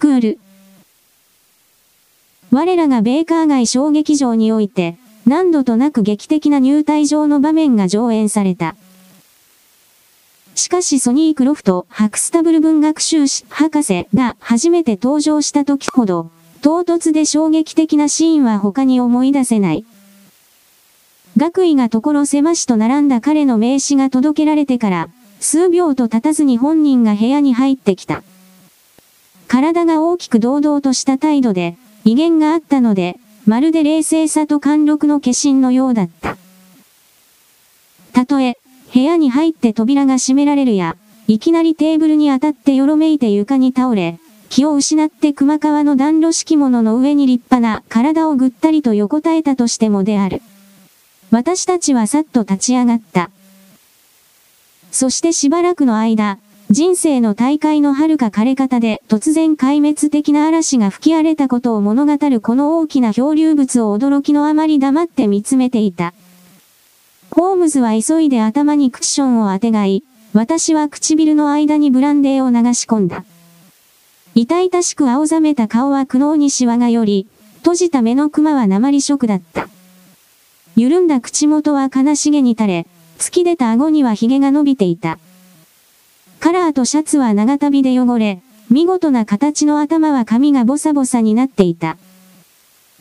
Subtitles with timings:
[0.00, 0.38] クール。
[2.50, 8.76] 我らがベーカー街小劇場において、何度となく劇的な入隊場の場面が上演された。
[10.54, 16.30] しかしソニー・クロフト、ハクスタブル文学修士、博士が初めて登場した時ほど、
[16.62, 19.84] 唐突で衝撃的なシーンは他に思い出せない。
[21.36, 25.08] 学位が所狭しと並んだ彼の名刺が届けられてから、
[25.40, 28.22] 数秒と経たずに本人が部屋に入ってきた。
[29.50, 36.36] 体が大きく堂々とした態度で、威厳があったので、まるで冷静さと貫禄の化身のようだった。
[38.12, 38.58] たとえ、
[38.94, 40.96] 部屋に入って扉が閉められるや、
[41.26, 50.42] いきなりテーブルに当たってよろめいて床に倒れ、気を失って熊皮の暖炉敷物の上に立派な体をぐったりと横たえたとしてもである。
[51.32, 53.30] 私たちはさっと立ち上がった。
[54.92, 56.38] そしてしばらくの間、
[56.70, 66.14] 人生の大会の遥か枯れ方で突然壊滅的な嵐が吹き荒れたことを物語るこの大きな漂流物を驚きのあまり黙って見つめていた。
[67.32, 73.24] ホームズは急いで頭にクッションを当てがい、私は唇の間にブランデーを流し込んだ。
[74.36, 77.26] 痛々しく青ざめた顔は苦悩にシワがより、
[77.58, 79.68] 閉じた目のクマは鉛色だった。
[80.76, 82.86] 緩んだ口元は悲しげに垂れ、
[83.18, 85.18] 突き出た顎には髭が伸びていた。
[86.40, 91.98] カラーとシャツは長旅で汚れ、見事な形の頭は髪がボサボサになっていた。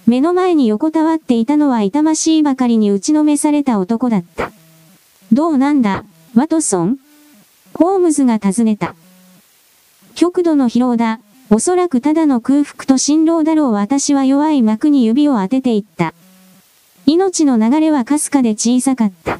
[0.05, 4.51] 目の前に横たわっていたのは痛ましいばかりに打ちのめされた男だった。
[5.31, 6.03] どうなんだ、
[6.35, 6.97] ワトソン？
[7.73, 8.93] ホームズが尋ねた。
[10.15, 11.21] 極度の疲労だ。
[11.49, 16.13] おそらくただの空腹と辛労だろう私は弱い幕に指を当てていった。
[17.05, 19.39] 命の流れはかすかで小さかった。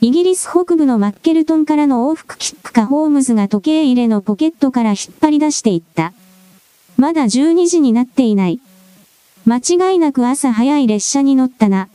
[0.00, 6.12] イギリス北部のマッケルトンからの往復キックかホームズが時計入れのポケットから引っ張り出していった。
[6.96, 8.60] まだ12時になっていない。
[9.44, 11.88] 間違いなく朝早い列車に乗ったな。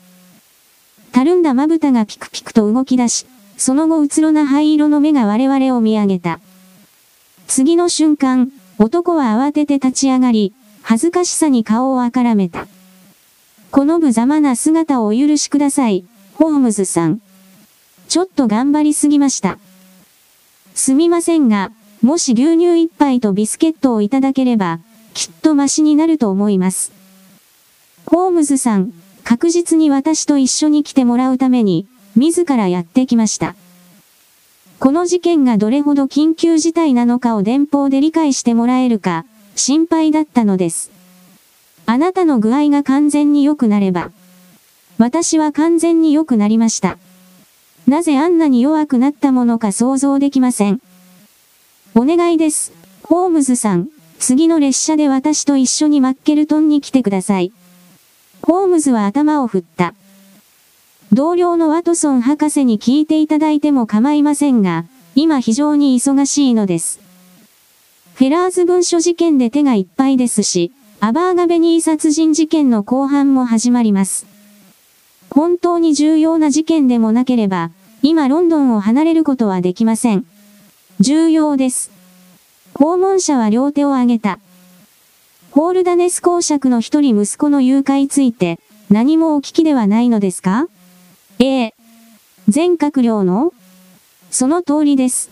[1.14, 6.42] たるんだまぶたがピクピクと動き出し、その後うつろな灰色の目が我々を見上げた。
[7.48, 12.68] 次の瞬間、男は慌てて立ち上がり、恥ずかしさに顔をあからめた。
[13.72, 17.22] この無様な姿をお許しください、ホームズさん。
[18.14, 19.58] ちょっと頑張りすぎました。
[20.76, 21.72] すみませんが、
[22.04, 24.82] もし牛乳一杯とビスケットをいただければ、
[25.16, 26.92] きっとマシになると思います。
[28.06, 28.94] ホームズさん、
[29.24, 33.56] 確実に私と一緒に来てもらうために、自らやってきました。
[34.78, 39.26] この事件がどれほど緊急事態なのかを電報で理解してもらえるか、
[39.56, 40.92] 心配だったのです。
[41.88, 44.12] あなたの具合が完全に良くなれば。
[45.00, 47.00] 私は完全に良くなりました。
[47.88, 50.82] なぜあんなに弱くなったものか想像できません。
[51.96, 52.72] お願いです。
[53.04, 53.90] ホームズさん、
[54.20, 57.52] 次の列車で私と一緒にマッケルトンに来てください。
[58.42, 59.94] ホームズは頭を振った。
[61.12, 67.00] 同僚のワトソン博士に聞いていただいても構いませんが、今非常に忙しいのです。
[68.16, 70.72] フェラーズ文書事件で手がいっぱいですし、
[71.02, 74.33] アバーガベニー殺人事件の後半も始まります。
[75.34, 77.72] 本当に重要な事件でもなければ、
[78.04, 80.28] 今ロンドンを離れることはできません。
[81.00, 81.90] 重要です。
[82.76, 84.38] 訪問者は両手を挙げた。
[85.50, 88.60] ホールダネス公爵の一人息子の誘拐について、
[88.92, 90.68] 何もお聞きではないのですか？
[91.40, 91.74] ええ。
[92.48, 93.54] 全閣僚の
[94.30, 95.32] その通りです。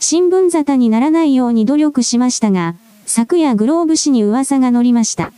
[0.00, 2.74] 新聞沙汰にならないように努力しましたが、
[3.06, 5.32] 昨夜グローブ紙に噂が乗りました。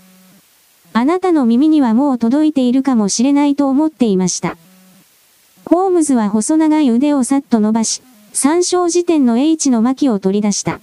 [0.95, 4.57] あなたの耳にはもう届いているかもしれないと思っていました。
[5.65, 10.81] ホームズは細長い腕をさっと伸ばし、参照辞典の H の巻を取り出した。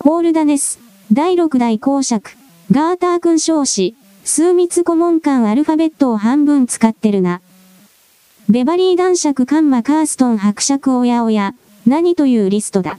[0.00, 0.80] ホールダネス、
[1.12, 2.32] 第6代公爵、
[2.70, 7.40] ガーター君少子、数密顧問官アルファベットを半分使ってるな。
[8.48, 11.54] ベバリー男爵カンマカーストン伯爵親親、
[11.86, 12.98] 何というリストだ。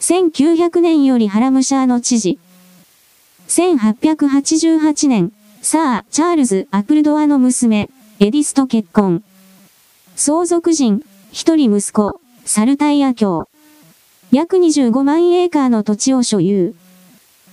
[0.00, 2.38] 1900年よりハラムシャーの知事。
[3.48, 7.88] 1888年、サー・チャールズ・アプルドアの娘、
[8.20, 9.24] エディスと結婚。
[10.16, 11.02] 相続人、
[11.32, 13.48] 一人息子、サルタイア教。
[14.32, 16.74] 約25万エーカーの土地を所有。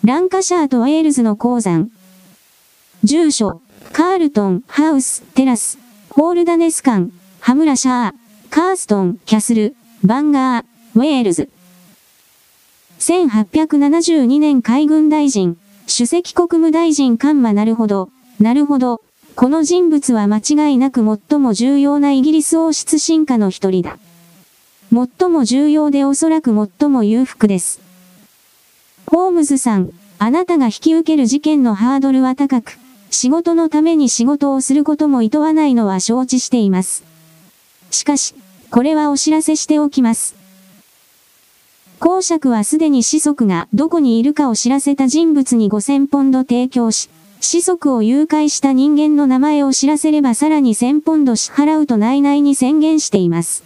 [0.04, 1.90] ランカシャーとウェールズの鉱山。
[3.06, 3.62] 住所、
[3.94, 8.14] カールトン、ハウス、テラス、ホールダネスカン、ハムラシャー、
[8.50, 10.66] カーストン、キャスル、バンガー、
[10.96, 11.50] ウェールズ。
[13.00, 15.58] 1872年海軍大臣、
[15.88, 18.10] 主席国務大臣カンマなるほど、
[18.40, 19.02] なるほど、
[19.36, 23.98] この人物は間違いなく最も重要なイギリス王室進化の一人だ。
[24.92, 27.82] 最も重要でおそらく最も裕福です。
[29.08, 32.80] ホームズさん、あなたが引き受ける事件のハードルは高く、
[33.12, 37.04] 仕事のために仕事をすることも厭わないのは承知しています。
[37.92, 38.36] しかし、
[38.72, 40.36] これはお知らせしておきます。
[42.00, 47.10] 公爵はすでに子息がどこにいるかを知らせた人物に5000ポンド提供し、
[47.40, 53.64] 子息を誘拐した人間の名前を知らせればさらに1000ポンド支払うと内々に宣言しています。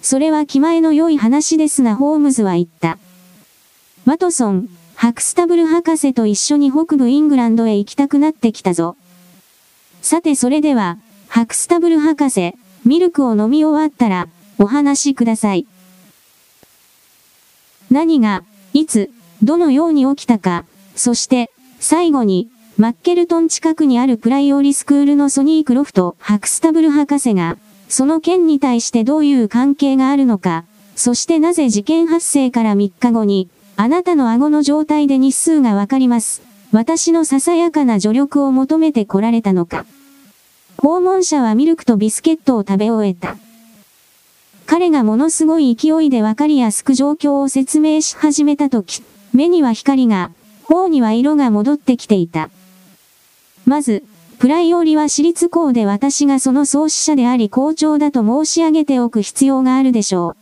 [0.00, 2.98] それは気前の良い話ですなホームズは言った。
[4.04, 8.96] ワトソン、ハクスタブル博士と一緒に北部イングランドへ行きたくなってきたぞ。
[10.02, 10.98] さてそれでは、
[11.28, 12.54] ハクスタブル博士、
[12.84, 15.66] ミルクを飲み終わったら、お話しください。
[17.90, 18.44] 何が、
[18.74, 19.10] いつ、
[19.42, 20.64] どのように起きたか、
[20.94, 21.50] そして、
[21.80, 27.56] 最後に、マッケルトン近くにあるプライオリスクールのソニー・クロフト・ハクスタブル博士が、
[27.88, 30.64] その件に対してどういう関係があるのか、
[30.94, 36.42] そしてなぜ事件発生から3日後に、あなたの顎の状態で日数がわかります。
[36.72, 39.86] 私のささやかな助力を求めて来られたのか。
[40.76, 43.36] 訪問者はミルクとビスケットを食べ終えた。
[44.68, 50.30] 彼がものすごい勢いでわかりやすく状況を説明し始めたとき、目には光が、
[50.62, 52.50] 頬には色が戻ってきていた。
[53.64, 54.04] まず、
[54.38, 60.36] プライオリは私立校で私がその創始者であり校長だと申し上げておく必要があるでしょ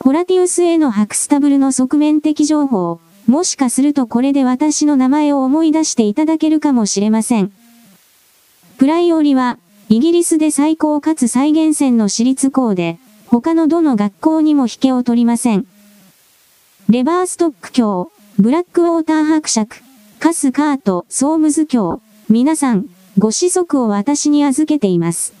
[0.00, 0.02] う。
[0.02, 2.98] ホラティウスへのハクスタブルの側面的情報、
[3.28, 7.52] もしかするとこれで私の名前を思い出していただけるかもしれません。
[8.76, 9.60] プライオリは、
[9.90, 15.66] イギリスで最高かつ最厳選の私立校で、他のどの学校にも引けを取りません。
[16.90, 19.82] レバーストック教、ブラックウォーター伯爵、
[20.20, 22.84] カス・カート、ソームズ教、皆さん、
[23.16, 25.32] ご子息を私に預けています。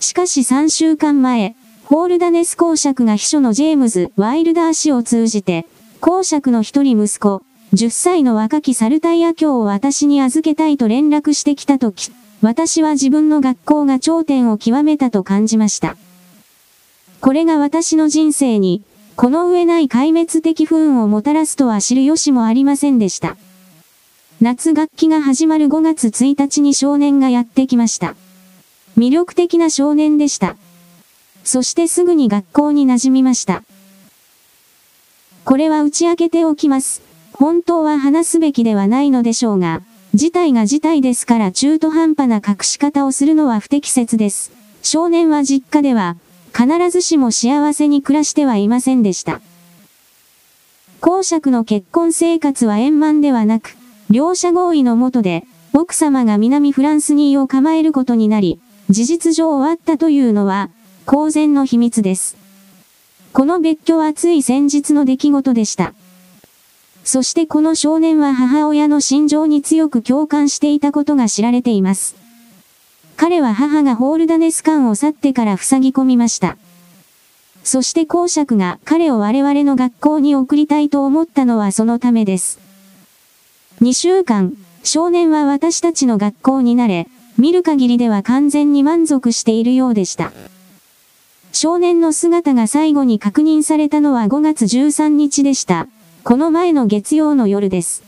[0.00, 5.66] しかし3週間前、ホールダネス公爵が秘書のジェームズ・ワイルダー氏を通じて、
[6.00, 7.42] 公爵の一人息子、
[7.72, 15.96] 10歳の若きサルタイヤ教を私に預けたいと連絡してきたとき、私は自分の学校が頂点を極めたと感じました。
[17.20, 18.82] これが私の人生に、
[19.16, 23.36] この上ない壊滅的不運をもたらすとは知る由もありませんでした。
[24.40, 28.14] 夏学期が始まる5月1日に少年がやってきました。
[28.96, 30.56] 魅力的な少年でした。
[31.42, 33.64] そしてすぐに学校に馴染みました。
[35.44, 37.02] これは打ち明けておきます。
[37.32, 39.82] 本当は話すべきではないのでしょうが、
[40.14, 44.52] 事態が事態ですから中途半端な隠し方をするのは不適切です。
[44.82, 46.16] 少年は実家では、
[46.56, 49.40] 必ずしも幸せに暮らしてはいませんでした。
[51.00, 53.76] 公爵の結婚生活は円満ではなく、
[54.10, 55.44] 両者合意のもとで、
[55.74, 58.58] 奥様が南フランスに居を構えることになり、
[58.88, 60.70] 事実上終わったというのは、
[61.04, 62.36] 公然の秘密です。
[63.34, 65.92] この別居はつい先日の出来事でした。
[67.08, 72.14] そしてこの少年は母親の心情に強く共感していたことが知られています。
[73.16, 76.58] 彼は母がホールダネス館を去ってから塞ぎ込みました。
[77.64, 82.58] そして公爵が彼を我々の学校に送りたいと思ったのはそのためです。
[83.80, 84.52] 2週間、
[84.84, 87.08] 少年は私たちの学校になれ、
[87.38, 90.30] 見る限りでは完全に満足しているようでした。
[91.52, 95.88] 少年の姿が最後に確認されたのは5月13日でした。
[96.28, 98.02] この前の月曜の夜です。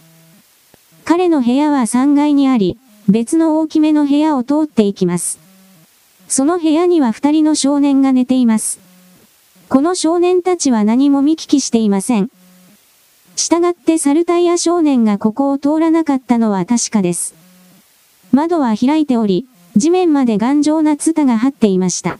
[1.06, 2.76] 彼の部屋は3階にあり、
[3.08, 5.38] 別の大きめの部屋を通っていきます。
[6.28, 8.78] その部屋には二人の少年が寝ています。
[9.70, 12.28] この少年たちは何も見聞きしていません。
[13.36, 17.34] 従ってサルタイヤ少年がここを通らなかったのは確かです。
[18.32, 22.18] 窓は開いており、地面まで頑丈なツタが張っていました。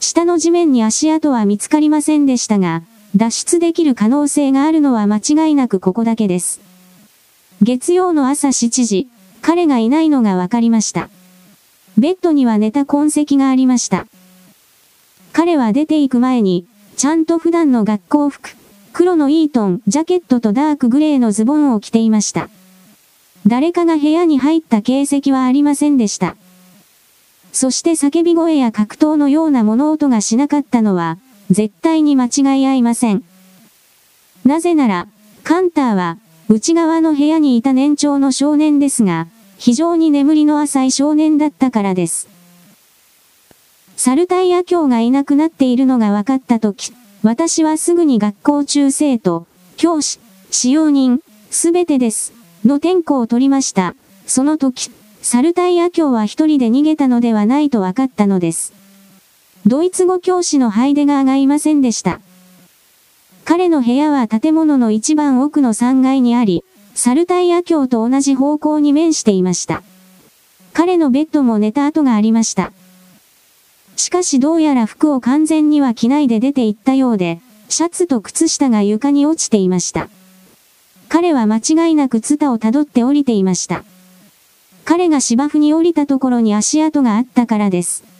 [0.00, 2.82] 下の地面に足跡は見つかりませんでしたが、
[3.16, 6.60] 脱出できる可能性があるのは間違いなくここだけです。
[7.62, 9.08] 月曜の朝7時、
[9.40, 11.08] 彼がいないのが分かりました。
[11.96, 14.06] ベッドには寝た痕跡がありました。
[15.32, 16.66] 彼は出て行く前に、
[16.98, 18.50] ちゃんと普段の学校服、
[18.92, 22.50] 黒のイートン、ジャケットとダークグレーのズボンを着ていました。
[23.46, 26.36] 誰かが部屋に入った形跡はありませんでした。
[27.52, 31.16] そして叫び声や格闘のような物音がしなかったのは、
[31.50, 33.22] 絶対に間違い合いません。
[34.44, 35.08] なぜなら、
[35.44, 39.26] カンターは、内側の部屋にいた年長の少年ですが、
[39.58, 42.28] 非常に眠りの浅い少年だったからです。
[43.96, 52.32] サルタイヤ教がいなくなっているのが分かったとき、私はすぐに学校中生徒、教師、使用人、すべてです、
[52.64, 53.94] の天候を取りました。
[54.26, 54.90] その時、
[55.22, 58.72] サルタイヤ教は一人で逃げたのではないと分かったのです。
[59.68, 62.20] ドイツ語教師のハイデガーがいませんでした。
[63.44, 69.82] 彼の部屋は建物の一番奥の3階にあり、サルタイヤ橋と同じ方向に面していました。
[70.72, 72.70] 彼のベッドも寝た跡がありました。
[73.96, 80.08] しかしどうやら服を完全には着ないで出て行ったようで、シャツと靴下が床に落ちていました。
[81.08, 83.82] 彼は間違いなくツタを辿って降りていました。
[84.84, 88.15] 彼が芝生に降りたところに足跡があったからです。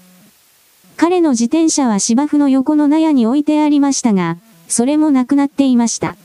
[0.97, 4.39] 彼の自転車は芝生の横の納屋に置いてありましたが、
[4.69, 6.17] それもなくなっていました。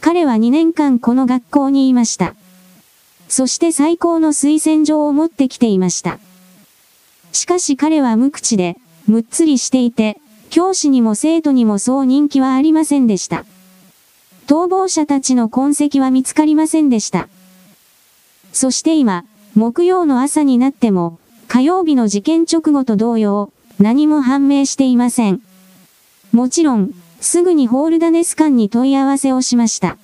[0.00, 2.34] 彼は2年間この学校にいました。
[3.28, 6.18] そして最高の推薦状を持ってきていました。
[7.32, 10.18] しかし彼は無口で、むっつりしていて、
[10.50, 13.44] 教師にも生徒にもそう人気はありませんでした。
[14.46, 17.28] 逃亡者たちの痕跡は見つかりませんでした。
[18.52, 21.18] そして今、木曜の朝になっても、
[21.48, 25.42] 火曜日の事件直後と同様、何も判明していません。
[26.32, 29.96] もちろん、すぐにホールダネス館に問い合わせをしました。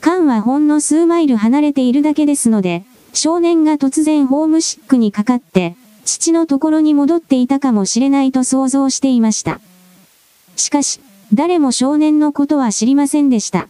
[0.00, 9.60] 館はほんの数マイル離れているだけですので、少年が突然ホームシックにかかって、父のところに戻っていたかもしれないと想像していました。
[10.56, 11.00] しかし、
[11.32, 13.68] 誰も少年のことは知りませんでした。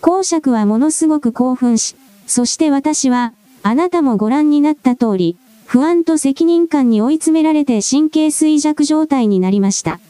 [0.00, 1.94] 公爵はものすごく興奮し、
[2.26, 5.36] そして私は、あなたもご覧になった通り、
[5.72, 10.00] 不安と責任感に追い詰められて神経衰弱状態になりました。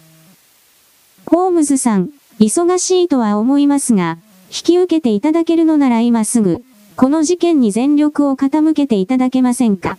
[1.26, 6.64] ホームズさん、忙しいとは思いますが、引き受けていただけるのなら今すぐ、
[6.96, 9.98] この事件に全力を傾けていただけませんか。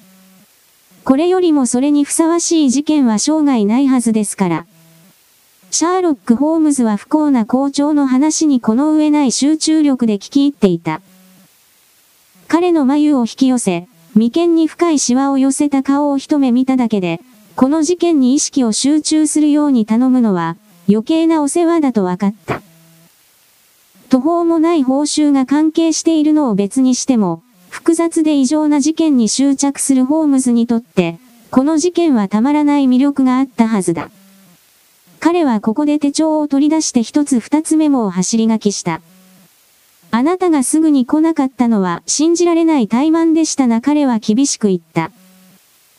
[1.04, 4.66] これよりもそれにふさわしい事件は生涯ないはずですから。
[5.70, 11.02] シャーロック・ホームズは不幸な校長の話にこの上ない集中力で聞き入っていた。
[12.48, 17.22] 彼の眉を引き寄せ、眉間に深いシワを寄せた顔を一目見ただけで、
[17.56, 20.58] この事件に意識を集中するように頼むのは、
[20.90, 22.62] 余計なお世話だと分かった。
[24.10, 31.18] 途方もない報酬が関係しているのを別にしても、複雑で異常な事件に執着するホームズにとって、
[31.50, 34.10] この事件はたまらない魅力があったはずだ。
[35.22, 39.02] 彼はここで手帳を取り出して一つ二つメモを走り書きした。
[40.14, 45.12] あなたがすぐに来なかったのは信じられない怠慢でしたな彼は厳しく言った。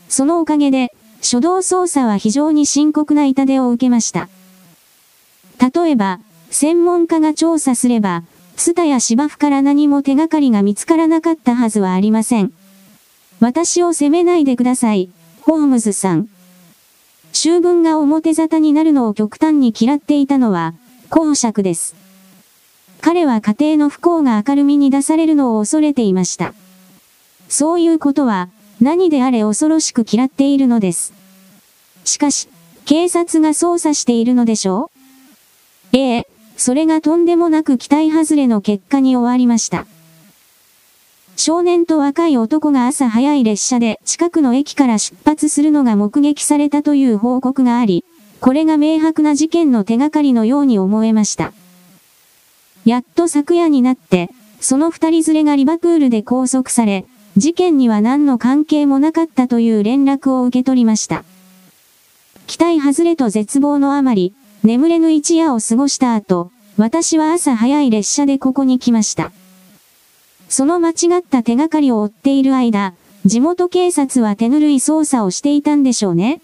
[0.09, 4.28] そのおかげで、初動捜査は非常に深刻な痛手を受けました。
[5.59, 8.25] 例えば、専門家が調査すれば、
[8.57, 12.52] ツタや芝生から何も手がかりが見つからなかったはずはありません。
[13.40, 15.09] 私を責めないでください、
[15.40, 16.28] ホームズさん。
[17.33, 20.75] 秋分が表沙汰になるのを極端に嫌っていたのは、
[21.09, 22.01] 公爵です。
[23.02, 26.54] 彼は家庭の不幸が明るみに出されるのを恐れていました。
[27.49, 28.49] そういうことは、
[28.80, 31.12] 何であれ恐ろしく嫌っているのです。
[32.04, 32.49] しかし、
[32.85, 34.90] 警察が捜査しているのでしょ
[35.92, 35.97] う？
[35.97, 39.85] ええ、それがとんでもなく期待外れの結果に終わりました。
[41.37, 48.04] 少年と若い男が朝早い列車で近くの駅から出発するのが目撃されたという報告があり、
[48.40, 51.52] これが明白な事件の手がかりのように思えました。
[52.84, 57.04] やっと昨夜になって、その二人連れがリバプールで拘束され、
[57.36, 61.24] 事件には何の関係もなかったという連絡を受け取りました。
[62.46, 69.32] 期待外れと絶望のあまり、眠れぬ一夜を過ごした後、私は朝早い列車でここに来ました。
[70.48, 76.40] その間違った手がかりを追っている間、地元警察は手ぬるい捜査をしていたんでしょうね。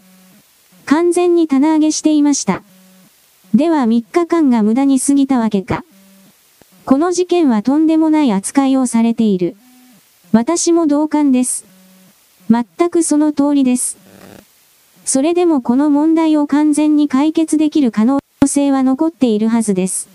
[0.87, 2.63] 完全に棚上げしていました。
[3.55, 5.85] では3日間が無駄に過ぎたわけか。
[6.89, 9.57] この事件はとんでもない扱いをされている。
[10.33, 11.67] 私も同感です。
[12.49, 13.99] 全くその通りです。
[15.05, 20.09] それでもこの問題を完全に解決できる可能性は残っているはずです。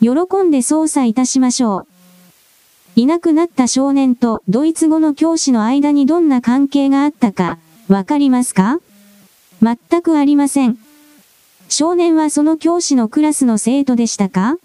[0.00, 1.86] 喜んで捜査いたしましょう。
[2.96, 7.58] いなくなった少年とドイツ語の教師の間にどんな関係があったか、
[7.88, 8.80] わかりますか？
[9.60, 10.78] 全くありません。
[11.68, 14.56] 少年はその教師のクラスの生徒でしたか？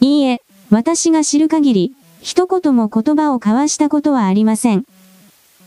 [0.00, 4.84] いいえ、私が知る限り、一言も言葉を交わしたことはありません。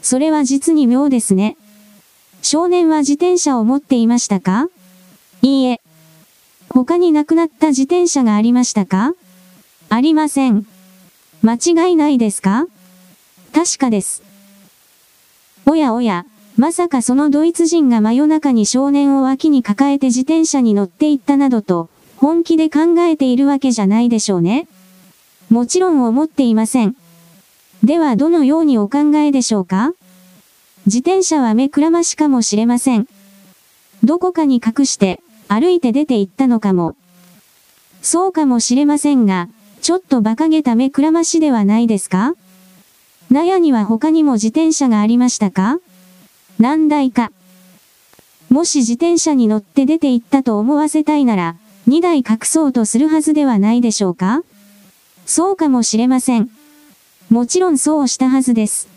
[0.02, 1.58] それは実に妙ですね。
[2.42, 4.70] 少年は自転車を持っていましたか？
[5.42, 5.82] いいえ。
[6.70, 9.14] 他に亡くなった自転車がありましたか？
[9.90, 10.66] ありません。
[11.42, 12.66] 間違いないですか？
[13.54, 14.22] 確かです。
[15.66, 16.26] おやおや、
[16.58, 21.90] まさかそのドイツ人が真夜中に少年を脇に抱えて自転車に乗っていったなどと、
[22.20, 24.68] 本気で考えているわけじゃないでしょうね。
[25.50, 26.98] もちろん思っていません。
[27.82, 29.94] ではどのようにお考えでしょうか？
[30.86, 33.08] 自転車は目くらましかもしれません。
[34.04, 36.98] どこかに隠して、歩いて出て行ったのかも。
[38.02, 39.48] そうかもしれませんが、
[39.82, 42.34] ちょっと馬鹿げた目くらましではないですか？
[43.32, 45.78] 納屋には他にも自転車がありましたか？
[46.60, 47.32] 何台か。
[48.50, 51.56] もし自転車に乗って出て行ったと思わせたいなら、
[51.90, 54.44] 2台隠そうとするはずではないでしょうか？
[55.26, 56.52] そうかもしれません。
[57.32, 58.88] もちろんそうしたはずです。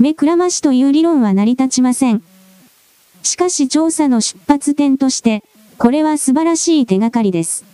[0.00, 2.20] 目くらましという理論は成り立ちません。
[3.22, 5.44] しかし調査の出発点として、
[5.78, 7.64] これは素晴らしい手がかりです。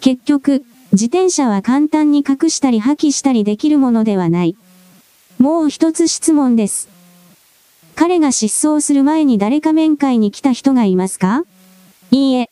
[0.00, 4.56] 結局、自転車は簡単に隠したり破棄したりできるものではない。
[5.40, 6.88] もう一つ質問です。
[7.96, 11.42] 彼が失踪する前に誰か面会に来た人がいますか？
[12.12, 12.50] いいえ。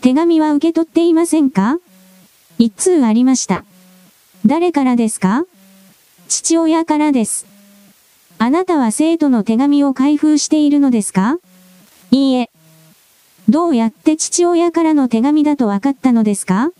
[0.00, 1.78] 手紙は受け取っていませんか？
[2.58, 3.64] 一通ありました。
[4.46, 5.44] 誰からですか？
[6.28, 7.46] 父親からです。
[8.38, 11.38] あなたは生徒の手紙を開封しているのですか？
[12.12, 12.50] いいえ。
[13.48, 16.70] どうやって父親からの手紙だと分かったのですか？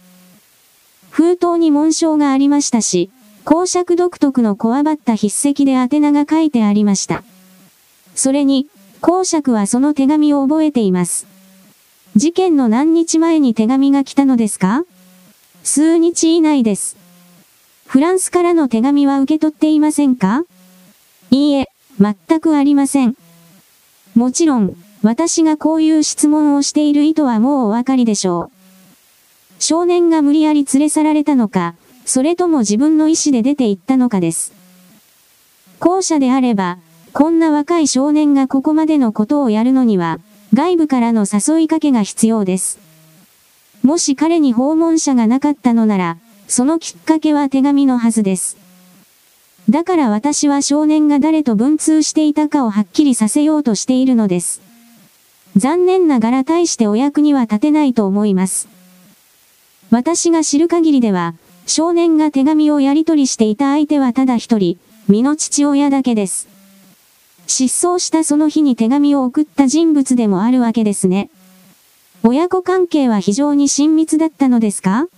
[1.10, 3.10] 封筒に紋章がありましたし、
[3.44, 7.24] 公爵独特のこわばった筆跡で宛名が書いてありました。
[8.14, 8.68] それに、
[9.00, 11.26] 公爵はその手紙を覚えています。
[12.18, 14.82] 事件の何日前に手紙が来たのですか？
[15.62, 16.96] 数日以内です。
[17.86, 20.42] フランスからの手紙は受け取っていませんか？
[21.30, 21.68] いいえ、
[22.00, 23.14] 全くありません。
[24.16, 29.62] もちろん、私がこういう質問をしている意図はもうお分かりでしょう。
[29.62, 34.52] 少年が無理やり連れ去られたのか、それとも自分の意思で出て行ったのかです。
[35.78, 36.78] 後者であれば、
[37.12, 40.18] こんな若い少年がここまでのことをやるのには、
[40.54, 42.78] 外部からの誘いかけが必要です。
[43.82, 48.56] もし彼に訪問者がなかったのなら、そのきっかけは手紙のはずです。
[49.68, 54.62] だから私は少年が誰と文通していたかをはっきりさせようとしているのです。
[55.56, 58.68] 残念ながら大してお役には立てないと思います。
[59.90, 61.34] 私が知る限りでは、
[61.66, 66.48] 少年が手紙をやり取りしていた相手はただ一人、身の父親だけです。
[67.48, 71.30] 失踪したその日に手紙を送った人物でもあるわけですね。
[72.22, 75.08] 親子関係は非常に親密だったのですか？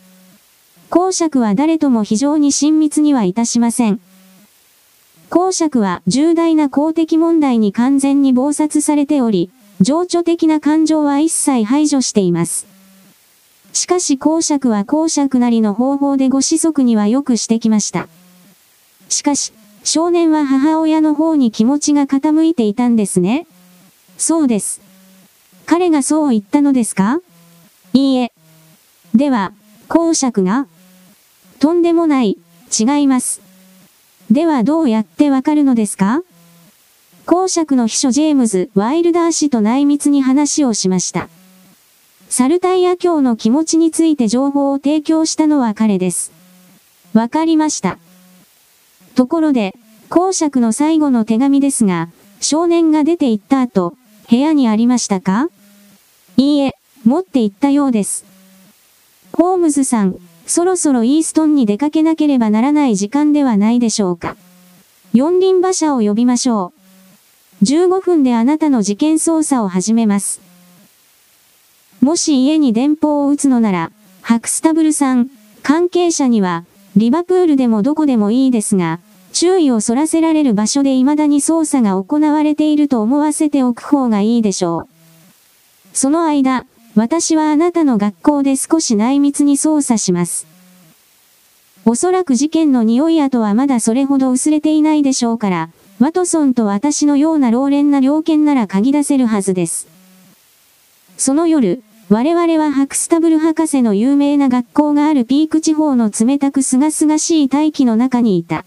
[0.91, 4.01] 公爵は誰とも非常に親密にはいたしません。
[5.29, 12.67] 公爵は重大な公的問題に完全に暴殺されており、情緒的な感情は一切排除しています。
[13.73, 18.09] しかし公爵は公爵なりの方法でご子息にはよくしてきました。
[19.09, 23.47] しかし、少年は母親の方に気持ちが傾いていたんですね。
[24.19, 24.81] そうです。
[25.67, 27.21] 彼がそう言ったのですか？
[27.93, 28.33] いいえ。
[29.15, 29.53] では、
[29.89, 30.67] 公爵が
[31.59, 32.39] とんでもない、
[32.79, 33.41] 違います。
[34.31, 36.23] ではどうやってわかるのですか？
[37.27, 41.29] 公爵の秘書ジェームズ・ワイルダー氏と内密に話をしました。
[42.29, 46.33] サルタイヤ教の気持ちについて情報を提供したのは彼です。
[47.13, 47.99] わかりました。
[49.15, 49.75] ところで、
[50.09, 52.09] 公爵の最後の手紙ですが、
[52.41, 53.95] 少年が出て行った後、
[54.29, 55.49] 部屋にありましたか？
[56.37, 58.25] いいえ、持って行ったようです。
[59.33, 64.37] ホームズさん、そろそろイーストンに出かけなければならない時間ではないでしょうか。
[65.13, 66.73] 四輪馬車を呼びましょ
[67.63, 67.65] う。
[67.65, 70.41] 15分であなたの事件捜査を始めます。
[72.01, 73.93] もし家に電報を打つのなら、
[74.23, 75.31] ハクスタブルさん、
[75.63, 76.65] 関係者には、
[76.97, 78.99] リバプールでもどこでもいいですが、
[79.33, 84.89] 注意をそらせられる場所で未だに捜査が行われていると思わせておく方がいいでしょう。
[85.93, 90.47] その間、私はあなたの学校で少し内密に捜査します。
[91.85, 99.87] おそらく事件の匂い跡はまだそれほど薄れていないでしょうから、ワトソンと私のような老練な猟犬なら嗅ぎ出せるはずです。
[101.17, 108.65] その夜、我々はハクスタブル博士の有名な学校があるピーク地方の冷たく清々しい大気の中にいた。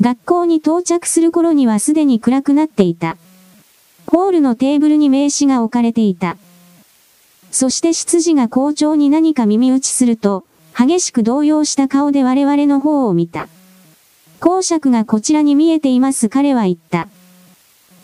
[0.00, 3.18] 学校に到着する頃にはすでに暗くなっていた。
[4.06, 6.38] ホールのテーブルに名刺が置かれていた。
[7.50, 13.46] そして執事が校長に何か耳打ちすると、激しく動揺した顔で我々の方を見た。
[14.40, 17.08] 公爵がこちらに見えています彼は言った。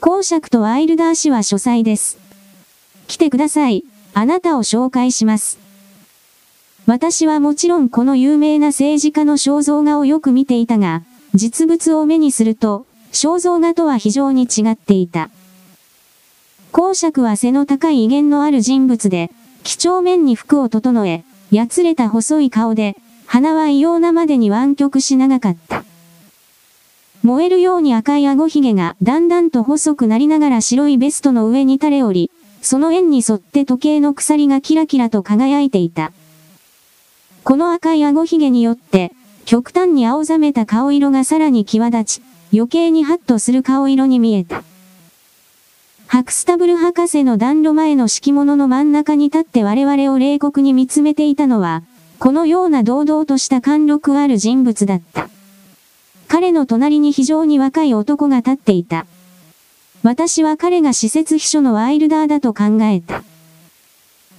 [0.01, 2.19] 公爵とアイルダー氏は書斎です。
[3.09, 3.87] 来てください。
[4.17, 5.59] あなたを紹介します。
[6.87, 11.03] 私はもちろんこの有名な政治家の肖像画をよく見ていたが、
[11.35, 15.31] 実物を目にすると、肖像画とは非常に違っていた。
[16.71, 19.33] 公爵は背の高い威厳のある人物で、
[19.65, 22.97] 几帳面に服を整え、やつれた細い顔で、
[23.27, 25.85] 鼻は異様なまでに湾曲し長かった。
[27.25, 32.31] 燃えるように赤い顎ひげがだんだんと細くなりながら白いベストの上に垂れおり、
[32.65, 36.13] その円に沿って時計の鎖がキラキラと輝いていた。
[37.45, 39.13] この赤い顎ひげによって、
[39.45, 42.23] 極端に青ざめた顔色がさらに際立ち、
[42.55, 44.65] 余計にハッとする顔色に見えた。
[46.07, 51.83] ハクスタブル博士の暖炉前の敷物の真ん中に立って我々を冷酷に見つめていたのは、
[52.19, 55.29] このような堂々とした貫禄ある人物だった。
[56.29, 59.05] 彼の隣に非常に若い男が立っていた。
[60.05, 63.25] 私は彼が施設秘書のワイルダーだと考えた。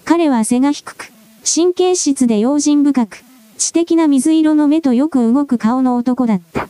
[0.04, 1.12] 彼は背が低く、
[1.43, 3.23] 神経質で用心深く、
[3.58, 6.69] 知的な水色の目とよく動く顔の男だった。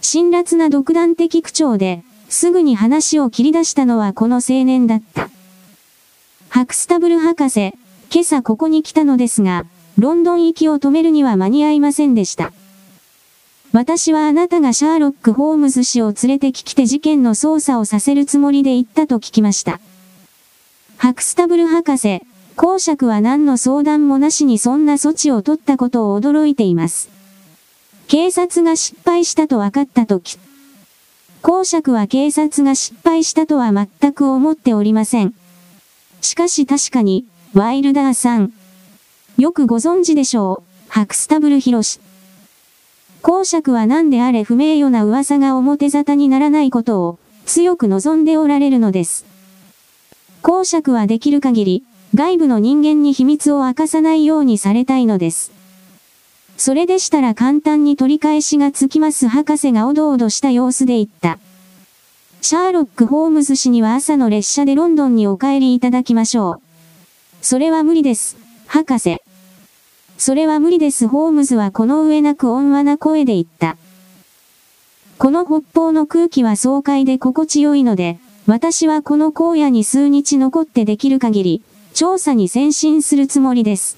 [0.00, 5.30] 辛辣な独断的口調で、すぐに話を切り出したのはこの青年だった。
[6.48, 7.72] ハクスタブル博士、
[8.12, 9.64] 今朝ここに来たのですが、
[9.96, 12.52] ロンドン行きを止めるには間に合いませんでした。
[13.76, 19.80] 私はあなたがシャーロック・ホームズ氏を連れて聞きて事件の捜査をさせるつもりで行ったと聞きました。
[20.96, 22.22] ハクスタブル博士、
[22.56, 27.10] 公爵は何の相談もなしにそんな措置を取ったことを驚いています。
[28.08, 30.38] 警察が失敗したと分かったとき、
[31.42, 35.34] 公爵は警察が失敗したとは全く思っておりません。
[36.22, 38.54] しかし確かに、ワイルダーさん。
[39.36, 42.00] よくご存知でしょう、ハクスタブルヒロシ。
[43.26, 49.26] 公爵は何であれ不名誉な噂が表沙汰にならないことを強く望んでおられるのです。
[50.42, 51.84] 公爵はできる限り
[52.14, 55.50] 外部の人間に秘密を明かさないようにされたいのです。
[56.56, 61.40] それでしたら簡単に取り返しがつきます博士がおどおどした様子で言った。
[62.42, 66.62] シャーロック・ホームズ氏には朝の列車でロンドンにお帰りいただきましょう。
[67.42, 68.36] それは無理です、
[68.68, 69.20] 博士。
[70.18, 71.08] それは無理です。
[71.08, 73.76] ホームズはこの上なく温和な声で言った。
[75.18, 81.62] この北方の空気は爽快で心地よいので、私はこの荒野に数日残ってできる限り、
[81.94, 83.96] 調査に先進するつもりです。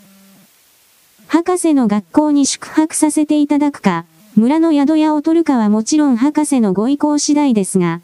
[1.26, 4.04] 博士の学校に宿泊させていただくか、
[4.34, 8.00] 村の宿屋を取るかはもちろん博士のご意向次第ですが、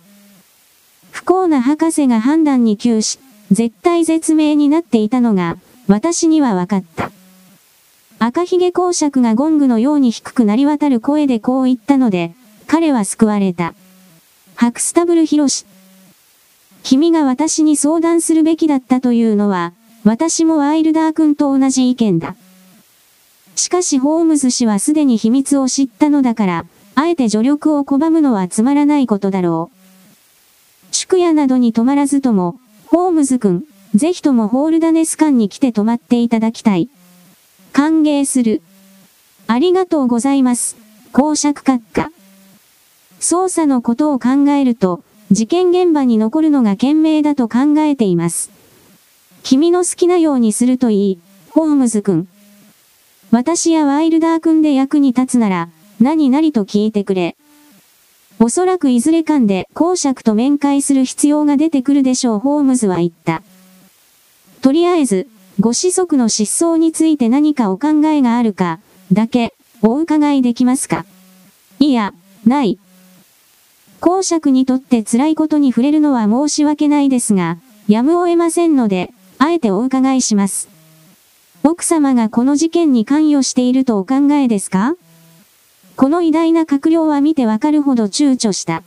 [1.10, 3.18] 不幸な博士が判断に窮し、
[3.50, 7.10] 絶対絶命になっていたのが、私には分かった。
[8.26, 12.32] 赤ひげ公爵がゴングのように低くなり渡る声でこう言ったので、
[12.66, 13.74] 彼は救われた。
[14.54, 15.66] ハクスタブルヒロシ。
[16.82, 22.34] 君が私に相談するべきだったというのは、私もワイルダー君と同じ意見だ。
[23.56, 30.94] しかしホームズ氏はすでに秘密を知ったのだから、あえて助力を拒むのはつまらないことだろう。
[30.94, 36.88] 宿屋などに泊まらずとも、ホームズ君、ぜひともホールダネス館に来て泊まっていただきたい。
[37.74, 38.62] 歓迎する。
[39.48, 40.76] ありがとうございます。
[41.10, 42.12] 公爵閣下。
[43.18, 48.52] 捜査のことを考えると、事件現場に残るのが賢明だと考えています。
[49.42, 51.18] 君の好きなようにするといい、
[51.50, 52.28] ホームズ君。
[53.32, 57.36] 私やワイルダー君で役に立つなら、何々と聞いてくれ。
[58.38, 63.42] おそらくいずれ間で公爵と面会する必要が出てくるでしょう、ホームズは言った。
[64.60, 65.26] とりあえず、
[65.60, 68.80] ご子息の失踪について何かお考えがあるか、
[69.12, 71.06] だけ、お伺いできますか？
[71.78, 72.12] いや、
[72.44, 72.78] ない。
[74.00, 80.68] 公爵にとって辛いことに触れるのは申し訳ないですが、やむを得ませんので、あえてお伺いします。
[81.62, 84.96] 奥様がこの事件に関与しているとお考えですか？
[85.96, 88.82] この偉大な閣僚は見てわかるほど躊躇した。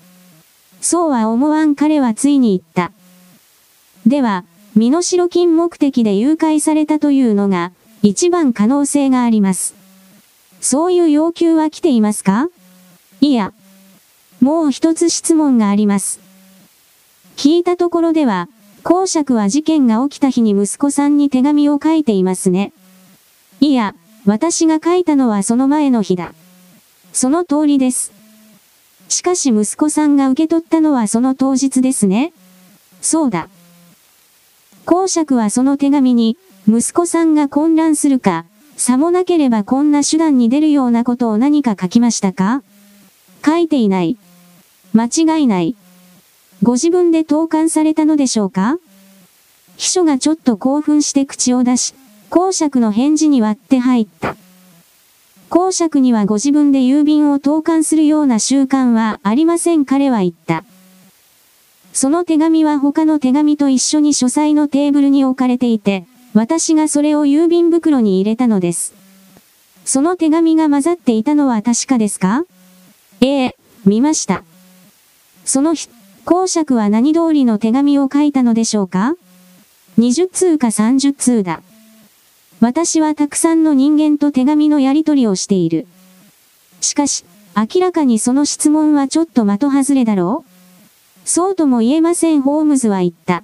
[0.82, 2.92] そうは思わん彼はついに言った。
[4.06, 4.44] では、
[4.78, 7.72] 身代金目的で誘拐されたというのが、
[8.04, 9.74] 一番可能性があります。
[10.62, 12.50] そういう要求は来ていますか？
[13.20, 13.54] いや。
[14.40, 16.20] もう一つ質問があります。
[17.38, 18.50] 聞いたところでは、
[18.84, 22.72] 公爵は事件が起きた日に息子さんに手紙を書いていますね。
[23.60, 26.36] いや、私が書いたのはその前の日だ。
[27.14, 28.14] その通りです。
[29.10, 32.32] しかし息子さんが受け取ったのはその当日ですね。
[33.02, 33.50] そうだ。
[34.88, 38.46] 公爵はその手紙に、息子さんが混乱するか、
[38.78, 42.64] さもなければこんな手段に出るようなことを何か書きましたか？
[43.46, 44.16] 書いていない。
[44.94, 45.76] 間違いない。
[46.64, 48.78] ご自分で投函されたのでしょうか？
[49.76, 51.94] 秘書がちょっと興奮して口を出し、
[52.30, 54.38] 公爵の返事に割って入った。
[55.50, 60.64] 公爵にはご自分で郵便を投函するような習慣はありません彼は言った。
[62.00, 66.06] その手紙は他の手紙と一緒に書斎のテーブルに置かれていて、
[66.36, 68.94] 私がそれを郵便袋に入れたのです。
[69.84, 72.44] その手紙が混ざっていたのは確かですか？
[73.20, 74.44] ええ、見ました。
[75.44, 75.90] その日、
[76.24, 79.16] 公爵は何通りの手紙を書いたのでしょうか
[79.98, 81.64] ？20通か30通だ。
[82.60, 85.88] 私はたくさんの人間と手紙のやり取りをしている。
[86.80, 90.57] しかし、明らかにその質問はちょっと的外れだろう
[91.28, 93.44] そうとも言えませんホームズは言った。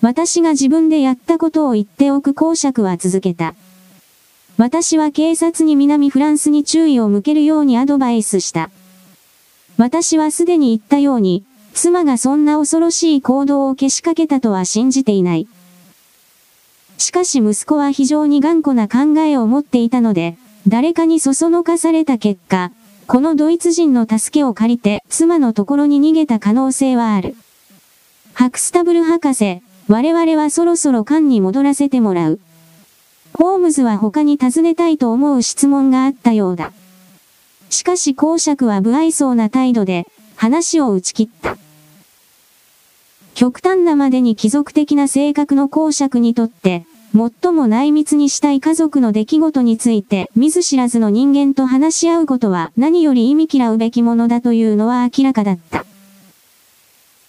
[0.00, 3.54] 私が自分でやったことを言っておく公爵は続けた。
[4.56, 8.70] 私は警察に南フランスに注意を向けるようにアドバイスした。
[9.76, 15.46] 私はすでに言ったように、妻がそんな恐ろしい行動をけしかけたとは信じていない。
[16.96, 22.72] しかし息子は非常に頑固な考えを持っていたので、誰かにそそのかされた結果、
[23.08, 27.36] このドイツ人の助けを借りて妻のところに逃げた可能性はある。
[28.34, 32.38] ハクスタブル博士、我々はそろそろ缶に戻らせてもらう。
[33.32, 36.70] ホームズは他に尋ねたいと思う質問があったようだ。
[37.70, 41.56] しかし公爵は不愛想な態度で、話を打ち切った。
[43.34, 55.84] 極端なまでに貴族的な性格の公爵にとって、最も内密にしたい家族の出来事について見ず知らずの人間と話し合うことは何より意味嫌うべきものだというのは明らかだった。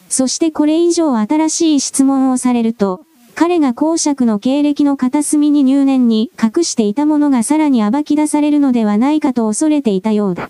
[0.10, 10.50] そしてこれ以上新しい質問をされると、彼が公爵の経歴の片隅に入念に隠していたものがさらに暴き出されるのではないかと恐れていたようだ。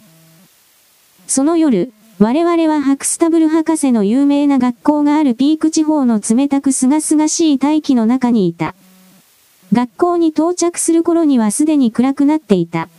[1.27, 8.73] その夜、我々はハクスタブル博士の有名な学校があるピーク地方の冷たく清々しい大気の中にいた。
[9.71, 12.89] 学校に到着する頃にはすでに暗くなっていた。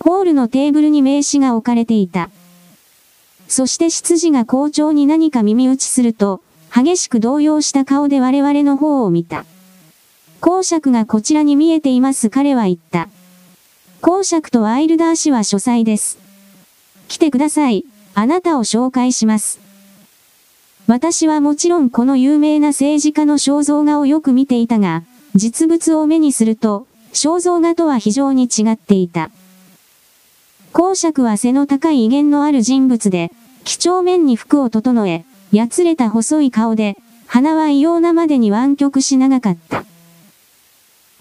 [0.00, 2.30] ホールのテーブルに名刺が置かれていた。
[3.46, 6.40] そして執事が校長に何か耳打ちすると、
[6.74, 9.44] 激しく動揺した顔で我々の方を見た。
[10.40, 13.08] 公爵がこちらに見えています彼は言った。
[14.00, 16.18] 公爵とアイルダー氏は書斎です。
[17.06, 17.84] 来てください。
[18.14, 19.60] あなたを紹介します。
[20.86, 25.04] 私はもちろんこの有名な政治家の肖像画をよく見ていたが、
[25.34, 29.30] 実物を目にすると、肖像画とは非常に違っていた。
[30.72, 33.30] 公爵は背の高い威厳のある人物で、
[33.64, 39.84] 几帳面に服を整え、やつれた細い顔で、鼻は異様なまでに湾曲し長かった。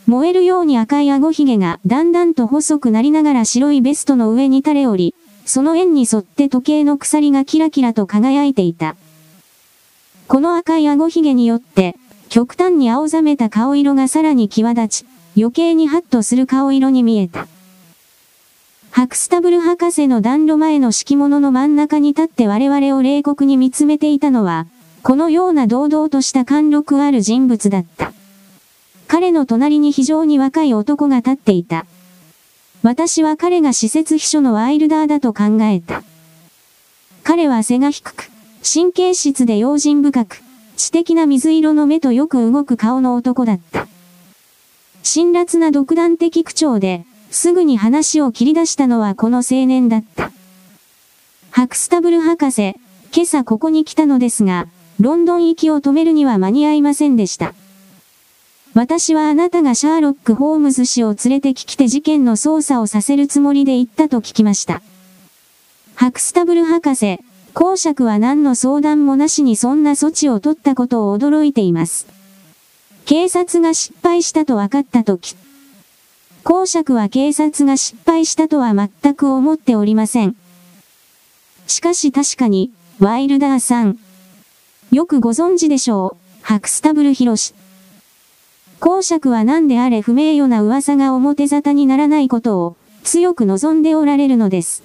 [0.06, 8.96] 燃えるように赤い顎ひげがだんだんと細くなりながら白いベストの上に垂れおり、その円に沿って時計の鎖がキラキラと輝いていた。
[10.28, 11.96] この赤い顎ひげによって、
[12.34, 15.06] 極端に青ざめた顔色がさらに際立ち、
[15.38, 17.48] 余計にハッとする顔色に見えた。
[18.90, 24.66] ハクスタブル博士の暖炉前の敷物の真ん中に立って我々を冷酷に見つめていたのは、
[25.04, 28.12] このような堂々とした貫禄ある人物だった。
[29.08, 31.86] 彼の隣に非常に若い男が立っていた。
[32.82, 36.02] 私は彼が施設秘書のワイルダーだと考えた。
[37.24, 38.32] 彼は背が低く、
[38.64, 40.42] 神経質で用心深く、
[40.84, 43.88] 知的な水色の目とよく動く顔の男だった。
[45.02, 50.32] 辛辣な独断的口調で、すぐに話を切り出したのはこの青年だった。
[51.52, 52.76] ハクスタブル博士、
[53.16, 54.68] 今朝ここに来たのですが、
[55.00, 57.54] ロンドン行きを止めるには間に合いませんでした。
[58.74, 64.82] 私はあなたがシャーロック・ホームズ氏を連れてきて事件の捜査をさせるつもりで行ったと聞きました。
[65.96, 67.20] ハクスタブル博士、
[67.54, 72.08] 公爵は何の相談もなしにそんな措置を取ったことを驚いています。
[73.06, 75.36] 警察が失敗したと分かったとき、
[76.44, 80.36] 公爵は警察が失敗したとは全く思っておりません。
[81.68, 84.00] しかし確かに、ワイルダーさん。
[84.92, 87.54] よくご存知でしょう、ハクスタブルヒロシ。
[88.80, 94.84] 公爵は何であれ不名誉な噂が表沙汰にならないことを強く望んでおられるのです。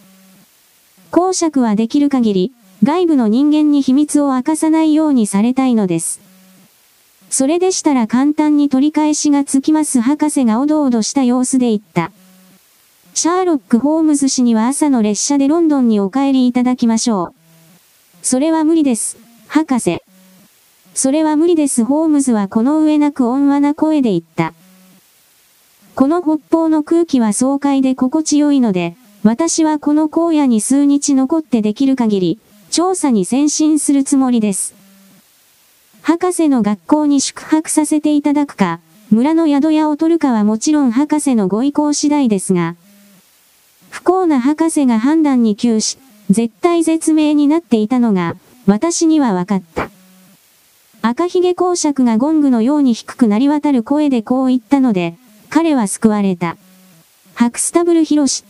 [1.11, 6.21] 公爵はできる限り外部の人間に秘密を明かさないようにされたいのです。
[7.31, 12.11] それでしたら簡単に取り返しがつきます博士がおどおどした様子で言った。
[13.14, 17.35] シャーロック・ホームズ氏には朝の列車でロンドンにお帰りいただきましょう。
[18.23, 19.18] それは無理です、
[19.49, 20.03] 博士。
[20.94, 21.85] それは無理です。
[21.85, 24.55] ホームズはこの上なく温和な声で言った。
[25.94, 32.38] この北方の空気は爽快で心地よいので、私はこの荒野に数日残ってできる限り、
[32.70, 34.74] 調査に先進するつもりです。
[36.02, 42.76] 博士の学校に宿泊させていただくか、村の宿屋を取るかはもちろん博士のご意向次第ですが、
[43.90, 45.98] 不幸な博士が判断に窮し、
[46.31, 49.90] 絶対絶命になっていたのが、私には分かった。
[51.00, 55.16] 赤ひげ公爵がゴングのように低くなり渡る声でこう言ったので、
[55.48, 56.57] 彼は救われた。
[57.35, 58.44] ハクスタブルヒロシ。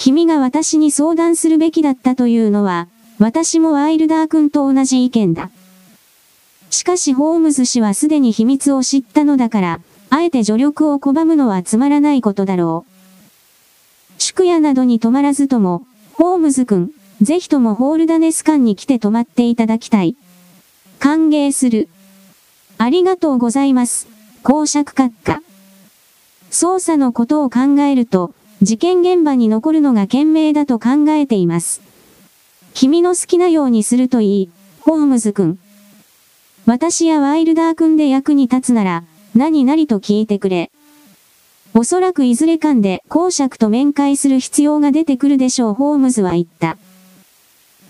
[0.00, 5.50] 君が私に相談するべきだったというのは、私もワイルダー君と同じ意見だ。
[6.70, 12.90] しかしホームズ氏はすでに秘密を知ったのだから、あえて助力を拒むのはつまらないことだろう。
[14.16, 15.84] 宿屋などに泊まらずとも、
[16.14, 20.16] ホームズ君、ぜひともホールダネス館に来て泊まっていただきたい。
[20.98, 21.90] 歓迎する。
[22.78, 24.08] ありがとうございます。
[24.44, 25.42] 公爵閣下。
[26.50, 28.32] 捜査のことを考えると、
[28.62, 31.80] 事件現場に残るのが賢明だと考えています。
[32.74, 35.58] 君の好きなようにするといい、ホームズ君。
[36.66, 40.70] 私やワイルダー君で役に立つなら、何々と聞いてくれ。
[41.72, 46.76] おそらくいずれ間で公爵と面会する必要が出てくるでしょうホームズは言った。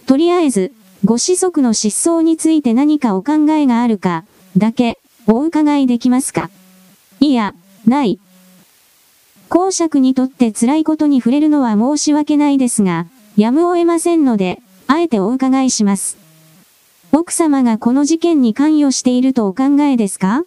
[0.06, 0.72] とりあえず、
[1.04, 4.24] ご子息の失踪について何かお考えがあるか、
[4.56, 6.48] だけ、お伺いできますか？
[7.18, 7.54] いや、
[7.86, 8.20] ない。
[9.50, 16.16] 公爵にとって辛いことに触れるのは申し訳ないですが、やむを得ませんので、あえてお伺いします。
[17.10, 20.44] 奥様がこの事件に関与しているとお考えですか？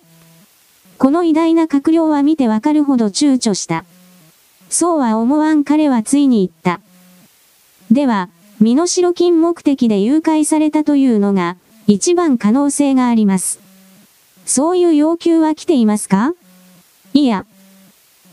[0.98, 3.84] この偉大な閣僚は見てわかるほど躊躇した。
[4.70, 6.80] そうは思わん彼はついに言った。
[7.92, 8.30] では、
[8.62, 13.60] 身代金目的で誘拐されたというのが、一番可能性があります。
[14.46, 16.34] そういう要求は来ていますか？
[17.13, 17.46] いや。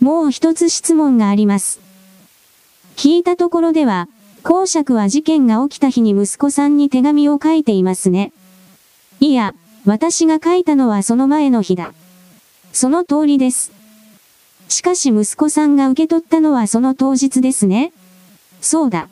[0.00, 1.80] もう一つ質問があります。
[2.96, 4.08] 聞いたところでは、
[4.42, 8.32] 公爵は事件が起きた日に息子さんに手紙を書いていますね。
[9.20, 11.92] いや、私が書いたのはその前の日だ。
[12.72, 13.72] その通りです。
[14.68, 17.92] しかし息子さんが受け取ったのはその当日ですね。
[18.62, 19.08] そうだ。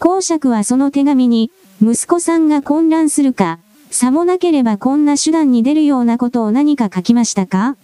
[0.00, 3.58] 公爵はその手紙に、息子さんが混乱するか、
[3.90, 7.76] さもなければこんな手段に出るようなことを何か書きましたか？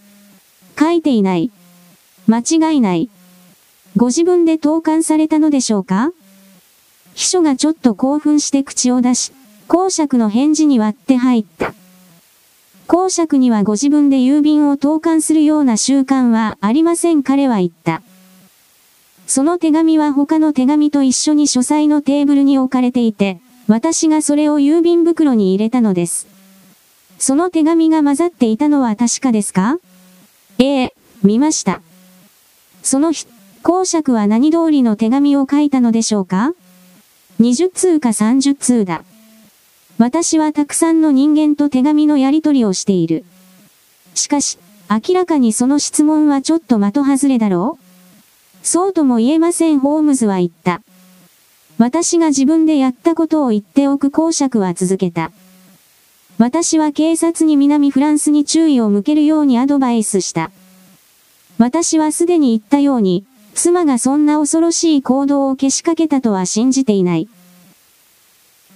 [0.78, 1.52] 書いていない。
[2.30, 3.10] 間違いない。
[3.96, 6.12] ご自分で投函されたのでしょうか？
[7.14, 9.32] 秘書がちょっと興奮して口を出し、
[9.66, 11.74] 公爵の返事に割って入った。
[12.86, 18.02] 公爵にはご自分で郵便を投函するような習慣はありません彼は言った。
[19.26, 26.26] その手紙は他の手紙と一緒に書斎のテーブルに置かれていて、私がそれを郵便袋に入れたのです。
[27.18, 29.78] その手紙が混ざっていたのは確かですか？
[30.58, 31.80] ええ、見ました。
[32.82, 33.26] その日、
[33.62, 36.54] 公爵は何通りの手紙を書いたのでしょうか
[37.40, 39.04] ?20 通か30通だ。
[39.98, 43.24] 私はたくさんの人間と手紙のやり取りをしている。
[44.14, 48.66] しかし、明らかにその質問はちょっと的外れだろう？
[48.66, 50.80] そうとも言えませんホームズは言った。
[51.78, 55.32] 私が自分でやったことを言っておく公爵は続けた。
[56.38, 60.50] 私は警察に南フランスに注意を向けるようにアドバイスした。
[61.60, 67.28] 私はすでに言ったように、妻がそんな恐ろしい行動をけしかけたとは信じていない。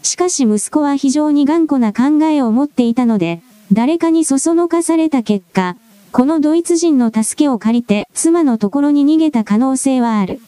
[0.03, 3.41] しかし息子は非常に頑固な考えを持っていたので、
[3.73, 5.77] 誰かにそそのかされた結果、
[6.13, 10.43] このドイツ人の助けを借りて妻のところに逃げた可能性はある。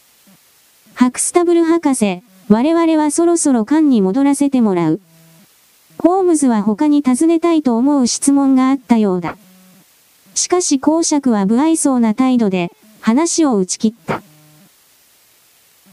[0.92, 5.01] ハクスタブル博士、我々はそろそろ缶に戻らせてもらう。
[5.96, 9.38] ホームズは他に尋ねたいと思う質問があったようだ。
[10.37, 12.70] しかし公爵は不愛想な態度で、
[13.01, 14.22] 話を打ち切った。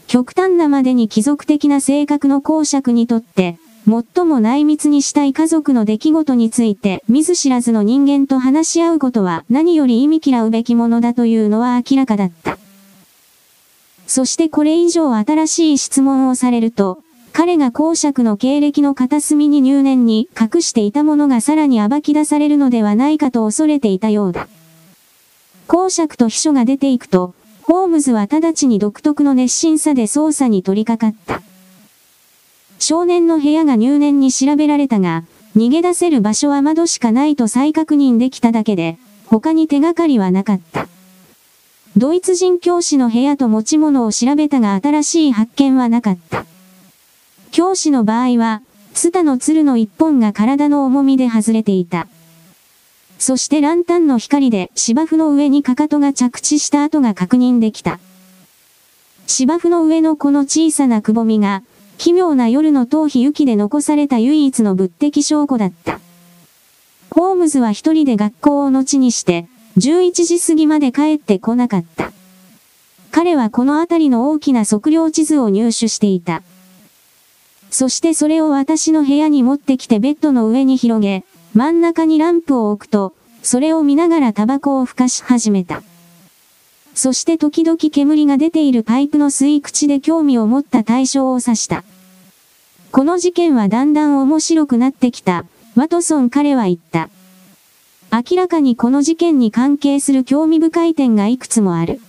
[0.06, 12.58] 極端なまでに貴族的な性格の公爵にとって、最も内密にしたい家族の出来事について見ず知らずの人間と話し合うことは何より意味嫌うべきものだというのは明らかだった。
[14.06, 17.03] そしてこれ以上新しい質問をされると、
[17.36, 24.46] 彼が公爵の経歴の片隅に入念に隠していたものがさらに暴き出されるのではないかと恐れていたようだ。
[25.66, 31.42] 公爵と秘書が出ていくと、ホームズは直ちに独特の熱心さで捜査に取り掛かった。
[32.78, 35.24] 少年の部屋が入念に調べられたが、
[35.56, 40.86] 逃げ出せる場所は窓しかないと再確認できただけで、他に手がかりはなかった。
[41.96, 46.53] ドイツ人教師の部屋と持ち物を調べたが新しい発見はなかった。
[47.54, 48.62] 教師の場合は、
[48.94, 52.08] ツタの鶴の一本が体の重みで外れていた。
[53.20, 58.00] そしてランタンの光で芝生の上にかかとが着地した跡が確認できた。
[59.28, 61.62] 芝生の上のこの小さなくぼみが、
[61.96, 66.00] 奇妙な夜の頭皮雪で残された唯一の物的証拠だった。
[67.12, 69.46] ホームズは一人で学校を後にして、
[69.78, 72.10] 11時過ぎまで帰ってこなかった。
[73.12, 76.42] 彼はこの辺りの大きな測量地図を入手していた。
[77.74, 85.82] そしてそれを私の部屋に持ってきてベッドの上に広げ、真ん中にランプを置くと、それを見ながらタバコを吹かし始めた。
[86.94, 91.82] そして時々煙が出ているパイプの吸い口で興味を持った対象を指した。
[92.92, 95.44] この事件はだんだん面白くなってきた。
[95.74, 97.10] ワトソン彼は言った。
[98.12, 102.00] 明らかにこの事件に関係する興味深い点がいくつもある。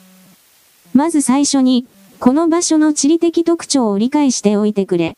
[0.93, 1.87] まず最初に、
[2.19, 5.17] この場所の地理的特徴を理解しておいてくれ。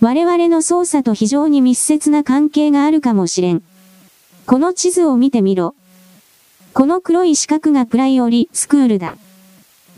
[0.00, 3.62] 我々の捜査と非常に密接な関係があるかもしれん。
[4.46, 5.74] この地図を見てみろ。
[6.72, 9.16] この黒い四角がプライオリスクールだ。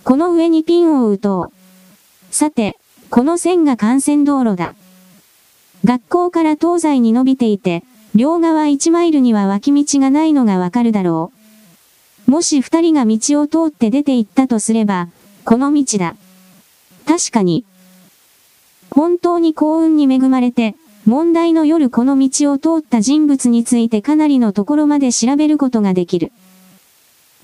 [0.02, 2.34] この上にピンを打とう。
[2.34, 2.78] さて、
[3.10, 4.74] この線が幹線道路だ。
[5.84, 7.84] 学校から東西に伸びていて、
[8.14, 11.32] 両側1マイルには脇道がないのがわかるだろ
[12.26, 12.30] う。
[12.30, 15.08] もし二人が道を通って出て行ったとすれば、
[15.44, 16.16] この道だ。
[17.06, 17.64] 確かに。
[18.90, 20.74] 本当に幸運に恵まれて、
[21.06, 26.32] 問題の夜この道を通った人物についてかなりのところまで調べることができる。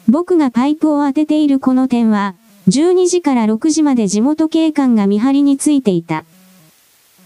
[0.08, 2.34] 僕がパイプを当てているこの点は、
[2.68, 6.24] 12時から6時まで地元警官が見張りについていた。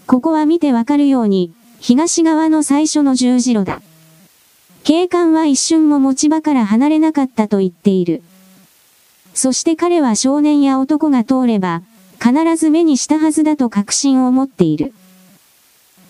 [0.07, 3.81] ここは見てわかるように、東側の最初の十字路だ。
[4.83, 8.23] 警官は一瞬も持ち場から離れなかったと言っている。
[9.33, 11.83] そして彼は少年や男が通れば、
[12.21, 14.93] 必ず目にしたはずだと確信を持っている。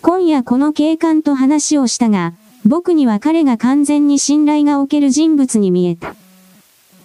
[0.02, 2.34] 今夜この警官と話をしたが、
[2.66, 6.14] 僕には彼が完全に信頼がおける人物に見えた。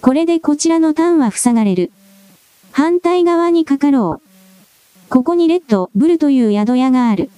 [0.01, 1.91] これでこちらのターンは塞がれる。
[2.71, 5.09] 反対側にかかろう。
[5.09, 7.29] ここにレッド、ブルという宿屋がある。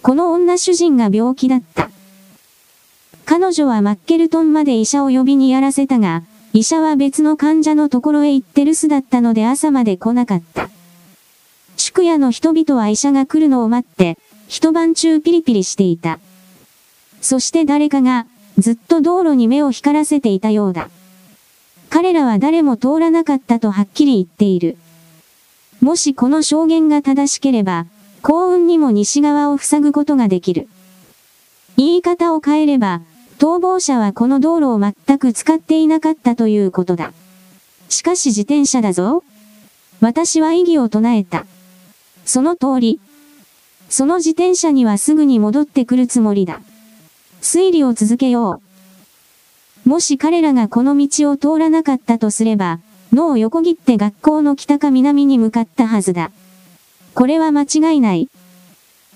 [0.00, 1.90] この女主人が病気だった。
[3.26, 6.22] 彼女はマッケルトンまで医者を呼びにやらせたが、
[6.54, 10.70] 医者は別の患者のところへ行って留守だったので朝まで来なかった。
[11.78, 14.18] 宿屋の人々は医者が来るのを待って、
[14.48, 16.18] 一晩中ピリピリしていた。
[17.20, 18.26] そして誰かが、
[18.58, 20.90] ずっと道路に目を光らせていたようだ。
[21.90, 24.76] 彼らは誰も通らなかったとはっきり言っている。
[25.80, 27.86] もしこの証言が正しければ、
[28.20, 30.68] 幸運にも西側を塞ぐことができる。
[31.76, 33.02] 言い方を変えれば、
[33.38, 37.12] 逃亡者はこの道路を全く使っていなかったということだ。
[37.88, 39.22] しかし自転車だぞ。
[40.00, 41.46] 私は異議を唱えた。
[42.28, 43.00] その通り。
[43.88, 46.60] その自転車にはすぐに戻ってくるつもりだ。
[47.40, 48.60] 推理を続けよ
[49.86, 49.88] う。
[49.88, 52.80] もし彼らがこの道を通らなかったとすれば、
[53.14, 56.30] 脳を横切って学校の北か南に向かったはずだ。
[57.14, 58.28] これは間違いない。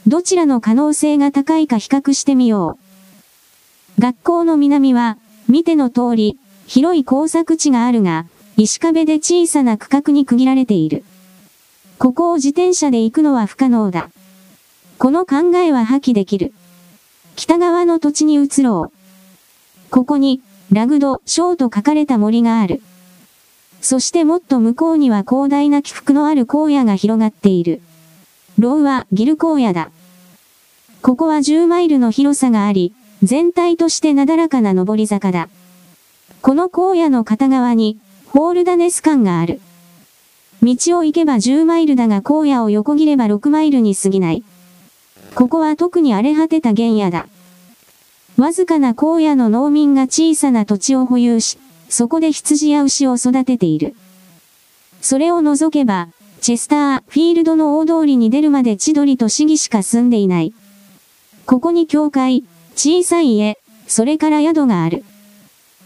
[0.07, 2.79] どちらの可能性が高いか比較してみよ
[3.99, 4.01] う。
[4.01, 8.25] 学校の南は、見ての通り、広い工作地があるが、
[8.57, 11.05] 石壁で小さな区画に区切られている。
[11.99, 14.11] ここを自転車で行くのは不可能だ。
[14.99, 16.53] この考えは破棄できる。
[17.37, 19.91] 北側の土地に移ろう。
[19.91, 20.41] ここに、
[20.71, 22.83] ラグド、ショーと書かれた森がある。
[23.81, 27.81] そしてもっと向こうには広大な起伏のある荒野が広がっている。
[28.59, 29.91] ロウはギル荒野だ。
[31.03, 35.49] ここは10マイルの広さがあり、全体としてなだらかな上り坂だ。
[36.43, 39.61] この荒野の片側に、ホールダネス館がある。
[40.63, 44.45] 道を行けば10マイルだが荒野を横切れば6マイルに過ぎない。
[45.35, 47.27] ここは特に荒れ果てた原野だ。
[48.37, 51.59] わずかな荒野の農民が小さな土地を保有し、
[51.89, 53.97] そこで羊や牛を育てている。
[55.01, 56.09] それを除けば、
[56.41, 60.55] チェスター、フィールドの大通りに出るまで千鳥と市議しか住んでいない。
[61.45, 62.45] ここに教会、
[62.77, 63.59] 小さい家、
[63.89, 65.05] それから宿がある。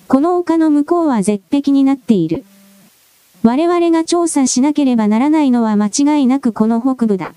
[0.07, 2.45] この丘の向こうは絶壁になっている。
[3.47, 7.33] 我々が調査しなければならないのは間違いなくこの北部だ。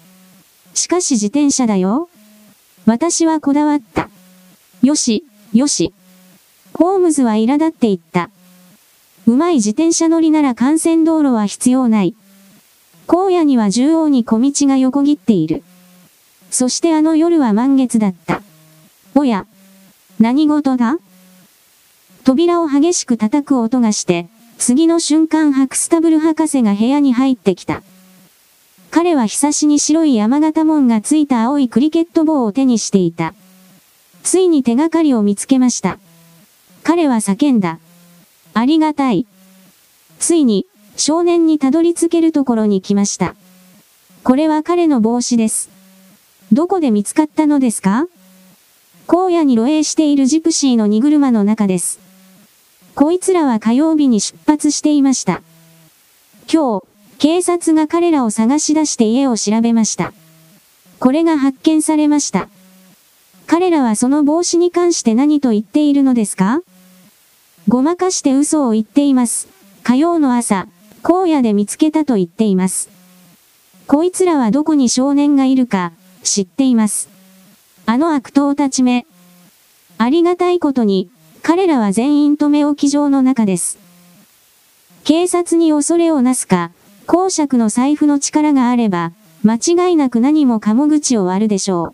[0.74, 2.10] しかし自転車だよ。
[2.88, 4.10] 私はこだわった。
[4.82, 5.94] よし、よし。
[6.74, 8.32] ホームズは苛立っていった。
[9.28, 12.16] うまい自転車乗りなら幹線道路は必要ない。
[13.06, 15.62] 荒野には縦横に小道が横切っている。
[16.50, 18.42] そしてあの夜は満月だった。
[19.14, 19.46] おや、
[20.20, 20.98] 何事だ？
[22.24, 24.28] 扉を激しく叩く音がして、
[24.60, 27.82] 次の瞬間ハクスタブル博士が部屋に入ってきた。
[28.92, 33.34] 彼は久しに白い山形門がついた青いクリケット棒を手にしていた。
[34.22, 35.98] ついに手がかりを見つけました。
[36.84, 37.80] 彼は叫んだ。
[38.54, 39.26] ありがたい。
[40.20, 40.66] ついに、
[40.98, 43.36] 少年にたどり着けるところに来ました。
[44.26, 45.70] これは彼の帽子です。
[46.52, 48.08] どこで見つかったのですか？
[49.08, 52.09] 荒野に露営しているジプシーの荷車の中です。
[53.00, 55.42] こいつらは火曜日に出発していました。
[56.54, 56.84] 今日、
[57.18, 60.12] 警察が彼らを探し出して家を調べました。
[61.00, 62.50] これが発見されました。
[63.48, 66.62] 彼らはその帽子に関して何と言っているのですか？
[67.70, 69.48] ごまかして嘘を言っています。
[69.82, 70.68] 火曜の朝、
[71.02, 72.90] 荒野で見つけたと言っています。
[73.88, 75.94] こいつらはどこに少年がいるか、
[76.24, 77.08] 知っています。
[77.86, 79.06] あの悪党たちめ。
[79.98, 81.10] ありがたいことに、
[81.42, 83.78] 彼らは全員止め置き場の中です。
[85.04, 86.72] 警察に恐れをなすか、
[87.08, 89.14] 公爵の財布の力があれば、
[89.44, 91.94] 間違いなく何もかも口を割るでしょ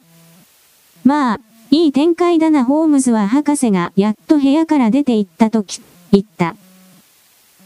[1.05, 1.07] う。
[1.07, 1.39] まあ、
[1.71, 5.81] いい展開だなホームズは博士がやっと部屋から出て行った時、
[6.11, 6.55] 言った。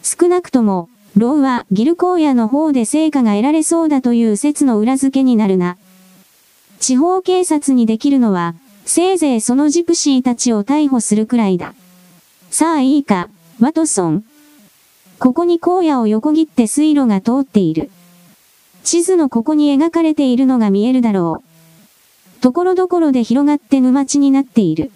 [0.04, 5.78] 少なくとも、ローはギル荒野の方で成果が得られそうだという説の裏付けになるな。
[6.80, 8.56] 地方警察にできるのは、
[8.90, 11.76] せいぜいそのジプシーたちを逮捕するくらいだ。
[12.50, 13.30] さあいいか、
[13.60, 14.24] ワトソン。
[15.20, 17.92] ここに荒野を横切って水路が通っている。
[18.84, 22.42] 地図のここに描かれているのが見えるだろう。
[22.42, 24.90] ところどころで広がって沼地になっている。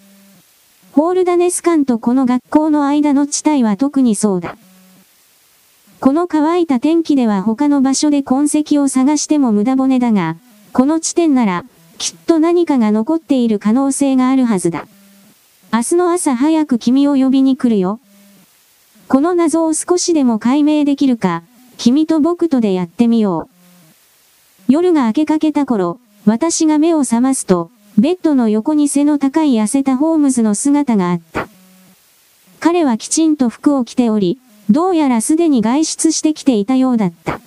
[0.90, 4.56] ホールダネス館とこの学校の間の地帯は特にそうだ。
[6.00, 10.34] この乾いた天気では他の場所で痕跡を探しても無駄骨だが、
[10.72, 11.64] この地点なら、
[11.98, 14.86] きっと何かが残っている可能性があるはずだ。
[15.72, 18.00] 明日の朝早く君を呼びに来るよ。
[19.08, 21.42] この謎を少しでも解明できるか、
[21.76, 23.48] 君と僕とでやってみよ
[24.68, 24.72] う。
[24.72, 31.48] 夜が明けかけた頃、私が目を覚ますと、ベッドの横に背の高い痩せたホームズの姿があった。
[32.60, 34.38] 彼はきちんと服を着ており、
[34.70, 37.40] どうやらすでに外出してきていたようだった。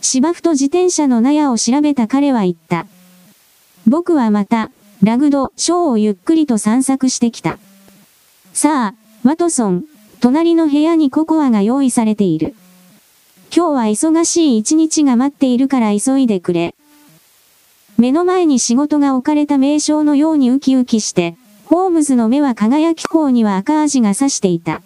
[0.00, 2.86] 芝生と自転車の納屋を調べた彼は言った。
[3.86, 4.70] 僕はまた、
[5.02, 7.58] ラグド、ショーをゆっくりと散策してきた。
[8.52, 9.84] さあ、ワトソン、
[10.20, 12.54] 隣の部屋にココアが用意されている。
[13.54, 16.74] 今日は忙しい一日が待っているから急いでくれ。
[17.96, 24.82] 目の前に仕事が置かれた名称のようにウキウキして、ホームズの目は輝き方には赤味が差していた。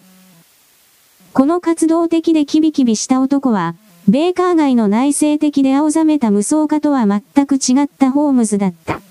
[1.33, 3.75] この活動的でキビキビした男は、
[4.07, 9.01] ベーカー街の内省的で青ざめた無双家とは全く違ったホームズだった。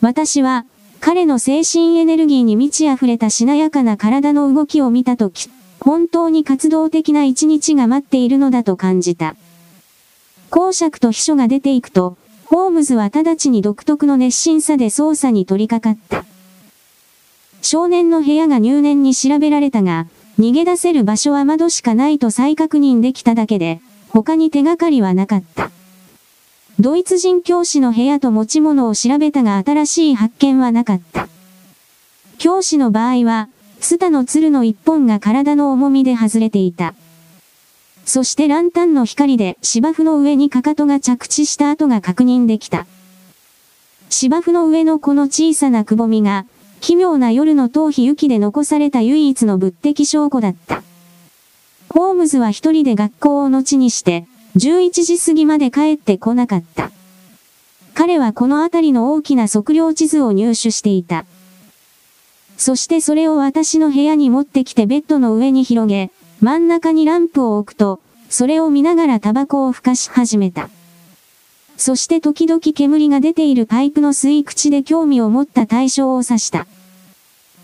[0.00, 0.64] 私は、
[0.98, 5.48] 彼の精神エネルギーに満ち溢れたしなやかな体の動きを見たとき、
[5.78, 9.36] 本当に活動的な一日が待っているのだと感じた。
[10.50, 16.24] 公爵と秘書が出ていくと、ホームズは直ちに独特の熱心さで捜査に取り掛かった。
[17.62, 20.08] 少年の部屋が入念に調べられたが、
[20.38, 25.70] 逃げ出せる場所は窓しかないと再確認できただけで、他に手がかりはなかった。
[26.80, 31.28] ドイツ人教師の部屋と持ち物を調べたが新しい発見はなかった。
[32.38, 33.48] 教師の場合は、
[33.80, 36.94] ツタの鶴の一本が体の重みで外れていた。
[38.04, 42.86] そしてランタンの光で芝生の上にかかとが着地した跡が確認できた。
[44.08, 46.46] 芝生の上のこの小さなくぼみが、
[46.82, 50.82] 奇妙な夜の頭皮雪で残された唯一の物的証拠だった。
[51.88, 54.26] ホームズは一人で学校を後にして、
[54.56, 56.90] 11時過ぎまで帰ってこなかった。
[57.94, 61.24] 彼はこの辺りの大きな測量地図を入手していた。
[62.56, 66.10] そしてそれを私の部屋に持ってきてベッドの上に広げ、
[66.40, 70.68] 真ん中にランプを置くと、それを見ながらタバコをふかし始めた。
[71.82, 76.68] そして時々煙が出ているパイプの吸い口で興味を持った対象を指した。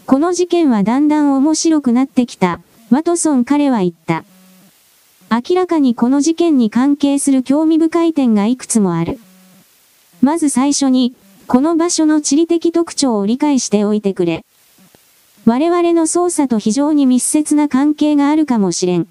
[0.06, 2.58] この事件はだんだん面白くなってきた、
[2.90, 4.24] ワトソン彼は言った。
[5.30, 9.20] 明らかにこの事件に関係する興味深い点がいくつもある。
[10.20, 11.14] まず最初に、
[11.46, 14.44] この場所の地理的特徴を理解しておいてくれ。
[15.46, 19.06] 我々の捜査と非常に密接な関係があるかもしれん。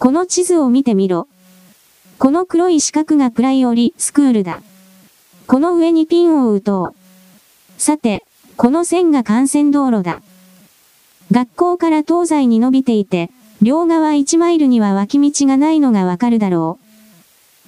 [0.00, 1.28] この地図を見てみろ。
[2.18, 4.62] この黒い四角がプライオリスクールだ。
[5.46, 7.80] この上にピンを打とう。
[7.80, 8.24] さて、
[8.56, 10.22] この線が幹線道路だ。
[11.30, 16.78] 学校から東西に伸びていて、両側1マイルには脇道がないのがわかるだろ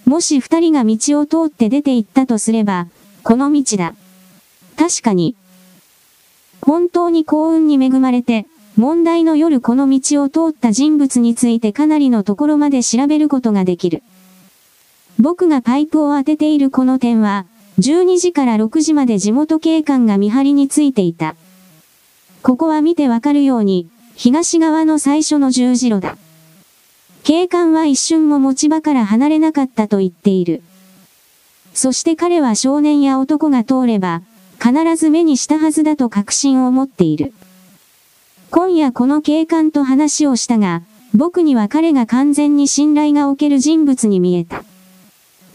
[0.07, 0.11] う。
[0.11, 2.88] もし二人が道を通って出て行ったとすれば、
[3.22, 3.94] この道だ。
[4.78, 5.36] 確かに。
[6.62, 8.46] 本当に幸運に恵まれて、
[8.78, 14.03] 問題の夜この道を通った人物についてかなりのところまで調べることができる。
[15.20, 17.46] 僕がパイプを当てているこの点は、
[17.80, 21.34] 12時から6時まで地元警官が見張りについていた。
[22.42, 26.16] ここは見てわかるように、東側の最初の十字路だ。
[27.24, 30.62] 警官は一瞬も持ち場から離れなかったと言っている。
[31.74, 34.22] そして彼は少年や男が通れば、
[34.60, 37.32] 必ず目にしたはずだと確信を持っている。
[38.50, 44.64] 今夜この警官と話をしたが、僕には彼が完全に信頼がおける人物に見えた。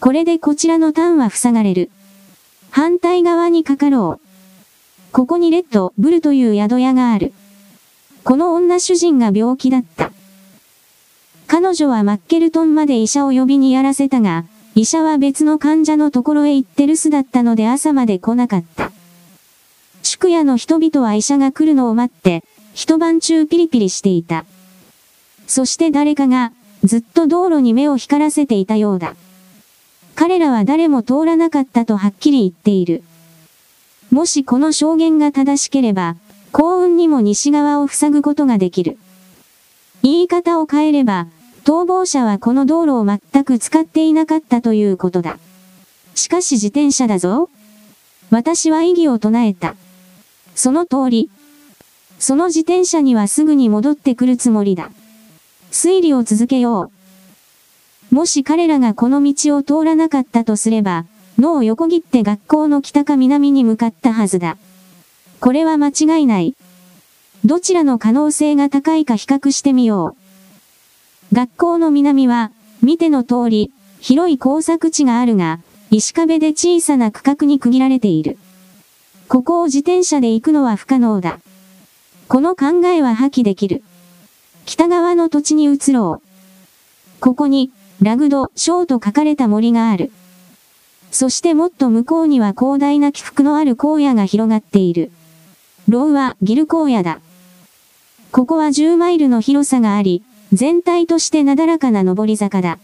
[0.03, 1.89] これでこちらのターンは塞がれる。
[2.71, 4.27] 反対側にかかろう。
[5.13, 7.31] ここにレッド、ブルという宿屋がある。
[8.25, 10.11] この女主人が病気だった。
[11.47, 14.43] 彼女はマッケルトンまで医者を呼びにやらせたが、
[14.75, 18.91] 医者は別の患者のところへ行って留守だったので朝まで来なかった。
[20.01, 22.43] 宿屋の人々は医者が来るのを待って、
[22.73, 24.43] 一晩中ピリピリしていた。
[25.47, 26.51] そして誰かが、
[26.83, 29.15] ずっと道路に目を光らせていたようだ。
[30.15, 33.03] 彼らは誰も通らなかったとはっきり言っている。
[34.11, 36.15] もしこの証言が正しければ、
[36.51, 38.97] 幸運にも西側を塞ぐことができる。
[40.03, 41.27] 言い方を変えれば、
[41.63, 45.39] 逃亡者はこの道路を全く使っていなかったということだ。
[46.13, 47.49] しかし自転車だぞ。
[48.29, 49.75] 私は異議を唱えた。
[50.53, 51.31] その通り。
[52.19, 54.91] その自転車にはすぐに戻ってくるつもりだ。
[55.71, 56.92] 推理を続けよう。
[58.13, 61.07] もし彼らがこの道を通らなかったとすれば、
[61.39, 64.55] 脳を横切って学校の北か南に向かったはずだ。
[65.39, 66.55] これは間違いない。
[67.43, 70.15] どちらの可能性が高いか比較してみよ
[71.31, 71.35] う。
[71.35, 72.51] 学校の南は、
[72.83, 75.59] 見ての通り、広い工作地があるが、
[75.89, 78.37] 石壁で小さな区画に区切られている。
[79.27, 81.39] ここを自転車で行くのは不可能だ。
[82.27, 83.81] この考えは破棄できる。
[84.65, 87.19] 北側の土地に移ろう。
[87.19, 87.71] ここに、
[88.03, 90.11] ラグド、ショーと書かれた森がある。
[91.11, 95.11] そしてもっと向こうには広大な起伏のある荒野が広がっている。
[95.87, 97.19] ロウはギル荒野だ。
[98.31, 102.79] ここは10マイルの広さがあり、全体としてなだらかな上り坂だ。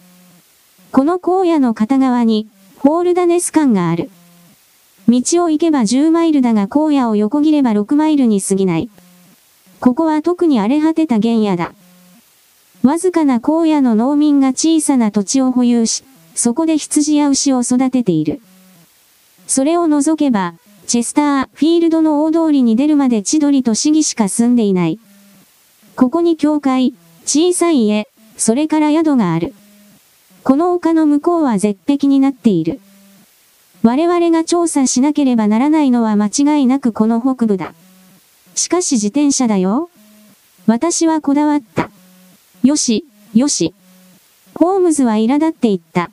[0.92, 2.48] この荒野の片側に、
[2.78, 4.10] ホールダネス間がある。
[5.08, 8.90] 道を行けば10マイルだが荒野を横切れば6マイルに過ぎない。
[9.80, 11.74] ここは特に荒れ果てた原野だ。
[12.84, 16.04] わずかな荒野の農民が小さな土地を保有し、
[16.34, 18.42] そこで羊や牛を育てている。
[19.48, 20.54] それを除けば、
[20.88, 25.00] チェスター、フィールドの大通りに出るまで千鳥と市議しか住んでいない。
[25.96, 26.94] ここに教会、
[27.26, 28.08] 小さい家、
[28.38, 29.54] それから宿がある。
[30.44, 32.80] この丘の向こうは絶壁になっている。
[33.84, 37.74] 我々が調査しなければならないのは間違いなくこの北部だ。
[38.56, 39.90] しかし自転車だよ。
[40.66, 41.90] 私はこだわった。
[42.64, 43.74] よし、よし。
[44.56, 46.12] ホームズは苛立っていった。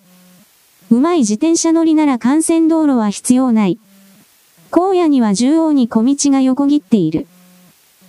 [0.90, 3.78] うまい自転車乗りなら幹線道路は必要ない。
[4.70, 7.26] 荒野には縦横に小道が横切っている。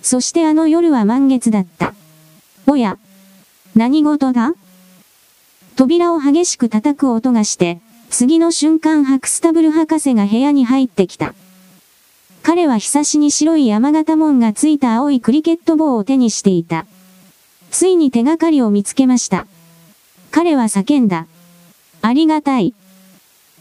[0.02, 1.94] そしてあの夜は満月だった。
[2.66, 2.98] おや、
[3.74, 4.52] 何事だ？
[5.74, 7.80] 扉を激しく叩く音がして、
[8.10, 11.34] 次の瞬間ハクスタブル博士が部屋に入ってきた。
[12.42, 16.86] 彼は久しに白い山形門がついた青いクリケット棒を手にしていた。
[17.70, 19.46] ついに手がかりを見つけました。
[20.30, 21.26] 彼は叫んだ。
[22.02, 22.74] ありがたい。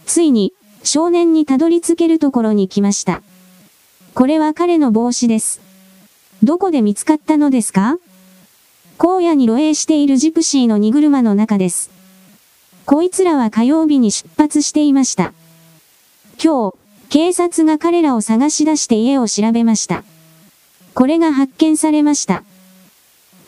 [0.06, 0.54] ついに、
[0.84, 3.22] 少年にたどり着けるところに来ました。
[4.14, 5.62] これは彼の帽子です。
[6.44, 7.98] どこで見つかったのですか？
[9.00, 11.92] 荒野に露営しているジプシーの荷車の中です。
[12.86, 15.34] こいつらは火曜日に出発していました。
[16.44, 16.76] 今日、
[17.10, 20.04] 警察が彼らを探し出して家を調べました。
[20.94, 22.44] これが発見されました。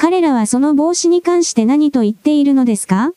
[0.02, 3.12] 彼らはその帽子に関して何と言っているのですか？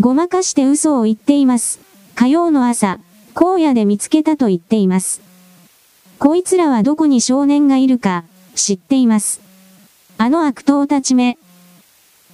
[0.00, 1.80] ごまかして嘘を言っています。
[2.14, 2.98] 火曜の朝、
[3.34, 5.20] 荒野で見つけたと言っています。
[6.18, 8.24] こいつらはどこに少年がいるか、
[8.54, 9.42] 知っています。
[10.16, 11.36] あの悪党たちめ。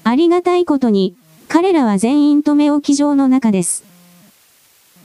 [0.05, 1.17] ありがたいことに、
[1.49, 3.83] 彼らは全員止め置き場の中です。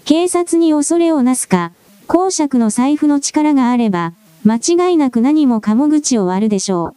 [0.06, 1.72] 警察に恐れをなすか、
[2.06, 4.14] 公爵の財布の力があれば、
[4.46, 6.97] 間違いなく何も鴨口を割るでしょう。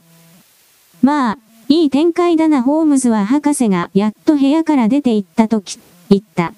[1.03, 1.39] まあ、
[1.69, 5.79] いい展開だなホームズは博士がやっと部屋から出て行ったとき、
[6.09, 6.53] 言った。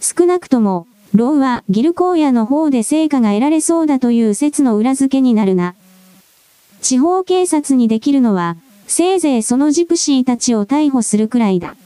[0.00, 5.74] 少なくとも、ローはギル荒野の方で成果が得られそうだという説の裏付けになるな。
[6.82, 8.56] 地方警察にできるのは、
[8.86, 11.76] せいぜいそのジプシーたちを逮捕するくらいだ。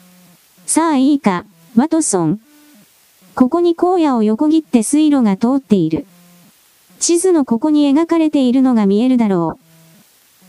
[0.66, 1.44] さあいいか、
[1.76, 2.40] ワトソン。
[3.34, 6.06] ここに荒野を横切って水路が通っている。
[6.98, 9.67] 地図のここに描かれているのが見えるだろう。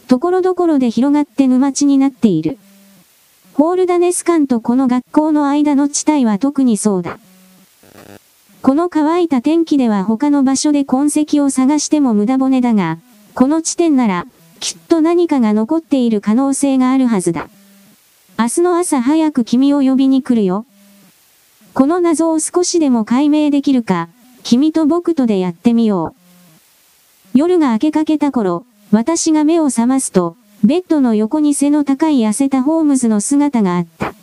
[0.10, 2.58] ところどころで広がって沼地になっている。
[3.54, 7.20] ホールダネス間とこの学校の間の地帯は特にそうだ。
[8.64, 12.98] この乾いた天気では他の場所で痕跡を探しても無駄骨だが、
[13.36, 14.26] この地点なら、
[14.60, 17.48] きっと何かが残っている可能性があるはずだ。
[18.40, 20.66] 明日の朝早く君を呼びに来るよ。
[21.76, 24.10] この謎を少しでも解明できるか、
[24.42, 26.16] 君と僕とでやってみよ
[27.36, 27.38] う。
[27.38, 34.16] 夜が明けかけた頃、私が目を覚ますと、ベッドの横に背の高い痩せたホームズの姿があった。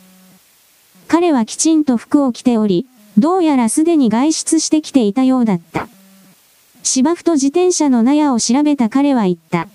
[1.07, 2.85] 彼はきちんと服を着ており、
[3.17, 5.87] どうやらすでに外出してきていたようだった。
[6.83, 9.67] 芝生と自転車の納屋を調べた彼は言った。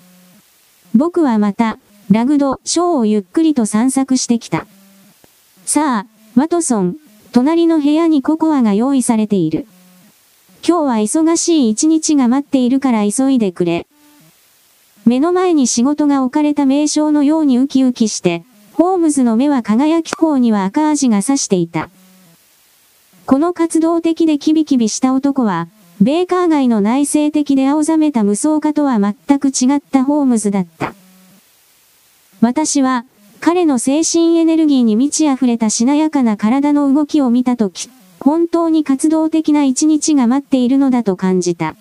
[0.95, 1.79] 僕はまた、
[2.11, 4.67] ラグド、ショーをゆっくりと散策してきた。
[5.65, 6.97] さあ、ワトソン、
[7.31, 9.65] 隣の部屋にココアが用意されている。
[10.65, 13.87] 今日は忙しい一日が待っているから急いでくれ。
[15.05, 21.89] 目の前に仕事が置かれた名称のようにウキウキして、ホームズの目は輝き方には赤味が差していた。
[23.25, 25.67] この活動的でキビキビした男は、
[26.01, 30.93] ベーカー街の内省的で青ざめた無双家とは全く違ったホームズだった。
[32.41, 33.05] 私は、
[33.39, 37.89] 彼の精神エネルギーに満ち溢れたしなやかな体の動きを見たとき、
[38.19, 41.75] 本当に活動的な一日が待っているのだと感じた。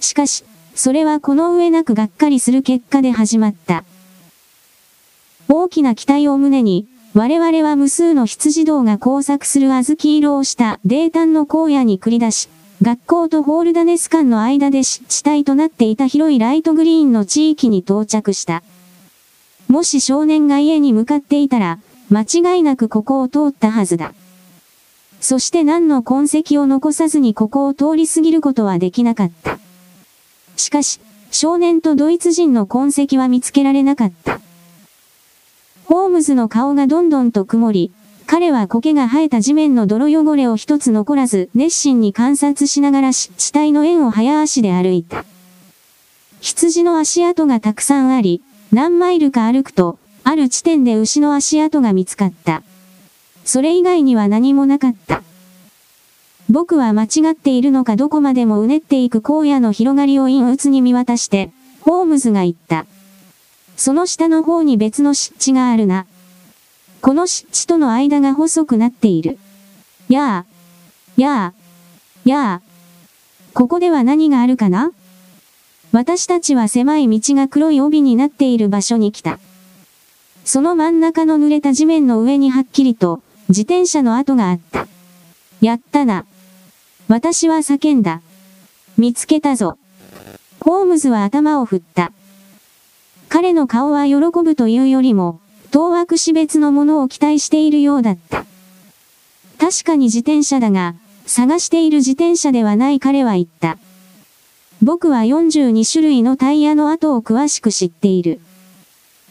[0.00, 3.84] しかし、それはこの上なくがっかりする結果で始まった。
[5.48, 12.48] 大きな期待を胸に、我々は無数の羊道が交錯する小豆色をした泥炭の荒野に繰り出し、
[12.82, 18.62] 学校とホールダネス間の間で湿地帯となっていた広いライトグリーンの地域に到着した。
[19.68, 21.78] もし少年が家に向かっていたら、
[22.10, 24.14] 間違いなくここを通ったはずだ。
[25.20, 29.58] そして何の痕跡を残さずにここを通り過ぎることはできなかった。
[30.60, 31.00] しかし、
[31.30, 34.40] 少年とドイツ人の痕跡は見つけられなかった。
[35.84, 37.90] ホームズの顔がどんどんと曇り、
[38.26, 45.24] 彼は苔が生えた地面の泥汚れを一つ残らず熱心に観察しながら湿地帯の円を早足で歩いた。
[46.40, 48.40] 羊の足跡がたくさんあり、
[48.72, 52.62] 何マイルか歩くと、ある地点で牛の足跡が見つかった。
[53.44, 55.22] それ以外には何もなかった。
[56.50, 62.86] 僕は間違っているのかどこまでもうねっていく荒野の広がりを陰鬱に見渡して、ホームズが言った。
[63.76, 66.06] その下の方に別の湿地があるな。
[67.02, 69.38] この湿地との間が細くなっている。
[70.08, 70.44] やあ、
[71.16, 71.54] やあ、
[72.24, 72.62] やあ。
[73.54, 74.90] ここでは何があるかな？
[75.92, 79.38] 私たちは狭い道が黒い帯になっている場所に来た。
[80.44, 84.88] その真ん中の濡れた地面の上にはっきりと自転車の跡があった。
[85.60, 86.26] やったな。
[87.10, 88.22] 私は叫んだ。
[88.96, 89.78] 見つけたぞ。
[90.60, 92.12] ホームズは頭を振った。
[93.28, 95.40] 彼の顔は喜ぶというよりも、
[95.72, 98.46] 当惑死別のものを期待しているようだった。
[99.58, 100.94] 確かに自転車だが、
[101.26, 103.76] 探している自転車ではない彼は言った。
[104.80, 108.38] 僕は42種類のタイヤの跡を詳しく知っている。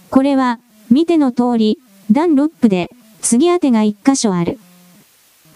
[0.09, 0.59] これは、
[0.89, 1.80] 見ての通り、
[2.11, 4.59] ダンロップで、次当てが1箇所ある。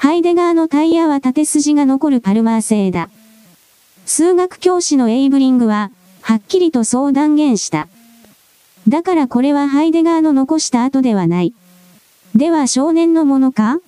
[0.03, 3.09] ハイデガーのタイヤは縦筋が残るパルマー製だ。
[4.05, 5.91] 数学教師のエイブリングは、
[6.21, 7.87] はっきりとそう断言した。
[8.89, 11.53] だからこれはハイデガーの残した後ではない。
[12.35, 13.79] では少年のものか？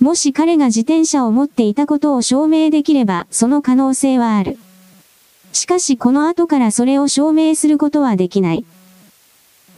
[0.00, 4.58] もし彼が自転車を持っていたことを証明できれば、その可能性はある。
[5.52, 8.64] しかしこの後からそれを証明することはできない。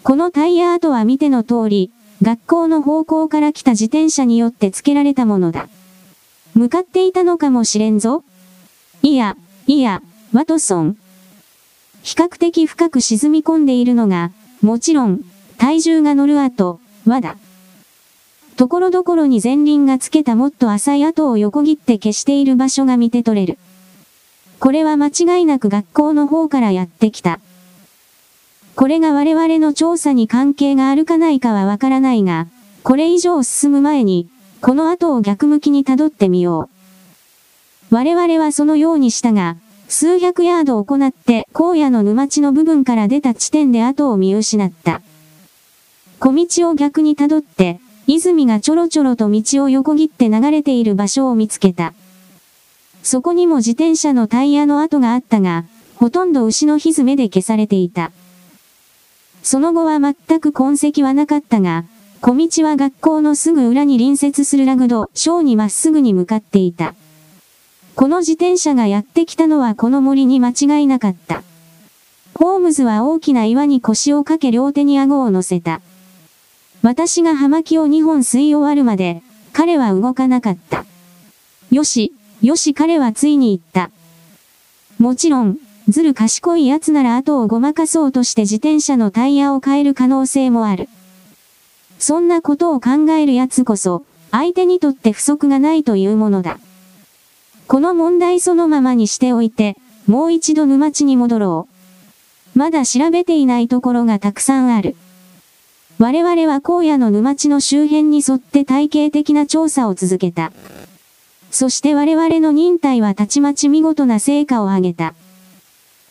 [0.02, 1.90] このタイヤ跡は見ての通り、
[2.22, 5.68] 学校の方向から来た自転車によって付けられたものだ。
[6.54, 8.24] 向かっていたのかもしれんぞ。
[9.02, 9.36] いや、
[9.66, 10.02] いや、
[10.32, 10.96] ワトソン。
[12.02, 15.20] 比較的深く沈み込んでいるのが、もちろん、
[15.58, 17.36] 体重が乗る跡、輪だ。
[18.56, 23.58] ところどころに前輪がつけたもっと浅い跡を横切って消している場所が見て取れる。
[24.58, 27.38] これは間違いなく学校の方からやってきた。
[28.76, 32.46] これが我々の調査に関係があるかないかはわからないが、
[32.82, 34.28] これ以上進む前に、
[34.60, 36.68] この後を逆向きに辿ってみよ
[37.90, 37.94] う。
[37.94, 39.56] 我々はそのようにしたが、
[39.88, 45.00] 数百ヤードを行って荒野の沼地の部分から出た地点で後を見失った。
[46.18, 51.94] 小道を逆に辿って、泉がちょろちょろと道を横切って流れている場所を見つけた。
[53.02, 55.64] そこにも自転車のタイヤの跡があったが、
[55.94, 58.12] ほとんど牛の蹄で消されていた。
[59.46, 61.84] その後は全く痕跡はなかったが、
[62.20, 66.96] 小道は学校のすぐ裏に隣接するラグド、ショーにまっすぐに向かっていた。
[67.94, 71.44] この自転車がやってきたのはこの森に間違いなかった。
[72.34, 75.80] ホームズは大きな岩に腰をかけ両手に顎を乗せた。
[76.82, 79.22] 私が葉巻を2本吸い終わるまで、
[79.52, 80.84] 彼は動かなかった。
[81.70, 83.92] よし、よし彼はついに言った。
[84.98, 85.58] もちろん、
[85.88, 90.88] ずる賢い奴なら後をごまかそうとして自転車のタイヤを変える可能性もある。
[91.98, 96.58] そんなことを考える奴こそ、相手にとって不足がないというものだ。
[97.68, 99.76] この問題そのままにしておいて、
[100.06, 101.68] もう一度沼地に戻ろ
[102.54, 102.58] う。
[102.58, 104.96] まだ調べていないところがたくさんある。
[105.98, 110.52] 我々は荒野の沼地の周辺に沿って体系的な調査を続けた。
[111.50, 115.14] そして我々の忍耐はたちまち見事な成果を上げた。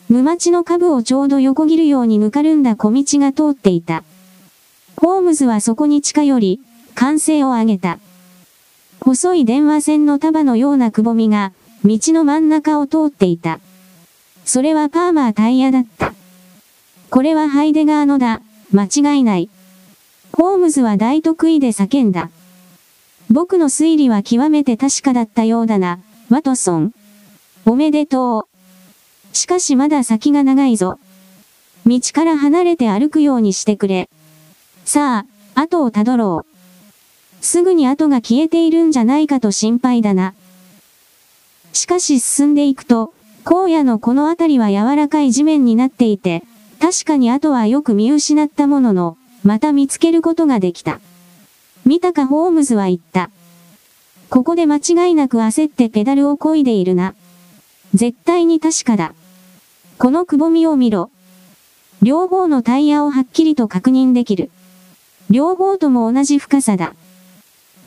[0.08, 4.04] 沼地の株をちょうど横切るようにぬかるんだ小道が通っていた。
[4.96, 6.60] ホームズはそこに近寄り、
[6.94, 7.98] 歓声を上げた。
[9.00, 11.52] 細い電話線の束のようなくぼみが、
[11.84, 13.60] 道の真ん中を通っていた。
[14.44, 16.14] それはパーマータイヤだった。
[17.10, 18.40] これはハイデガーのだ、
[18.72, 19.50] 間違いない。
[20.32, 22.30] ホームズは大得意で叫んだ。
[23.30, 25.98] 僕の推理は極めて確かだったようだな、
[26.30, 26.92] ワトソン。
[27.64, 28.55] おめでとう。
[29.36, 30.98] しかしまだ先が長いぞ。
[31.86, 34.08] 道から離れて歩くようにしてくれ。
[34.84, 37.44] さあ、後をたどろう。
[37.44, 40.34] すぐに後が消えているんじゃないかと心配だな。
[41.74, 43.12] しかし進んでいくと、
[43.44, 46.42] 荒野のこの辺りは柔らかい地面になっていて、
[46.80, 50.98] 確かに後はよく見失ったものの、また見つけることができた。
[51.84, 53.30] 見たかホームズは言った。
[54.30, 57.14] ここで間違いなく焦ってペダルを漕いでいるな。
[57.94, 59.14] 絶対に確かだ。
[59.98, 61.10] このくぼみを見ろ。
[62.02, 64.50] 両方のタイヤをはっきりと確認できる。
[65.30, 66.94] 両方とも同じ深さだ。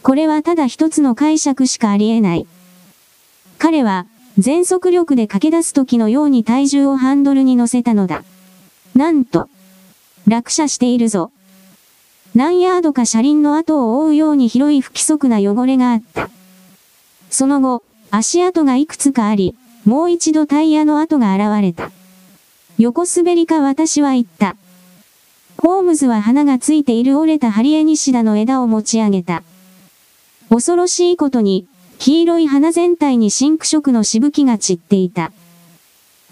[0.02, 2.48] これはただ一つの解釈しかあり得ない。
[3.60, 4.08] 彼は、
[4.40, 8.24] 全速力で駆け出す時のように体重をハンドルに乗せたのだ。
[8.96, 9.48] なんと、
[10.28, 11.32] 落車しているぞ。
[12.34, 16.32] 何ヤードか車輪の跡を覆うように広い不規則な汚れがあった。
[17.30, 19.56] その後、足跡がいくつかあり、
[19.86, 21.92] もう一度タイヤの跡が現れた。
[22.80, 24.56] 横滑りか私は言った。
[25.58, 29.44] ホームズは花がついている折れたハリエニシダの枝を持ち上げた。
[30.50, 31.68] 恐ろしいことに、
[31.98, 35.34] 黄色い花全体にシンク色のしぶきが散っていた。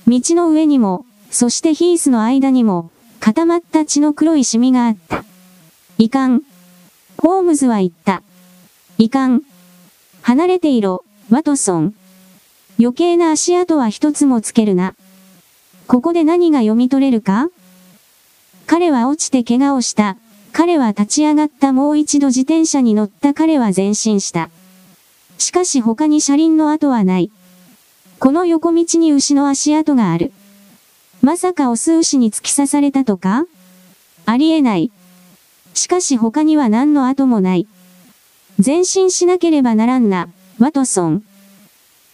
[0.07, 5.25] 道の上にも、そしてヒースの間にも、固まった血の黒いシミがあった。
[5.97, 6.43] いかん。
[7.17, 8.23] ホームズは言った。
[8.97, 9.41] いかん。
[10.21, 11.93] 離れていろ、ワトソン。
[12.79, 14.95] 余計な足跡は一つもつけるな。
[15.87, 17.47] ここで何が読み取れるか？
[18.65, 20.17] 彼は落ちて怪我をした。
[20.51, 24.49] 彼は立ち上がったもう一度自転車に乗った彼は前進した。
[25.37, 27.31] しかし他に車輪の跡はない。
[28.19, 30.33] この横道に牛の足跡がある。
[31.21, 33.45] まさかオス牛に突き刺されたとか？
[34.25, 34.91] ありえない。
[35.73, 37.65] しかし他には何の跡もない。
[38.63, 40.27] 前進しなければならんな、
[40.59, 41.23] ワトソン。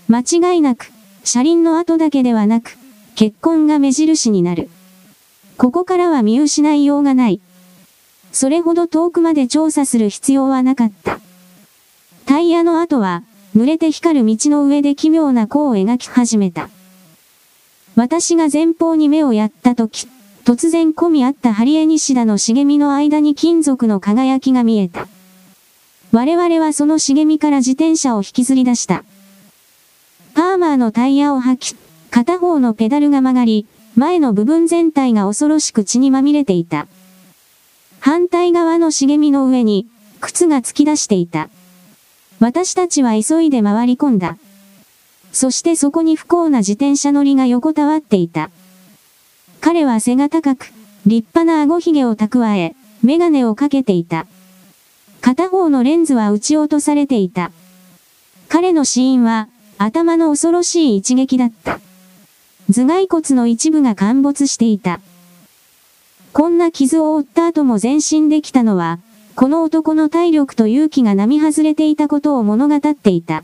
[0.10, 0.92] 間違いなく、
[1.24, 2.78] 車輪の跡だけではなく、
[3.16, 4.70] 結婚が目印になる。
[5.58, 7.42] ここからは見失いようがない。
[8.32, 11.20] それほど遠くまで調査する必要はなかった。
[12.26, 13.24] タイヤの跡は、
[13.56, 16.70] 濡れて光る道の上で奇妙な弧を描き始めた。
[17.96, 20.08] 私が前方に目をやったとき、
[20.44, 25.08] 突然込み合ったハリエニシダの茂みの間に金属の輝きが見えた。
[26.12, 29.04] 我々はその茂みから自転車を引きずり出した。
[30.34, 31.78] パーマーのタイヤを吐き、
[32.14, 36.86] 片方のペダルが曲がり、前の部分全体が恐ろしく血にまみれていた。
[38.00, 39.88] 反対側の茂みの上に、
[40.22, 41.50] 靴が突き出していた。
[42.40, 44.38] 私たちは急いで回り込んだ。
[45.32, 48.52] そしてそこに不幸な自転車乗りが横たわっていた。
[49.60, 50.72] 彼は背が高く、
[51.08, 54.28] 立派な顎ひげを蓄え、メガネをかけていた。
[55.22, 57.52] 片方のレンズは撃ち落とされていた。
[58.50, 59.50] 彼の死因は、
[59.80, 61.80] 頭の恐ろしい一撃だった。
[62.74, 65.00] 頭蓋骨の一部が陥没していた。
[66.34, 69.00] こんな傷を負った後も前進できたのは、
[69.36, 73.44] この男の体力と勇気が並外れていたことを物語っていた。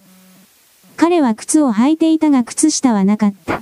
[0.97, 3.61] 彼は靴を履いていたが靴下はなかった。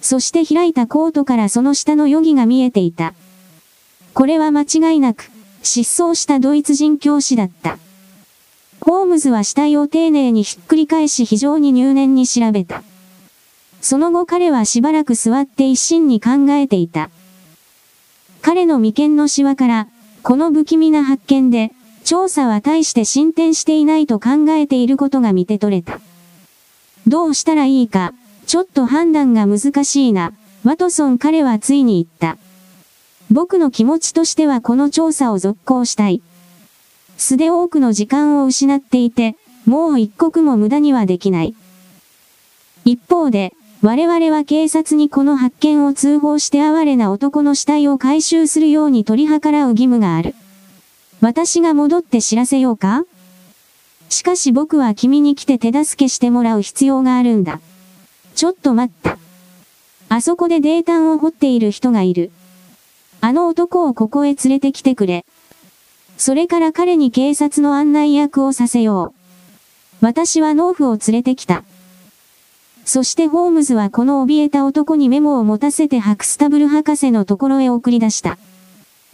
[0.00, 3.14] そして開いたコートからその下の余儀が見えていた。
[4.12, 5.30] これは間違いなく、
[5.62, 7.78] 失踪したドイツ人教師だった。
[8.80, 12.82] ホームズは死体を丁寧にひっくり返し非常に入念に調べた。
[13.84, 17.10] その後彼はしばらく座って一心に考えていた。
[18.40, 19.88] 彼の眉間のシワから、
[20.22, 21.70] この不気味な発見で、
[22.02, 26.00] 調査は大して進展していないと考えていることが見て取れた。
[27.06, 28.14] どうしたらいいか、
[28.46, 30.32] ちょっと判断が難しいな、
[30.64, 32.38] ワトソン彼はついに言った。
[33.30, 36.22] 僕の気持ちとしてはこの調査を続行したい。
[37.18, 41.54] 素で多くの時間を失っていて、もう一刻も無駄にはできない。
[42.86, 43.52] 一方で、
[43.86, 50.34] 我々は警察にこの発見を通報して哀れな男の死体を回収するように取り計らう義務がある。
[51.20, 53.04] 私が戻って知らせようか？
[54.08, 57.60] しかし僕は君に来て手助けしてもらう必要があるんだ。
[58.34, 59.18] ちょっと待った。
[60.08, 62.30] あそこで泥炭を掘っている人がいる。
[63.20, 65.26] あの男をここへ連れてきてくれ。
[66.16, 69.12] それから彼に警察の案内役をさせよ
[70.00, 70.04] う。
[70.06, 71.64] 私は農夫を連れてきた。
[72.84, 78.38] そしてホームズはこの怯えた男にメモを持たせてハクスタブル博士のところへ送り出した。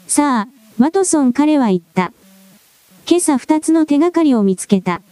[0.08, 0.48] さあ、
[0.78, 2.12] ワトソン彼は言った。
[3.08, 5.02] 今朝二つの手がかりを見つけた。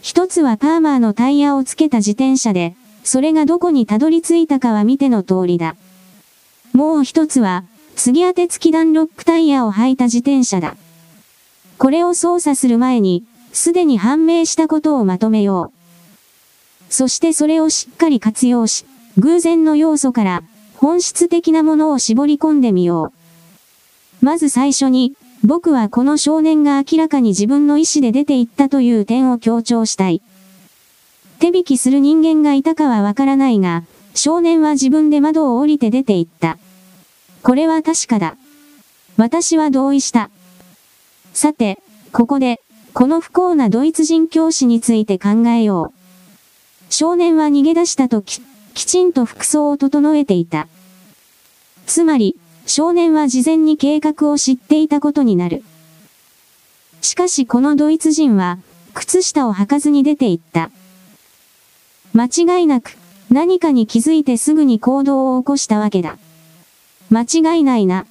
[0.00, 2.74] 一つはパーマーのタイヤをつけた自転車で、
[3.04, 5.76] それがどこにたどり着いたかは見ての通りだ。
[6.72, 7.64] もう一つは、
[7.96, 10.76] 次当て付きダンロックタイヤを履いた自転車だ。
[11.78, 15.81] これを操作する前に、すでに判明したことをまとめよう。
[16.92, 18.84] そしてそれをしっかり活用し、
[19.16, 20.42] 偶然の要素から
[20.74, 23.14] 本質的なものを絞り込んでみよ
[24.20, 24.24] う。
[24.24, 30.20] まず最初に、僕はこの少年が明らかに自分の意思で出て行ったという点を強調したい。
[31.38, 33.84] 手引きする人間がいたかはわからないが、
[34.14, 36.58] 少年は自分で窓を降りて出て行った。
[37.42, 38.36] これは確かだ。
[39.16, 40.28] 私は同意した。
[41.32, 41.78] さて、
[42.12, 42.60] ここで、
[42.92, 46.01] この不幸なドイツ人教師について考えよう。
[46.92, 48.42] 少年は逃げ出した時、
[48.74, 50.68] きちんと服装を整えていた。
[51.86, 52.36] つまり、
[52.66, 55.64] 少年は事前に計画を知っていたことになる。
[57.00, 58.58] しかしこのドイツ人は、
[58.92, 60.70] 靴下を履かずに出て行った。
[62.12, 62.26] 間
[62.58, 62.98] 違いなく、
[63.30, 66.18] 何かに気づいてすぐに行動を起こしたわけだ。
[67.08, 68.04] 間違いないな。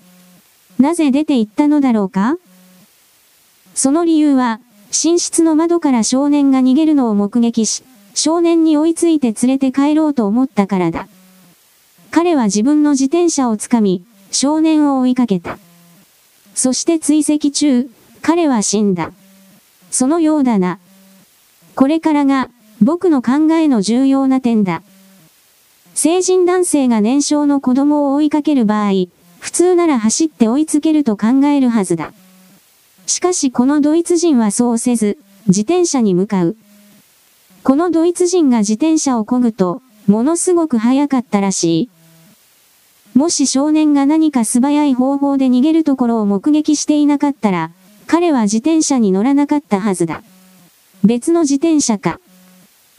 [0.80, 2.36] なぜ出て行ったのだろうか？
[3.76, 7.84] その理由は、寝室の窓から少年が逃げるのを目撃し、
[8.14, 11.08] 少年に追いついて連れて帰ろうと思ったからだ。
[12.12, 15.58] 彼は自分の自転車をつかみ、少年を追いかけた。
[16.54, 17.90] そして追跡中、
[18.22, 19.12] 彼は死んだ。
[19.90, 20.80] そのようだな。
[21.76, 22.50] これからが、
[22.82, 24.82] 僕の考えの重要な点だ。
[25.94, 29.08] 成人男性が年少の子供を追いかける場合、
[29.40, 32.14] 普通なら走って追いつけると考えるはずだ。
[33.06, 36.56] しかしこのドイツ人はそうせず、自転車に向かう。
[37.64, 41.90] このドイツ人が自転車を漕ぐと、ものすごく速かったらしい。
[43.14, 47.72] もし少年が何か素早い方法で逃げるところを目撃していなかったら、
[48.08, 50.24] 彼は自転車に乗らなかったはずだ。
[51.04, 52.20] 別の自転車か。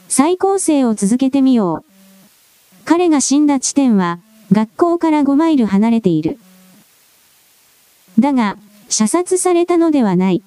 [0.07, 2.85] 再構成を続けてみよう。
[2.85, 4.19] 彼が死んだ地点は、
[4.51, 6.39] 学校から5マイル離れている。
[8.17, 8.57] だが、
[8.87, 10.41] 射殺されたのではない。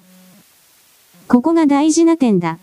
[1.27, 2.57] ここが大事な点だ。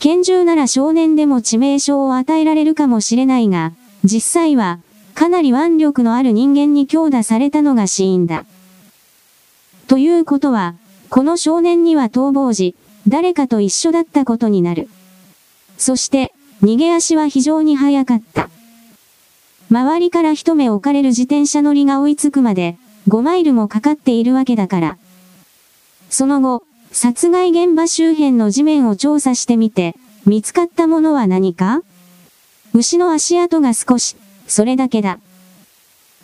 [0.00, 3.72] 拳銃なら少年でも致命傷を与えられるかもしれないが、
[4.02, 4.80] 実際は、
[5.14, 8.46] かなり腕力のある人間に強打されたのが死因だ。
[9.88, 10.74] ということは、
[11.10, 12.74] この少年には逃亡時、
[13.08, 14.88] 誰かと一緒だったことになる。
[15.76, 16.32] そして、
[16.62, 18.48] 逃げ足は非常に速かった。
[19.70, 22.78] 周りから一目置かれる自転車乗りが追いつくまで、
[23.08, 24.96] 5マイルもかかっているわけだから。
[26.08, 29.94] その後、殺害現場周辺の地面を調査してみて、
[30.26, 31.82] 見つかったものは何か？
[32.74, 34.16] 牛の足跡が少し、
[34.46, 35.18] それだけだ。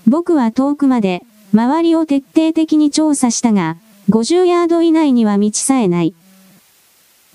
[0.07, 3.77] 僕は遠くまで、周りを徹底的に調査したが、
[4.11, 6.15] 50ヤード以内には道さえない。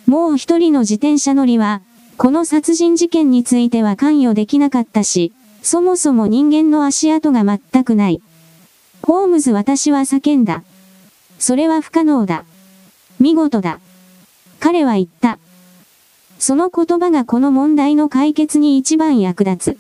[0.06, 1.82] もう一人の自転車乗りは、
[2.18, 8.22] この殺人事件については関与できなかったし、そもそも人間の足跡が全くない。
[9.02, 10.64] ホームズ私は叫んだ。
[11.40, 12.46] それは不可能だ。
[13.22, 13.80] 見事だ。
[14.60, 15.40] 彼は言った。
[16.40, 19.78] その言葉がこの問題の解決に一番役立つ。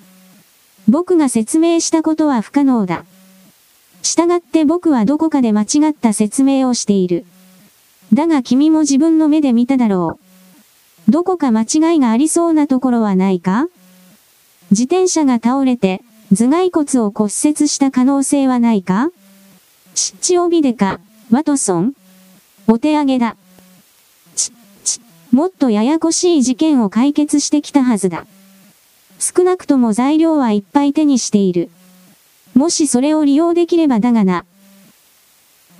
[0.87, 3.03] 僕が説明したことは不可能だ。
[4.03, 7.25] 従って僕はどこかで間違った説明をしている。
[8.13, 10.19] だが君も自分の目で見ただろ
[11.07, 11.11] う。
[11.11, 13.67] どこか間違いがありそうなところはないか？
[14.69, 19.09] 自転車が倒れて、頭蓋骨を骨折した可能性はないか？
[19.95, 20.99] チッチオビデか、
[21.31, 21.93] ワトソン
[22.71, 23.35] お手上げだ。
[24.33, 24.53] ち、
[24.85, 25.01] ち、
[25.33, 28.25] もっとややこしい事件を解決してきたはずだ。
[29.19, 31.69] 少なくとも材料はいっぱい手にしている。
[32.53, 34.45] もしそれを利用できればだがな。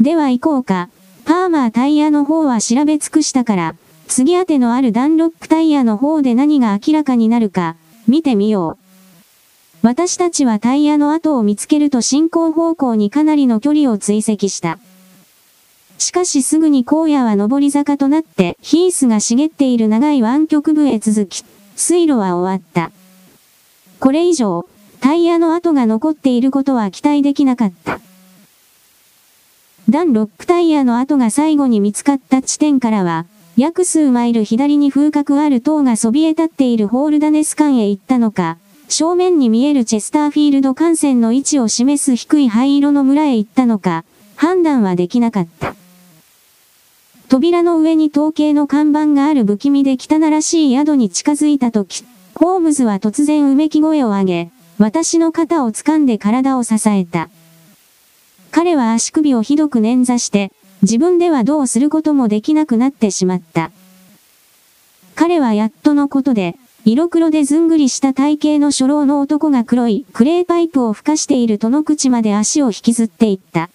[0.01, 0.89] では行こうか。
[1.23, 3.75] パーマータイヤの方は調べ尽くしたから、
[4.09, 8.77] 次当てのあるダンロックタイヤの方で何が明らかになるか、見てみよ
[9.81, 9.87] う。
[9.87, 14.77] 私たちはタイヤの跡を見つけると進行方向にかなりの距離を追跡した。
[16.01, 21.43] しかしすぐに荒野は上り坂となってヒースが茂っている長い湾曲部へ続き、
[21.75, 22.91] 水路は終わった。
[23.99, 24.65] これ以上、
[24.99, 27.99] タイヤの跡が残っていることは期待できなかった。
[29.91, 38.57] ダンロックタイヤの跡が最後に見つかった地点からは、約数マイル左に風格ある塔がそびえ立っているホールダネス間へ行ったのか、
[38.89, 44.03] 正面に見えるチェスターフィールド幹線の位置を示す低い灰色の村へ行ったのか、
[44.35, 45.75] 判断はできなかった。
[47.31, 52.03] 扉の上に統計の看板がある不気味で汚らしい宿に近づいたとき、
[52.35, 57.29] ホームズは突然うめき声を上げ、私の肩を掴んで体を支えた。
[58.51, 60.51] 彼は足首をひどく捻挫して、
[60.81, 63.71] 自分ではどうすることもできなくなってしまった。
[65.15, 73.69] 彼はやっとのことで、色黒でずんぐりした体型の初老の男が黒いクレーパイプを吹かしている戸の口まで足を引きずっていった。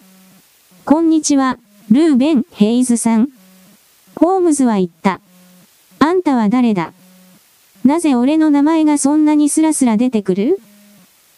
[0.84, 1.57] こんにちは、
[1.90, 3.36] ルーベン・ヘイズさん。
[4.18, 5.20] ホームズは言った。
[5.98, 6.92] あんたは誰だ？
[7.84, 10.58] なぜ俺の名前がそんなにスラスラ出てくる？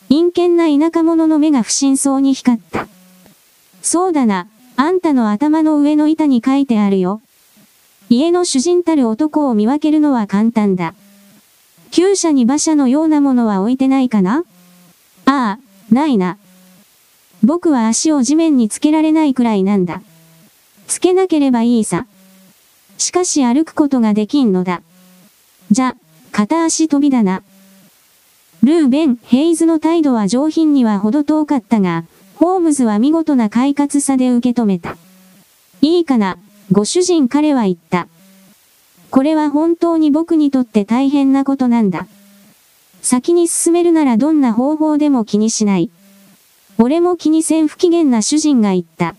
[0.08, 2.86] 陰険な田舎者の目が不審そうに光った。
[3.82, 7.20] そうだな、あんたの頭の上の板に書いてあるよ。
[8.08, 10.94] 家の主人たる男を見分けるのは簡単だ。
[11.90, 14.44] 厩舎に馬車のようなものは置いてないかな？
[15.26, 16.38] ああ、ないな。
[17.42, 20.00] 僕は足を地面につけられないくらいなんだ。
[20.86, 22.06] つけなければいいさ。
[22.98, 24.82] しかし歩くことができんのだ。
[25.70, 25.96] じゃ、
[26.32, 27.42] 片足飛びだな。
[28.62, 34.96] ルーベン・ヘイズの態度は上品には程遠かったが、ホームズは見事な快活さで受け止めた。
[35.80, 36.38] いいかな、
[36.70, 38.08] ご主人彼は言った。
[39.10, 42.06] これは本当に僕にとって大変なことなんだ。
[43.00, 45.90] 先に進めるならどんな方法でも気にしない。
[46.78, 49.14] 俺も気にせん不機嫌な主人が言った。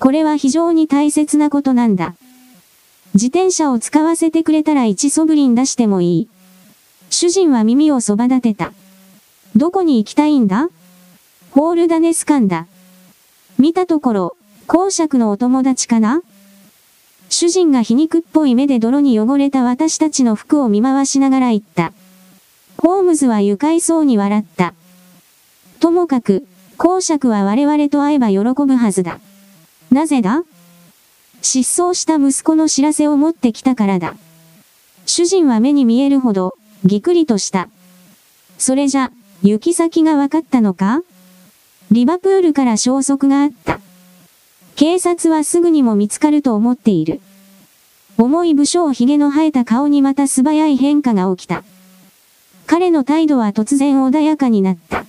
[0.00, 2.14] これは非常に大切なことなんだ。
[3.14, 6.28] 自転車を使わせてくれたら一ソブリン出してもいい。
[7.10, 8.72] 主人は耳をそば立てた。
[9.56, 10.68] どこに行きたいんだ？
[11.50, 12.66] ホールダネスカンだ。
[13.58, 14.36] 見たところ、
[14.68, 16.22] 公爵のお友達かな？
[17.28, 21.92] 主人が皮肉っぽい目で泥に汚れた私たちの服を見回しながら言った。
[22.78, 24.74] ホームズは愉快そうに笑った。
[25.80, 26.46] ともかく、
[26.76, 29.18] 公爵は我々と会えば喜ぶはずだ。
[29.90, 30.44] なぜだ？
[31.42, 34.14] 失踪した息子の知らせを持ってきたからだ。
[35.06, 37.68] 主人は目に見えるほど、ぎくりとした。
[38.58, 39.10] それじゃ、
[39.42, 41.02] 行き先が分かったのか？
[41.90, 43.80] リバプールから消息があった。
[44.76, 47.20] 警察はすぐにも見つかると思っている。
[48.18, 51.64] 重い武将髭の生えた顔にまた素早い変化が起きた。
[52.66, 55.06] 彼の態度は突然穏やかになった。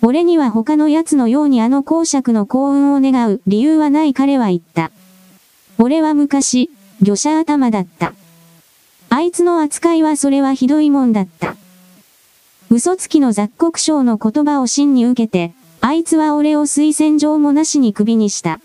[0.00, 4.90] 俺には他の奴のようにあの公爵の幸運を願う理由はない彼は言った。
[5.80, 6.70] 俺は昔、
[7.00, 8.12] 魚者頭だった。
[9.10, 11.54] あいつの扱いはそれはひどいもんだった。
[12.68, 18.60] 嘘つきの雑国省の言葉を真に受けて、あいつは俺を推薦状もなしに首にした。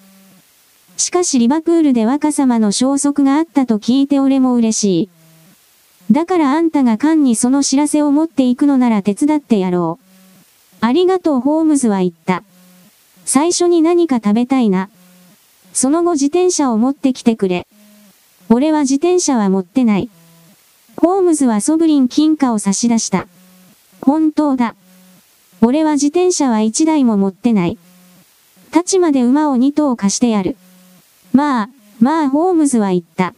[0.98, 5.10] しかしリバプールで若様の消息があったと聞いて俺も嬉しい。
[6.12, 10.06] だからあんたが缶にその知らせを持っていくのなら手伝ってやろう。
[10.82, 12.44] ありがとうホームズは言った。
[13.24, 14.90] 最初に何か食べたいな。
[15.74, 17.68] その後自転車を持ってきてくれ。
[18.50, 20.10] 俺は自転車は持ってない。
[20.98, 23.28] ホームズはソブリン金貨を差し出した。
[24.02, 24.76] 本当だ。
[25.62, 27.78] 俺は自転車は一台も持ってない。
[28.72, 30.56] 立ちまで馬を二頭貸してやる。
[31.32, 31.70] まあ、
[32.00, 33.34] まあホームズは言った。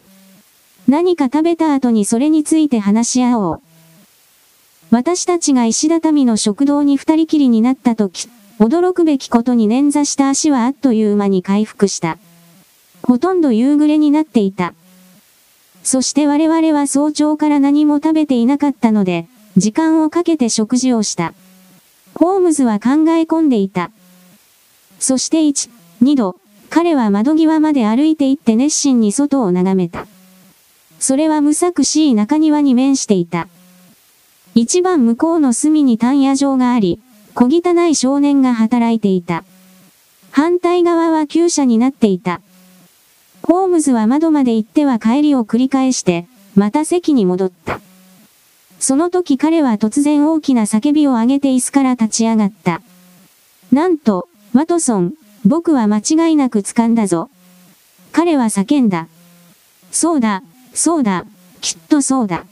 [0.88, 3.62] 何か食べた後にそれについて話し合おう。
[4.92, 8.28] 私たちが石畳の食堂に二人きりになった時、
[8.60, 12.18] 驚くべきことに捻挫した足はあっという間に回復した。
[13.08, 14.74] ほとんど夕暮れになっていた。
[15.84, 19.28] そして我々は早朝から何も食べていなかったので、
[19.58, 21.36] 時間をかけて食事をした。
[22.16, 23.92] ホームズは考え込んでいた。
[25.00, 25.70] そして1、
[26.02, 26.40] 2度、
[26.72, 30.08] 彼は窓際まで歩いて行って熱心に外を眺めた。
[31.00, 33.48] それは無作しい中庭に面していた。
[34.56, 37.00] 一番向こうの隅に単野場があり、
[37.36, 39.44] 小汚い少年が働いていた。
[40.32, 42.42] 反対側は厩舎になっていた。
[43.48, 47.80] ホームズは窓まで行っては帰りを繰り返して、また席に戻った。
[48.80, 52.82] その時彼は突然大きな叫びを上げて椅子から立ち上がった。
[53.72, 55.14] なんと、ワトソン、
[55.46, 57.30] 僕は間違いなく掴んだぞ。
[58.12, 59.08] 彼は叫んだ。
[59.92, 60.42] そうだ、
[60.74, 61.26] そうだ、
[61.62, 62.46] きっとそうだ。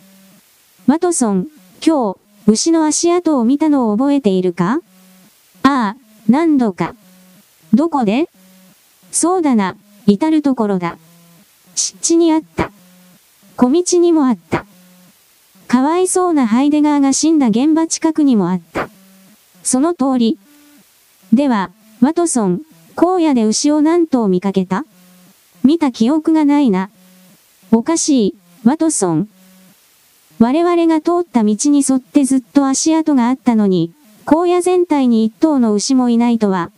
[0.85, 1.47] ワトソン、
[1.83, 4.79] 今日、牛の足跡を見たのを覚えているか？
[5.63, 5.97] ああ、
[6.29, 6.93] 何度か。
[7.73, 8.29] どこで？
[9.11, 9.75] そうだな、
[10.05, 10.97] 至るところだ。
[11.75, 12.71] 湿地にあった。
[13.55, 14.65] 小道にもあった。
[15.67, 18.89] かわいそうなハイデガーが死んだ現場近くにもあった。
[19.63, 20.37] その通り。
[21.31, 21.71] では、
[22.01, 22.61] ワトソン、
[22.95, 24.85] 荒野で牛を何頭見かけた？
[25.63, 26.89] 見た記憶がないな。
[27.71, 28.35] おかしい、
[28.65, 29.29] ワトソン。
[30.39, 33.93] 我々が通った道に沿ってずっと足跡があったのに、
[34.25, 36.71] 荒野全体に一頭の牛もいないとは。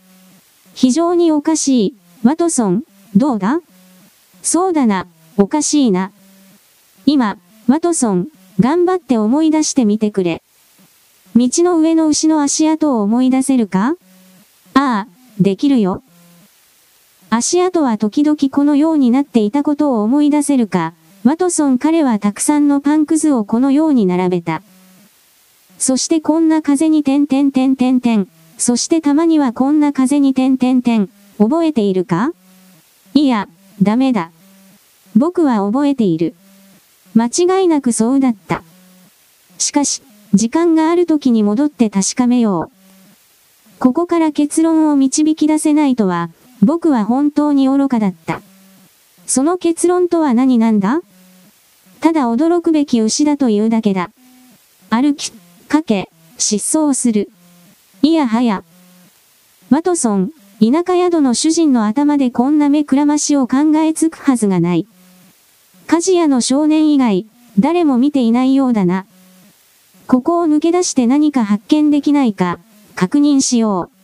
[0.74, 2.84] 非常におかしい、ワトソン、
[3.16, 3.60] どうだ？
[4.42, 5.06] そうだな、
[5.38, 6.12] おかしいな。
[7.06, 8.28] 今、ワトソン、
[8.60, 10.42] 頑張って思い出してみてくれ。
[11.34, 13.94] 道の上の牛の足跡を思い出せるか？
[14.74, 15.08] ああ、
[15.40, 16.02] できるよ。
[17.30, 20.92] 足跡は時々このようになっていたことを思い出せるか？
[21.24, 24.62] ワトソン彼はたくさんのパンくずをこのように並べた。
[25.78, 28.28] そしてこんな風に点々点々点。
[28.58, 31.08] そしてたまにはこんな風に点々点。
[31.38, 32.32] 覚えているか？
[33.16, 33.48] いや、
[33.80, 34.30] ダメだ。
[35.16, 36.34] 僕は覚えている。
[37.14, 37.28] 間
[37.60, 38.62] 違いなくそうだった。
[39.56, 40.02] しかし、
[40.34, 43.78] 時間がある時に戻って確かめよう。
[43.78, 46.28] ここから結論を導き出せないとは、
[46.60, 48.42] 僕は本当に愚かだった。
[49.26, 51.00] その結論とは何なんだ？
[52.00, 54.10] ただ驚くべき牛だというだけだ。
[54.90, 55.32] 歩き、
[55.68, 57.30] かけ、失踪する。
[58.02, 58.62] いやはや。
[59.70, 64.86] ワトソン、田舎宿の主人の頭でこんな目くらましを考えつくはずがない。
[65.86, 67.26] 鍛冶屋の少年以外、
[67.58, 69.04] 誰も見ていないようだな。
[70.06, 72.58] ここを抜け出して何か発見できないか、
[72.94, 73.96] 確認しよう。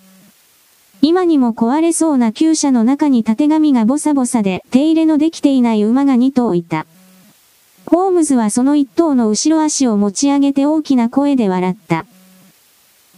[1.01, 6.87] 今にも壊れそうな厩舎の中に縦紙がボサボサで手入れのできていない馬が2頭いた。
[7.87, 12.05] ホームズはその一頭の後ろ足を持ち上げて大きな声で笑った。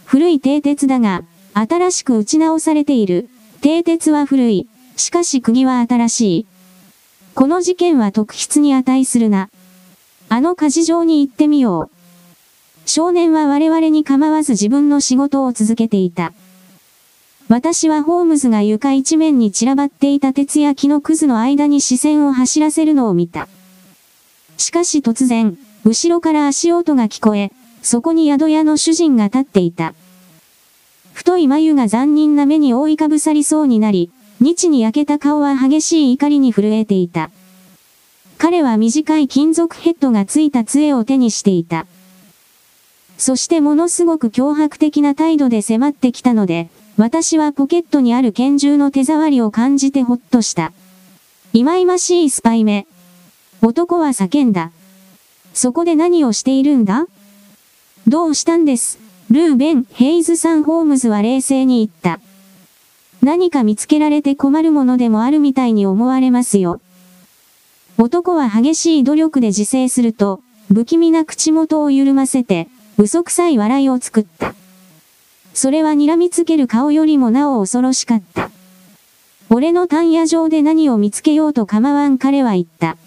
[0.05, 1.23] 古い蹄鉄だが、
[1.57, 3.29] 新しく打ち直されている。
[3.61, 4.67] 蹄鉄は古い。
[4.97, 6.45] しかし釘は新しい。
[7.33, 9.49] この事件は特筆に値するな。
[10.27, 11.89] あの火事場に行ってみよう。
[12.85, 16.33] 少年は我々に構わず自分の仕事を続けていた。
[17.47, 23.47] 私はホームズが床一面に散らばっていた鉄や木のくずの間に視線を走らせるのを見た。
[24.57, 29.93] しかし突然、後ろから足音が聞こえ、そこに宿屋の主人が立っていた。
[31.15, 34.11] 太い眉が残忍な目に覆いかぶさりそうになり、
[34.41, 37.31] 日に焼けた顔は激しい怒りに震えていた。
[38.37, 41.87] 彼は短い金属ヘッドがついた杖を手にしていた。
[43.17, 50.73] そしてものすごく脅迫的な態度で迫ってきたので、私はポケットにある拳銃の手触りを感じてほっとした。
[51.53, 52.87] 忌々しいスパイ目。
[53.61, 54.71] 男は叫んだ。
[55.53, 57.07] そこで何をしているんだ？
[58.05, 58.99] どうしたんです？
[59.31, 62.23] ルーベン・ヘイズさんホームズは冷静に言った。
[63.23, 66.79] 何か見つけられて困るものでもあるみたいに思われますよ。
[67.97, 70.41] 男は激しい努力で自制すると、
[70.71, 72.67] 不気味な口元を緩ませて、
[72.99, 74.53] 嘘くさい笑いを作った。
[75.55, 78.51] それは睨みつける顔よりもなお恐ろしかった。
[79.49, 82.97] 俺の単野上で何を見つけようと構わん彼は言った。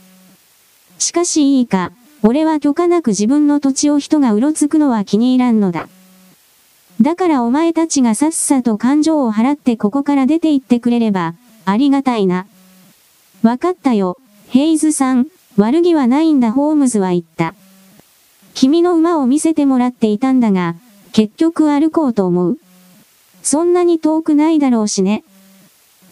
[0.99, 1.93] しかしいいか、
[2.23, 5.89] 俺は許可なく自分の土地を人がうろつくのは気に入らんのだ。
[7.01, 11.35] だからお前たちがさっさと感情を払ってここから出て行ってくれれば、
[11.65, 12.47] ありがたいな。
[13.43, 14.19] わかったよ、
[14.49, 17.55] ヘイズさん、悪気はないんだホームズは言った。
[18.55, 20.75] 君の馬を見せてもらっていたんだが、
[21.12, 22.59] 結局歩こうと思う。
[23.43, 25.23] そんなに遠くないだろうしね。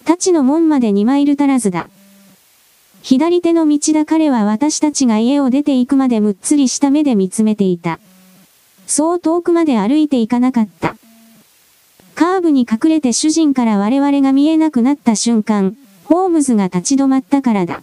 [0.06, 1.88] 立ちの門まで2マイル足らずだ。
[3.02, 7.98] 左手の道だ彼は私たちが家を出て行くまでむっつりした目で見つめていた。
[8.86, 10.96] そう遠くまで歩いていかなかった。
[12.14, 17.82] カーブに隠れて主人から我々が見えなくなった瞬間、ホームズが立ち止まったからだ。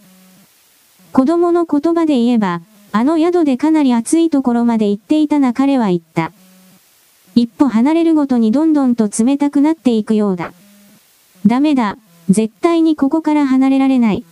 [1.11, 2.61] 子供の言葉で言えば、
[2.91, 6.31] あの宿でかなり暑いところまで行っていたな彼は言った。
[7.35, 10.53] 一歩離れるごとにどんどんと冷たくなっていくようだ。
[11.45, 11.97] ダメだ。
[12.29, 14.23] 絶対にここから離れられない。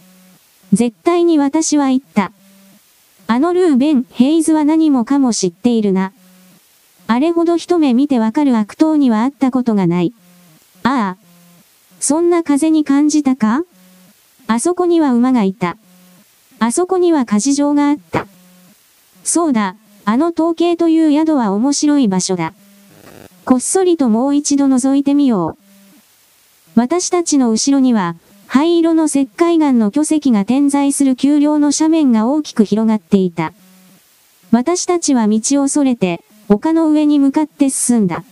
[0.71, 2.31] 絶対に私は言った。
[3.27, 6.13] あのルーベン・ヘイズは何もかも知っているな。
[7.11, 10.13] あれほど一目見てわかる悪党には会ったことがない。
[10.83, 11.23] ああ。
[11.99, 13.65] そんな風に感じたか？
[14.47, 15.75] あそこには馬がいた。
[16.59, 18.27] あそこには火事場があった。
[19.25, 19.75] そうだ、
[20.05, 22.53] あの統計という宿は面白い場所だ。
[23.43, 26.79] こっそりともう一度覗いてみよう。
[26.79, 28.15] 私たちの後ろには、
[28.47, 33.51] 灰色の石灰岩の巨石が点在する丘陵の斜面が大きく広がっていた。
[34.51, 38.25] 私たちは道をそれて、丘の上に向かって進んだ。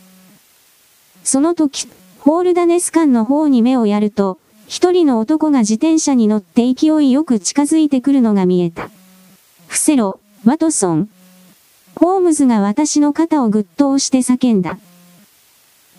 [1.24, 1.88] その時、
[2.20, 4.38] ホールダネス間の方に目をやると、
[4.68, 8.90] 一人の男が自転車に乗って勢いよく近づいてくるのが見えた。
[9.68, 11.10] 伏せろ、ワトソン。
[11.96, 14.78] ホームズが私の肩をぐっと押して叫んだ。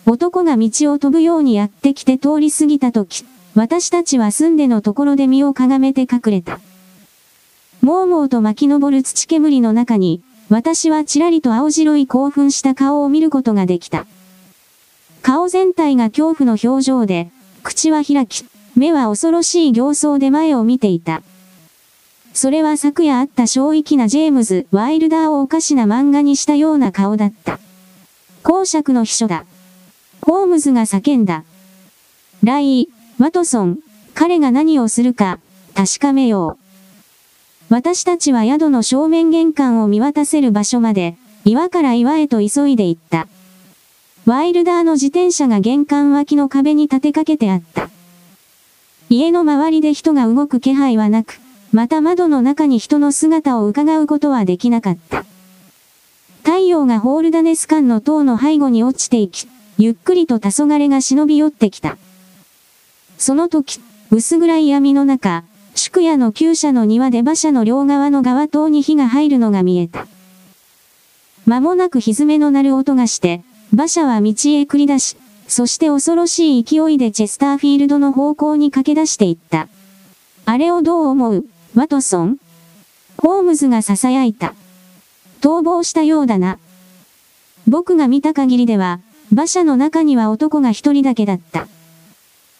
[0.05, 3.25] 男が道を飛ぶようにやってきて通り過ぎた時、
[3.55, 6.59] 私たちは住んでのところで身をかがめて隠れた。
[7.81, 10.21] もうもうと巻き上る土煙の中に、
[10.51, 14.05] 私はちらりと青白い興奮した顔を見ることができた。
[15.21, 17.31] 顔全体が恐怖の表情で、
[17.63, 18.43] 口は開き、
[18.75, 21.23] 目は恐ろしい形相で前を見ていた。
[22.33, 27.57] それは昨夜あった正域なジェームズ・ワイルダーをおかしな漫画にしたような顔だった。
[28.43, 29.45] 公爵の秘書だ。
[30.21, 31.45] ホームズが叫んだ。
[32.43, 33.79] ライ・ワトソン、
[34.13, 35.39] 彼が何をするか、
[35.75, 36.60] 確かめよう。
[37.71, 41.15] 私たちは宿の正面玄関を見渡せる場所まで、
[41.45, 43.29] 岩から岩へと急いで行った。
[44.25, 47.89] ワイルダーの自転車が玄関脇の壁に立てかけてあった。
[49.09, 51.39] 家の周りで人が動く気配はなく、
[51.71, 55.23] また窓の中に人の姿を伺うことはできなかった。
[56.43, 61.97] 太陽がホールダネス間の塔の背後に落ちていき、ゆっくりと黄昏が忍び寄ってきた。
[63.17, 63.79] その時、
[64.09, 65.45] 薄暗い闇の中、
[65.75, 70.07] 宿屋の厩舎の庭で馬車の両側の側塔に火が入るのが見えた。
[71.45, 73.43] 間もなく歪めの鳴る音がして、
[73.73, 74.31] 馬車は道へ
[74.63, 75.17] 繰り出し、
[75.47, 79.67] そして恐ろしい勢いでチェスターフィールドの方向に駆け出していった。
[80.45, 81.45] あれをどう思う、
[81.75, 82.37] ワトソン
[83.17, 84.53] ホームズが囁いた。
[85.41, 86.59] 逃亡したようだな。
[87.67, 88.99] 僕が見た限りでは、
[89.31, 91.67] 馬車の中には男が一人だけだった。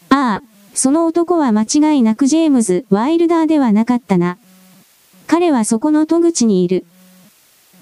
[0.10, 0.44] ああ、
[0.74, 4.38] その男は間違いなくジェームズ・ワイルダーではなかったな。
[5.28, 6.86] 彼はそこの戸口にいる。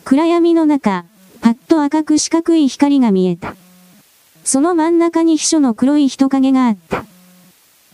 [0.06, 1.06] 暗闇の中、
[1.41, 3.56] パッと赤く四角い光が見えた。
[4.44, 7.06] その真ん中に秘書の黒い人影があった。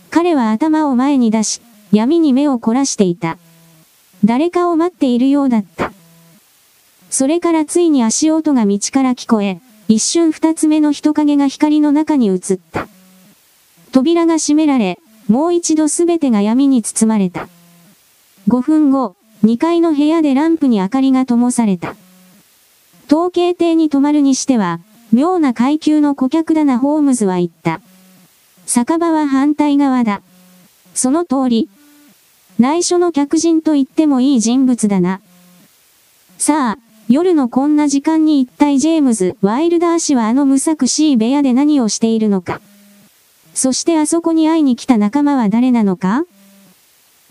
[0.09, 1.61] 彼は頭を前に出し、
[1.91, 3.37] 闇に目を凝らしていた。
[4.23, 5.91] 誰かを待っているようだった。
[7.09, 12.39] それからついに足音が道から聞こえ、一瞬二つ目の人影が光の中に映っ
[12.71, 12.87] た。
[13.95, 14.99] 扉が閉められ、
[15.29, 17.47] もう一度すべてが闇に包まれた。
[18.49, 19.15] 5分後、
[19.45, 21.95] 2階の部屋でランプに明かりが灯された。
[23.07, 24.81] 統計艇に泊まるにしては、
[25.13, 27.79] 妙な階級の顧客だなホームズは言った。
[28.65, 30.21] 酒場は反対側だ。
[30.93, 31.69] その通り。
[32.59, 35.21] 内緒の客人と言ってもいい人物だな。
[36.37, 36.77] さあ、
[37.07, 42.59] 夜のこんな時間に一体ジェームズ・ワイルダー氏はあの無作しい部屋で何をしているのか。
[43.55, 46.25] そしてあそこに会いに来た仲間は誰なのか？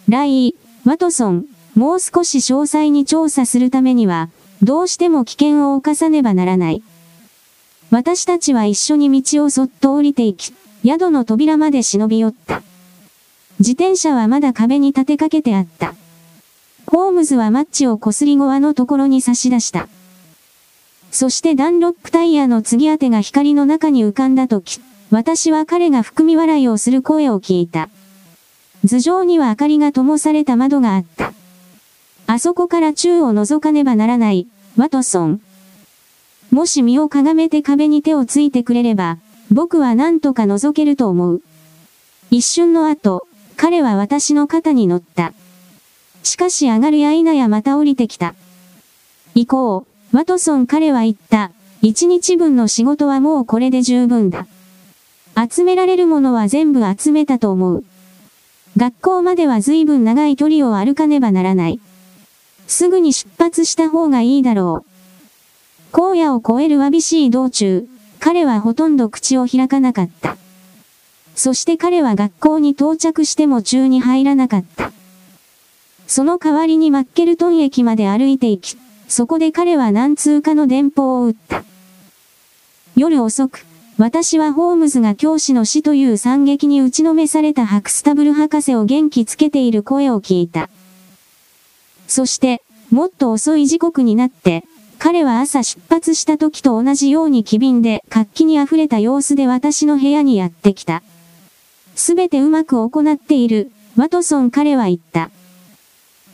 [0.09, 1.45] ライー、ワトソン、
[1.77, 4.31] もう少し詳細に調査するためには、
[4.63, 6.83] どうしても危険を冒さねばならない。
[7.91, 12.63] 私たちは一緒に道をそっと降りていき、宿の扉まで忍び寄った。
[13.59, 15.95] 自転車はまだ壁に立てかけてあった。
[16.87, 19.89] ホームズはマッチをこすり側のところに差し出した。
[21.11, 27.89] そしてダンロップタイヤの継ぎ当てが光の中に浮かんだとき、私は彼が含み笑いをする声を聞いた。
[28.85, 31.33] 頭上には明かりが灯された窓があった。
[32.27, 34.47] あそこから宙を覗かねばならない。
[34.77, 35.41] ワトソン。
[36.51, 39.19] もし身をかがめて壁に手をついてくれれば、
[39.51, 41.43] 僕は何とか覗けると思う。
[42.31, 43.27] 一瞬の後、
[43.57, 45.33] 彼は私の肩に乗った。
[46.23, 48.35] しかし上がるや否やまた降りてきた。
[49.35, 51.51] 行こう、ワトソン彼は言った。
[51.83, 54.47] 一日分の仕事はもうこれで十分だ。
[55.37, 57.85] 集められるものは全部集めたと思う。
[58.77, 61.81] 学校までは随分長い距離を歩かねばならない。
[62.67, 65.97] すぐに出発した方がいいだろう。
[65.97, 67.87] 荒野を越えるわびしい道中、
[68.19, 70.37] 彼はほとんど口を開かなかった。
[71.37, 74.93] そして彼は学校に到着しても中に入らなかった。
[76.07, 78.79] その代わりにマッケルトン駅まで歩いて行き、
[79.09, 81.65] そこで彼は何通かの電報を打った。
[82.97, 83.67] 夜遅く、
[83.97, 90.69] 私はホームズが教師の死という惨劇に打ちのめされたハクスタブル博士を元気つけている声を聞いた。
[92.09, 92.61] そして、
[92.91, 94.65] もっと遅い時刻になって、
[94.99, 101.05] 彼は朝出発した時と同じように機敏で活気に溢れた様子で私の部屋にやってきた。
[101.95, 105.31] すべてうまく行っている、ワトソン彼は言った。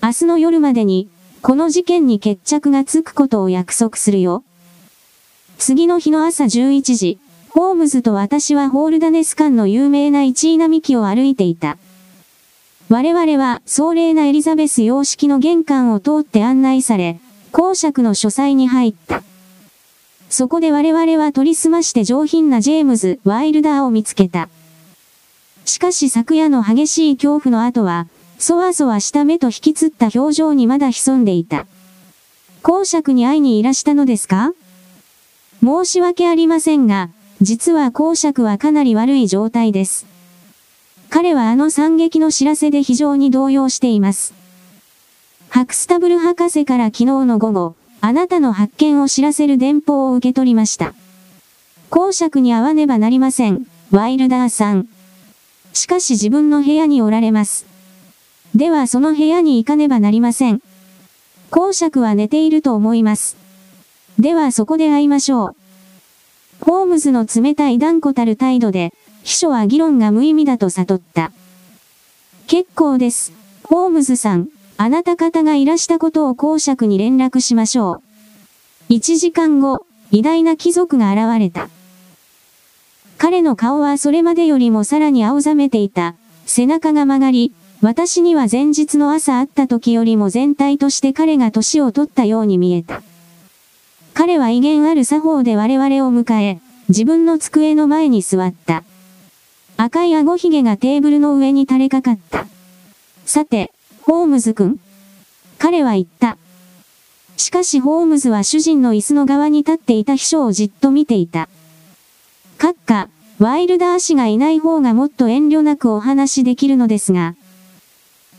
[0.03, 1.11] 明日の夜までに、
[1.43, 4.45] この事件に決着がつくことを約束するよ。
[5.59, 7.19] 次の日の朝11時、
[7.53, 11.79] ホームズと私はホールダネス間の有名な一位並木を歩いていた。
[12.89, 17.19] 我々は壮麗なエリザベス様式の玄関を通って案内され、
[17.51, 19.23] 公爵の書斎に入った。
[20.29, 24.49] そこで我々は取り澄まして上品なジェームズ・ワイルダーを見つけた。
[25.65, 28.07] しかし昨夜の激しい恐怖の後は、
[28.39, 31.67] そわそわした目と引きつった表情にまだ潜んでいた。
[32.63, 34.53] 公爵に会いにいらしたのですか？
[35.63, 37.11] 申し訳ありませんが、
[37.43, 40.07] 実は公爵はかなり悪い状態です。
[41.09, 44.35] 彼はあの惨劇の知らせで非常に動揺しています。
[45.49, 50.95] ハクスタブル博士から昨日の午後、あなたの発見を知らせる電報を受け取りました。
[51.89, 54.87] 公爵に会わねばなりません、ワイルダーさん。
[55.73, 57.67] しかし自分の部屋におられます。
[58.55, 60.61] ではその部屋に行かねばなりません。
[61.51, 63.37] 公爵は寝ていると思います。
[64.19, 65.60] ではそこで会いましょう。
[66.61, 68.93] ホームズの冷たい断固たる態度で、
[69.23, 71.33] 秘書は議論が無意味だと悟った。
[72.47, 73.33] 結構です。
[73.65, 78.03] ホームズさん、あなた方がいらしたことを公爵に連絡しましょう。
[78.89, 81.69] 一時間後、偉大な貴族が現れた。
[83.19, 86.17] 彼の顔はそれまでよりもさらに青ざめていた。
[86.47, 93.03] 背中が曲がり、私には前日の朝会った時よりも全体として彼が年を取ったように見えた。
[94.15, 98.85] 彼は威厳ある作法で我々を迎え、自分の机の前に座った。
[99.77, 102.47] 赤い顎ひげがテーブルの上に垂れかかった。
[103.25, 103.73] さて、
[104.03, 104.81] ホームズ君。
[105.59, 106.37] 彼は言った。
[107.37, 111.49] しかしホームズは主人の椅子の側に立っていた秘書をじっと見ていた。
[112.59, 113.09] 閣下、
[113.39, 117.37] ワイルダー氏がいない方がもっと遠慮なくお話しできるのですが、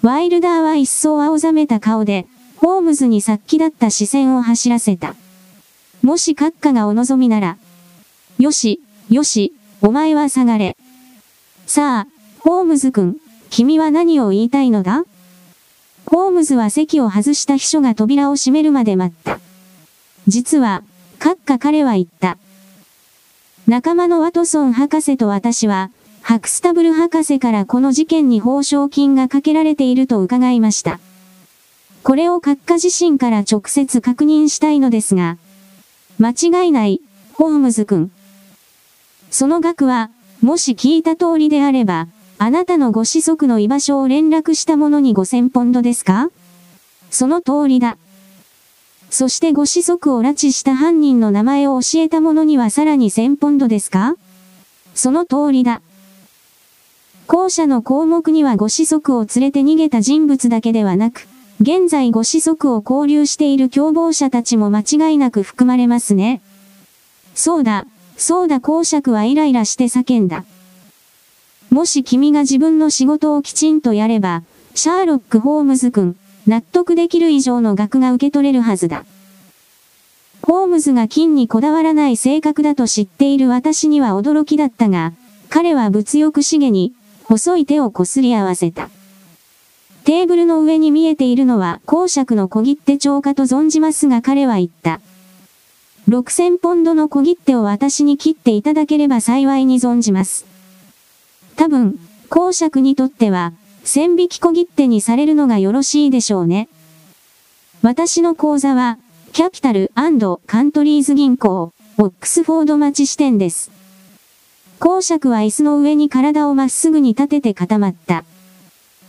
[0.03, 2.27] ワイルダーは一層青ざめた顔で、
[2.57, 5.15] ホームズに殺気だった視線を走らせた。
[6.01, 7.57] もし閣下がお望みなら、
[8.39, 10.75] よし、よし、お前は下がれ。
[11.67, 12.07] さあ、
[12.39, 13.17] ホームズ君、
[13.49, 15.03] 君は何を言いたいのだ？
[16.05, 19.39] ホームズは席を外した秘書が扉を閉めるまで待った。
[20.27, 20.83] 実は、
[21.19, 22.37] 閣下彼は言った。
[23.67, 25.91] 仲間のワトソン博士と私は、
[26.21, 30.99] ハクスタブル博士からこの事件に報奨金がかけられていると伺いました。
[32.03, 35.37] これを閣下自身から直接確認したいのですが、
[36.21, 36.29] 間
[36.63, 37.01] 違いない、
[37.33, 38.11] ホームズ君。
[39.31, 40.11] その額は、
[40.41, 42.07] もし聞いた通りであれば、
[42.37, 46.29] あなたのご子息の居場所を連絡した者に5000ポンドですか？
[47.09, 47.97] その通りだ。
[49.09, 54.15] そしてご子息を拉致した犯人の名前を教えた者にはさらに1000ポンドですか？
[54.93, 55.81] その通りだ。
[57.25, 61.27] 後者の項目にはご子息を連れて逃げた人物だけではなく、
[61.61, 66.41] 現在ご子息を交流している共謀者たちも間違いなく含まれますね。
[67.35, 67.85] そうだ、
[68.17, 70.43] そうだ公爵はイライラして叫んだ。
[71.69, 74.41] もし君が自分の仕事をきちんとやれば、
[74.73, 76.15] シャーロック・ホームズ君、
[76.47, 79.05] 納得できる以上の額が受け取れるはずだ。
[80.41, 85.13] ホームズが金にこだわらない性格だと知っている私には驚きだったが、
[85.49, 86.93] 彼は物欲しげに、
[87.25, 88.89] 細い手をこすり合わせた。
[90.03, 94.99] テーブルの上に見えているのは公爵の小切手帳かと存じますが彼は言った。
[96.09, 100.45] 6000ポンドの小切手を私に切っていただければ幸いに存じます。
[101.55, 101.99] 多分、
[102.29, 103.53] 公爵にとっては、
[103.83, 106.69] 千匹小切手にされるのがよろしいでしょうね。
[107.83, 108.97] 私の口座は、
[109.31, 113.71] キャピタルカントリーズ銀行、オックスフォード町支店です。
[114.79, 118.25] 公爵は椅子の上に体をまっすぐに立てて固まった。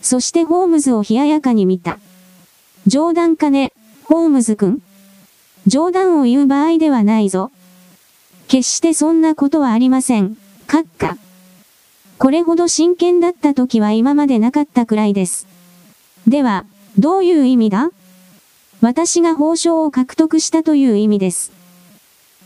[0.02, 1.98] そしてホームズを冷ややかに見た。
[2.86, 3.72] 冗談かね、
[4.04, 4.82] ホームズ君。
[5.66, 7.50] 冗談を言う場合ではないぞ。
[8.48, 10.36] 決してそんなことはありません。
[10.66, 11.16] 閣下。
[12.18, 15.46] これほど真剣だった時は今までなかったくらいです。
[16.28, 16.66] では、
[16.98, 17.90] どういう意味だ？
[18.80, 21.52] 私が報奨を獲得したという意味です。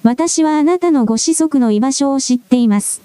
[0.03, 3.01] 私はあなたのご子息の居場所を知っています。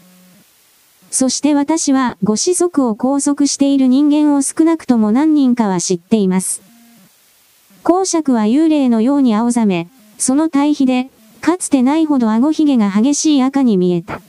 [1.11, 6.61] そして私はご子息を拘束している人間を少なくとも何人かは知っています。
[7.83, 11.09] 公爵は幽霊のように青ざめ、その対比で、
[11.41, 14.21] かつてないほど顎ひげが激しい赤に見えた。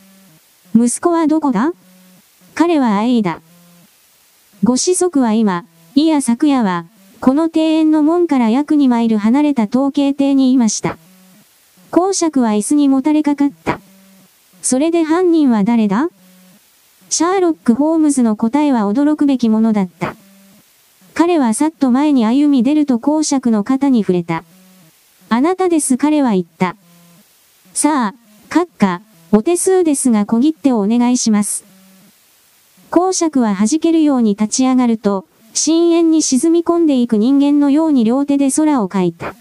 [0.75, 1.73] 息子はどこだ？
[2.55, 3.41] 彼は愛だ。
[4.65, 5.65] ご子息は今、
[5.95, 6.87] いや昨夜は、
[7.21, 10.99] この庭園の門から約2マイル離れた統計邸にいました。
[11.93, 13.79] 公爵は椅子にもたれかかった。
[14.63, 16.09] それで犯人は誰だ？
[17.13, 20.17] シャーロック・ホームズの答えは驚くべきものだった。
[21.13, 24.45] 彼はさっと前に歩み出ると公爵の肩に触れた。
[25.29, 26.75] あなたです彼は言った。
[27.75, 28.15] さあ、
[28.49, 31.67] 閣下、お手数ですが小切手をお願いします。
[32.89, 39.35] 公爵は弾けるように立ち上がると、深淵に沈み込んでいく人間のように両手で空を描いた。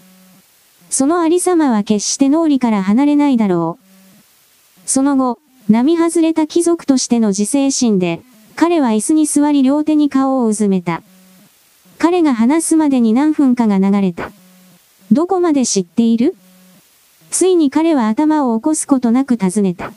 [0.90, 3.82] そのありさまは決して脳裏から離れないだろう。
[4.84, 5.38] その後、
[5.72, 8.20] 並外れた貴族としての自制心で、
[8.56, 11.02] 彼は椅子に座り両手に顔をうずめた。
[11.98, 14.30] 彼が話すまでに何分かが流れた。
[15.10, 16.36] どこまで知っている？
[17.30, 19.94] ついに彼は頭を起こすことなく尋ねた。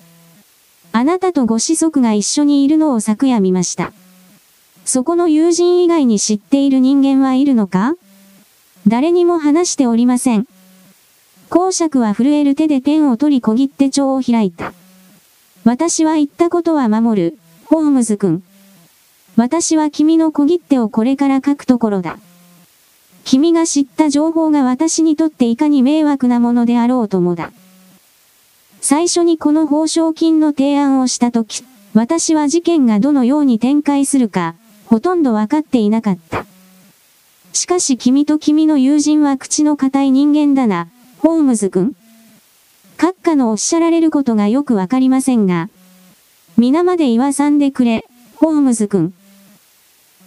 [0.93, 3.91] あなたとご子息が一緒にいるのを昨夜見ました。
[4.85, 7.95] そこの友人以外に知っている人間はいるのか？
[8.87, 10.47] 誰にも話しておりません。
[11.49, 14.71] 公爵は震える手でペンを取り小切手帳を開いた。
[15.65, 18.43] 私は言ったことは守る、ホームズ君。
[19.35, 22.19] 私は君の小切手をこれから書くところだ。
[23.23, 27.51] 君が知った情報が私にとっていかに迷惑なものであろうともだ。
[28.79, 31.63] 最初にこの報奨金の提案をしたとき、
[31.95, 34.53] 私は事件がどのように展開するか、
[34.85, 36.45] ほとんどわかっていなかった。
[37.53, 41.95] しかし君と君の友人は口の固い人間だな、ホームズ君。
[42.97, 45.69] 閣下のおっしゃられることがよくわかりませんが、
[46.57, 48.05] 皆まで言わさんでくれ、
[48.35, 49.13] ホームズ君。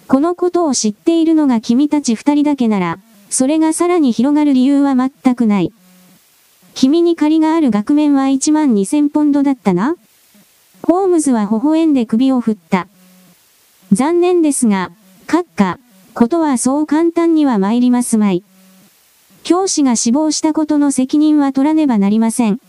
[0.07, 5.71] このことを知っているのが君たち二人だけなら、それがさらに広がる理由は全くない。
[6.75, 9.95] 君に借りがある額面は1万2000ポンドだったな
[10.83, 12.87] ホームズは微笑んで首を振った。
[13.91, 14.91] 残念ですが、
[15.27, 15.79] 閣下、
[16.13, 18.43] ことはそう簡単には参りますまい。
[19.49, 22.61] 教師が死亡したことの責任は取らねばなりません。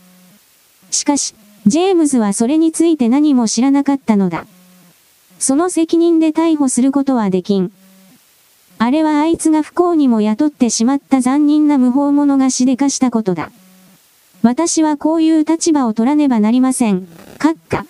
[0.89, 1.35] しかし、
[1.67, 4.47] ジェームズはそれについて何も知らなかったのだ。
[5.37, 7.71] その責任で逮捕することはできん。
[8.79, 13.51] あれはあいつが不幸にも雇ってしまった残忍な無法者がしでかしたことだ。
[14.41, 17.05] 私はこういう立場を取らねばなりません。
[17.37, 17.85] 閣下。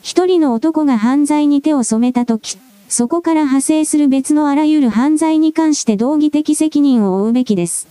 [0.00, 2.56] 一人の男が犯罪に手を染めたとき、
[2.90, 7.86] そこから派生する別のあらゆる犯罪に関して道義的責任を負うべきです。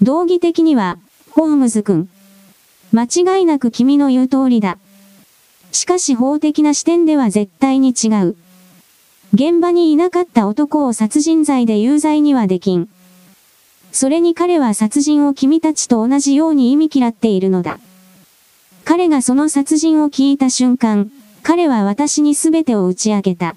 [0.00, 0.98] 道義的には、
[1.32, 2.08] ホームズ君。
[2.92, 4.78] 間違いなく君の言う通りだ。
[5.70, 8.36] しかし法的な視点では絶対に違う。
[9.34, 12.88] 現場にいなかった男を殺人罪で有罪にはできん。
[13.92, 17.78] それに彼は殺人を君たちと同じように意味嫌っているのだ。
[18.86, 21.12] 彼がその殺人を聞いた瞬間、
[21.42, 23.56] 彼は私に全てを打ち明けた。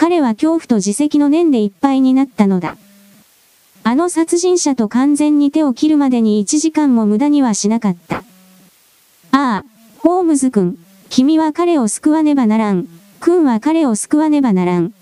[0.00, 2.78] 彼は恐怖と自責の念でいっぱいになったのだ。
[3.82, 8.24] あの殺人者と完全に手を切るまでに1時間も無駄にはしなかった。
[9.30, 9.64] ああ、
[9.98, 10.78] ホームズ君、
[11.10, 12.88] 君は彼を救わねばならん。
[13.20, 14.94] 君は彼を救わねばならん。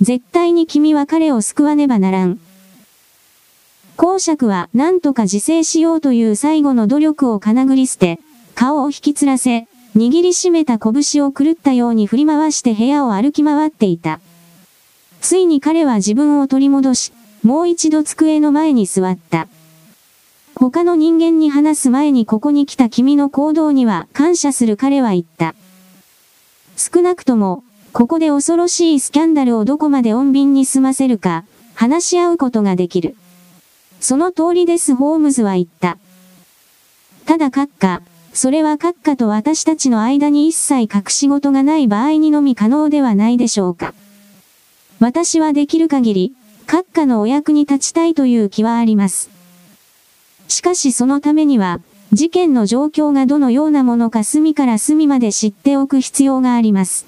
[0.00, 2.40] 絶対に君は彼を救わねばならん。
[3.98, 8.18] 公爵は何とか自制しようという最後の努力をかなぐり捨て、
[8.54, 14.20] 顔を引きつらせ、握りしめた拳を狂ったように振り回して部屋を歩き回っていた。
[15.22, 17.12] ついに彼は自分を取り戻し、
[17.42, 19.48] もう一度机の前に座った。
[20.54, 25.54] 他の人間に話す前にここに来た君の行動には感謝する彼は言った。
[26.76, 27.64] 少なくとも、
[27.94, 31.44] ここで恐ろしいスキャンダルをどこまで穏便に済ませるか、
[31.74, 33.16] 話し合うことができる。
[34.00, 35.96] その通りです、ホームズは言った。
[37.24, 38.02] ただ閣下、
[38.36, 43.94] それは閣下と私たちの間に一切隠し事がない場合にのみ可能ではないでしょうか。
[45.00, 46.32] 私はできる限り、
[46.66, 49.30] 閣下のお役に立ちたいという気はあります。
[50.48, 51.80] しかしそのためには、
[52.12, 57.06] 事件の状況がどのようなものか隅から隅まで知っておく必要があります。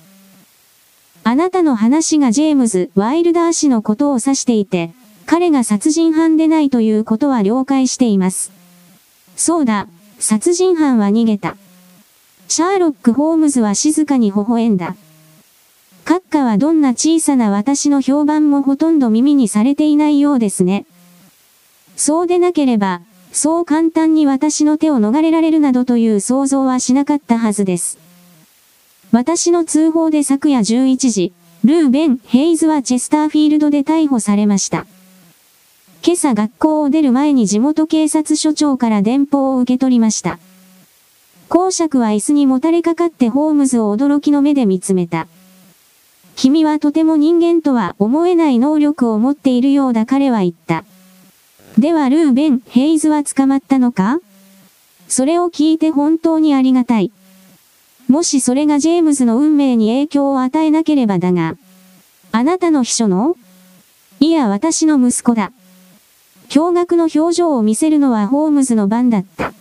[1.24, 4.92] あなたの話がジェームズ・ワイルダー氏のことを指していて、
[5.26, 8.50] 彼が殺人犯でないということは了解しています。
[9.36, 9.88] そうだ、
[10.18, 11.56] 殺人犯は逃げた。
[12.48, 14.96] シャーロック・ホームズは静かに微笑んだ。
[16.04, 20.86] 閣下はどんな小さな私の評判もほとんど耳にされていないようですね。
[21.96, 27.98] そうでなければ、そう簡単に私の手を逃れられるなどという想像はしなかったはずです。
[29.12, 31.32] 私の通報で昨夜11時、
[31.64, 34.86] ルーベン・ヘイズはチェスターフィールドで逮捕されました。
[36.04, 40.38] 今朝学校を出る前に地元警察署長から電報を受け取りました。
[41.48, 45.26] 公爵は椅子にもたれかかってホームズを驚きの目で見つめた。
[46.36, 50.84] 君はとても人間とは思えない能力を持っているようだ彼は言った。
[51.78, 54.20] ではルーベン・ヘイズは捕まったのか？
[55.08, 57.10] それを聞いて本当にありがたい。
[58.08, 61.56] もしそれがジェームズの運命に影響を与えなければだが。
[62.30, 63.36] あなたの秘書の？
[64.20, 65.52] いや私の息子だ。
[66.48, 69.52] 驚愕の表情を見せるのはホームズの番だった。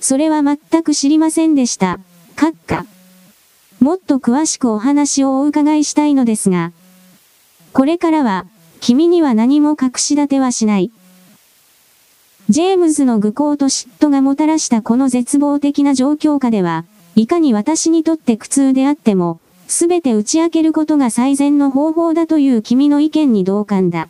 [0.00, 2.00] それは全く知りませんでした。
[2.36, 2.86] 閣下。
[3.80, 6.72] もっと詳しくお話をお伺いしたいのですが。
[7.72, 8.46] これからは、
[8.80, 10.90] 君には何も隠し立てはしない。
[12.48, 24.08] ジェームズの愚行と嫉妬がもたらしたこの絶望的な状況下では、いかに私にとって苦痛であっても、すべて打ち明けることが最善の方法だという君の意見に同感だ。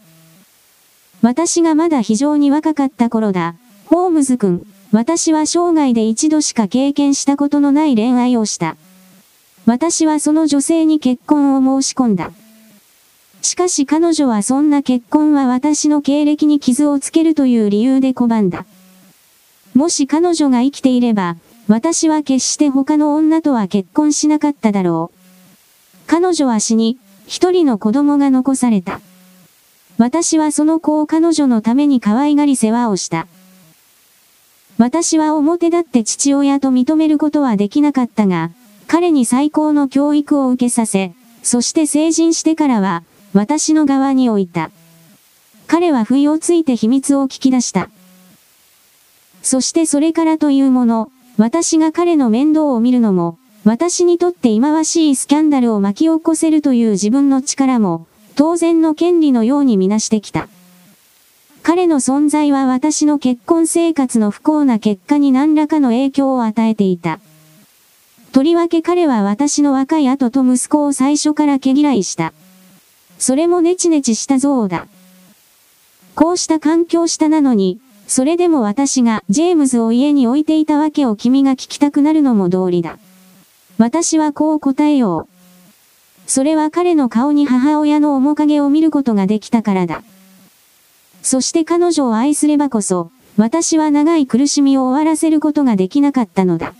[1.22, 3.54] 私がまだ非常に若かった頃だ。
[3.86, 8.76] ホームズ君、私は生涯で一度しか経験したことのない恋愛をした。
[9.66, 12.32] 私はその女性に結婚を申し込んだ。
[13.42, 18.64] しかし彼女はそんな結婚は私の経歴に傷をつけるという理由で拒んだ。
[19.74, 21.36] もし彼女が生きていれば、
[21.68, 25.18] 私は決して他の女とは結婚しなかっただろう。
[26.06, 29.00] 彼女は死に、一人の子供が残された。
[30.00, 33.26] 私はその子を彼女のために可愛がり世話をした。
[34.78, 38.50] 私は表立って父親と認めることはできなかったが、
[38.86, 41.12] 彼に最高の教育を受けさせ、
[41.42, 43.02] そして成人してからは、
[43.34, 44.70] 私の側に置いた。
[45.66, 47.90] 彼は不意をついて秘密を聞き出した。
[49.42, 58.06] そしてそれからというもの、私が彼の面倒を見るのも、私にとって忌まわしいスキャンダルを巻き起こせるという自分の力も、
[58.40, 60.48] 当然の権利のようにみなしてきた。
[61.62, 67.20] 彼の存在は私の結婚生活の不幸な結果に何らかの影響を与えていた。
[68.32, 72.32] とりわけ彼は私の若い後と息子を最初から毛嫌いした。
[73.18, 74.86] それもネチネチした像だ。
[76.14, 82.98] こうした環境下なのに、それでも私がジェームズを家に置いていたわけを君が聞きたくなるのも道理だ。
[83.76, 85.29] 私はこう答えよう。
[86.30, 90.04] それは彼の顔に母親の面影を見ることができたからだ。
[91.22, 96.72] そして彼女を愛すればこそ、私は長い苦しみを終わらせることができなかったのだ。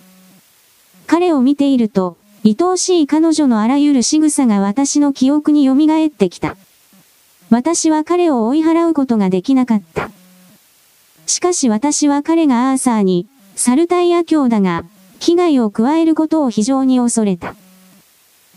[1.09, 6.57] 彼を見ていると、愛おしい彼女のあらゆる仕草が私の記憶に蘇ってきた。
[7.51, 10.13] 私は彼を追い払うことができなかった。
[11.27, 14.85] しかし私は彼がアーサーに、サルタイア教だが、
[15.19, 17.57] 危害を加えることを非常に恐れた。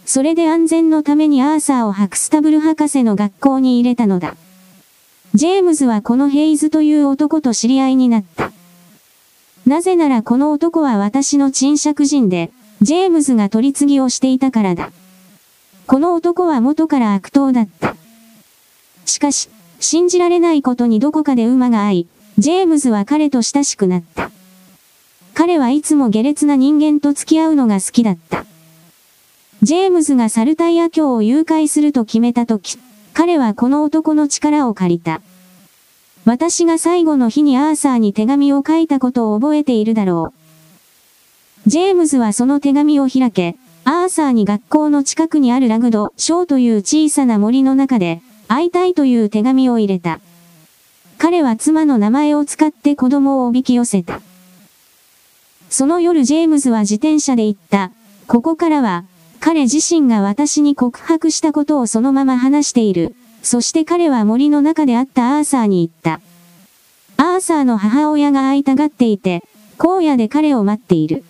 [0.06, 4.36] それで安全のためにアーサーをハクスタブル博士の学校に入れたのだ。
[5.34, 8.52] ジェームズはこのヘイズという男と知り合いになった。
[9.66, 12.52] なぜならこの男は私の沈借人で、
[12.82, 14.92] ジェームズが取り次ぎをしていたからだ。
[15.88, 17.96] この男は元から悪党だった。
[19.06, 19.50] しかし、
[19.80, 22.08] 信じられないことにどこかで馬が合い、
[22.38, 24.32] ジェームズは彼と親しくなった。
[25.34, 28.46] 彼はいつも下劣な人間と付き合うのが好きだった。
[29.64, 32.78] ジェームズがサルタイア教を誘拐すると決めたとき、
[33.14, 35.22] 彼はこの男の力を借りた。
[36.26, 40.34] 私が最後の日にアーサーに手紙を書いたことを覚えているだろ
[41.66, 41.70] う。
[41.70, 50.20] ジェームズはその手紙を開け、アーサーに学校の近くにあるラグド、ショーという小さな森の中で、会いたいという手紙を入れた。
[51.18, 54.20] 彼は妻の名前を使って子供をおびき寄せた。
[55.70, 57.92] その夜ジェームズは自転車で行った。
[58.28, 59.06] ここからは、
[59.46, 63.14] 彼自身が私に告白したことをそのまま話している。
[63.42, 66.22] そして彼は森の中で会ったアーサーに言った。
[67.22, 69.44] アーサーの母親が会いたがっていて、
[69.78, 71.26] 荒野で彼を待っている。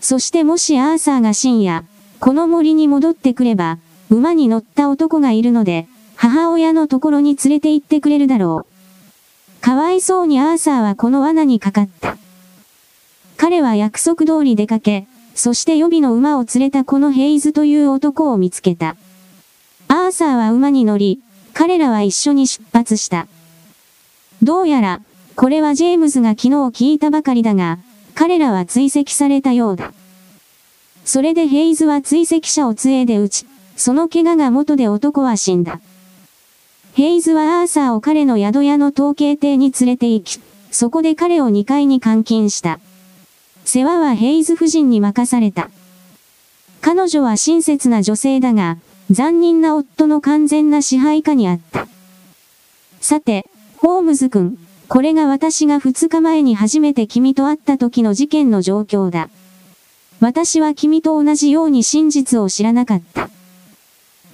[0.00, 1.84] そしてもしアーサーが深夜、
[2.18, 3.78] この森に戻ってくれば、
[4.10, 5.86] 馬に乗った男がいるので、
[6.16, 9.60] 母親のところに連れて行ってくれるだろう。
[9.60, 12.16] かわいそうにアーサーはこの罠にかかった。
[13.36, 18.96] 彼は約束通り出かけ、そして予備の馬を連れたこのヘイズという男を見つけた。
[19.88, 21.20] アーサーは馬に乗り、
[21.54, 23.26] 彼らは一緒に出発した。
[24.42, 25.00] どうやら、
[25.36, 27.78] これはジェームズが昨日聞いたばかりだが、
[28.14, 29.92] 彼らは追跡されたようだ。
[31.04, 33.46] それでヘイズは追跡者を杖で撃ち、
[33.76, 35.80] その怪我が元で男は死んだ。
[36.94, 40.40] ヘイズはアーサーを彼の宿屋の統計艇に連れて行き、
[40.70, 42.80] そこで彼を2階に監禁した。
[43.64, 45.70] 世話はヘイズ夫人に任された。
[46.80, 48.78] 彼女は親切な女性だが、
[49.10, 51.86] 残忍な夫の完全な支配下にあった。
[53.00, 54.58] さて、ホームズ君、
[54.88, 59.28] これが私が2日前に初めて君と会った時の事件の状況だ。
[60.20, 63.28] 私は君と同じように真実を知らなかった。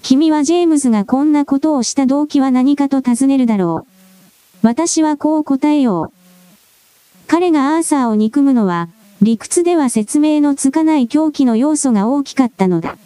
[0.03, 3.87] 君はジェームズがこんなことをした動機は何かと尋ねるだろ
[4.63, 4.67] う。
[4.67, 6.13] 私はこう答えよう。
[7.27, 8.89] 彼がアーサーを憎むのは、
[9.21, 12.97] 理屈では説明のつかない狂気の要素が大きかったのだ。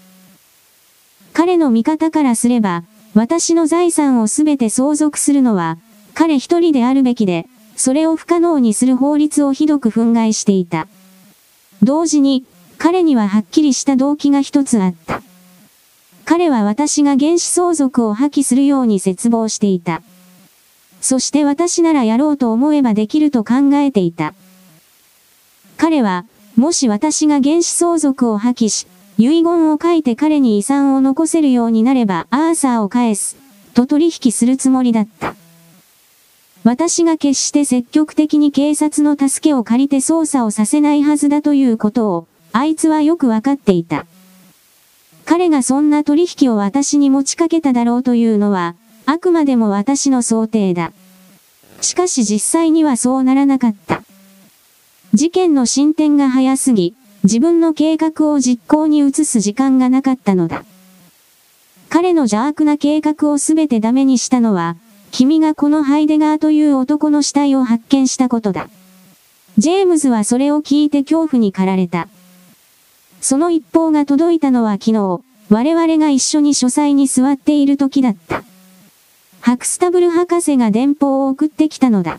[1.32, 2.84] 彼の見方からすれば、
[3.14, 5.78] 私の財産をすべて相続するのは、
[6.14, 10.86] 彼一人であるべきで、それを不可能にする法律をひどく憤慨していた。
[11.82, 12.44] 同時に、
[12.76, 15.22] 彼にははっきりした動機が一つあった。
[16.26, 20.02] 彼は私が原始相続を破棄するように絶望していた。
[21.00, 24.34] そして私ならやろうと思えばできると考えていた。
[25.82, 28.86] 彼は、もし私が原始相続を破棄し、
[29.18, 33.36] 遺言を書いて彼に遺産を残せるようになればアーサーを返す、
[33.74, 35.34] と取引するつもりだった。
[36.62, 44.06] 私が決して積極的に警察の助けを借りて捜査をさせないはずだということを、あいつはよくわかっていた。
[45.24, 50.92] 彼がそんな取引を私に持ちかけただろうというのは、あくまでも私の想定だ。
[51.80, 54.04] しかし実際にはそうならなかった。
[55.14, 60.64] 事件の進展が早すぎ、自分の計画を実行に移す時間がなかったのだ。
[61.90, 64.76] 彼の邪悪な計画をすべてダメにしたのは、
[65.10, 68.70] 君がこのハイデガーという男の死体を発見したことだ。
[69.58, 72.08] ジェームズはそれを聞いて恐怖に駆られた。
[73.20, 75.20] その一報が届いたのは昨日、
[75.50, 78.44] 我々が一緒に書斎に座っている時だった。
[79.42, 82.18] ハクスタブル博士が電報を送ってきたのだ。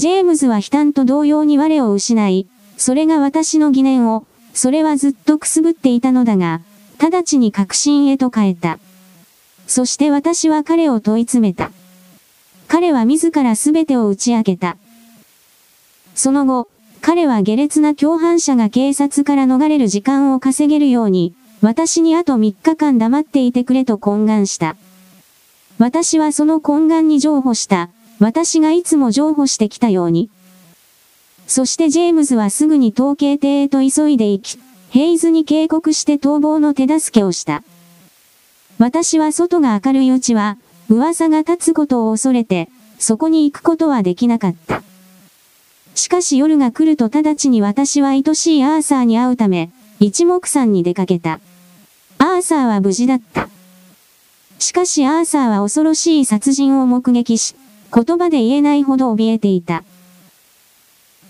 [0.00, 2.46] ジェームズは悲嘆と同様に我を失い、
[2.78, 4.24] それが私の疑念を、
[4.54, 6.62] それはずっとくすぶっていたのだが、
[6.98, 8.78] 直ちに確信へと変えた。
[9.66, 11.70] そして私は彼を問い詰めた。
[12.66, 14.78] 彼は自ら全てを打ち明けた。
[16.14, 16.68] その後、
[17.02, 24.76] 彼は下劣な共犯者が警察から逃れる時間を稼げるように、私にあと3日間黙っていてくれと懇願した。
[25.78, 27.90] 私はその懇願に譲歩した。
[28.20, 30.30] 私がいつも譲歩してきたように。
[31.46, 34.60] そしてジェームズはすぐに統計艇へと急いで行き、
[34.90, 37.64] ヘイズに警告して逃亡の手助けをした。
[38.78, 40.58] 私は外が明るいうちは、
[40.90, 42.68] 噂が立つことを恐れて、
[42.98, 44.82] そこに行くことはできなかった。
[45.94, 51.40] しかし夜が来ると直ちに私は愛しいアーサーに会うため、一目散に出かけた。
[52.18, 53.48] アーサーは無事だった。
[54.58, 57.54] しかしアーサーは恐ろしい殺人を目撃し、
[57.92, 59.84] 言葉で言えないほど怯えていた。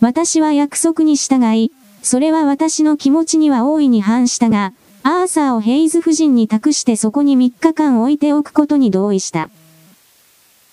[0.01, 1.73] 私は約束に従い、
[2.03, 4.73] それは私の気持ちには大いに反したが、
[5.03, 9.51] アーサーをヘイズ夫人に託してそこに3日間置いておくことに同意した。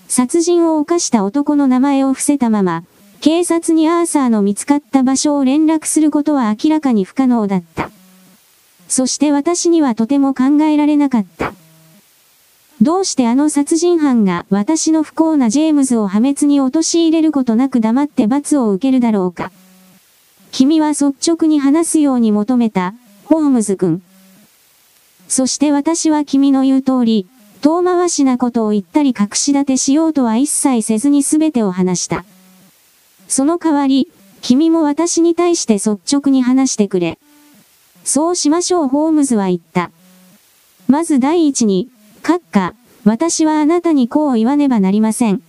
[0.08, 2.84] 殺人を犯した男の名前を伏せたまま、
[3.20, 7.90] 警察にアーサーの見つかった場所を連絡することは明らかに不可能だった。
[8.88, 11.54] そして私にはとても考えられなかった。
[12.82, 19.52] どうしてあの殺人犯が私の不幸なジェームズを破滅に陥れることなく黙って罰を受けるだろうか。
[20.52, 22.94] 君は率直に話すように求めた、
[23.26, 24.04] ホームズ君。
[25.28, 27.28] そして私は君の言う通り、
[27.62, 32.26] 遠回しなことを言ったり隠し立てしようとは一切せずに全てを話した。
[33.28, 37.18] その代わり、君も私に対して率直に話してくれ。
[38.04, 39.92] そうしましょうホームズは言った。
[40.88, 41.90] まず第一に、
[42.28, 42.74] 閣下、
[43.06, 45.42] 私はあなたにこう言わねばなりません。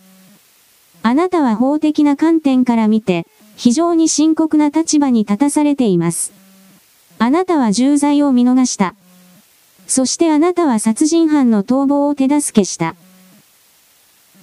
[1.03, 3.27] あなたは法的な観点から見て、
[3.57, 6.33] 非常に深刻な立場に立たされています。
[7.19, 8.95] あなたは重罪を見逃した。
[9.89, 12.95] そしてあなたは殺人犯の逃亡を手助けした。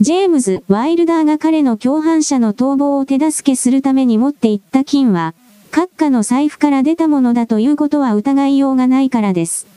[0.01, 5.35] ジェームズ・ワイルダーが彼の共犯者の逃亡を手助けするために持っていった金は、
[5.71, 9.73] 閣下の財布から出たものだということは疑いようがないからです。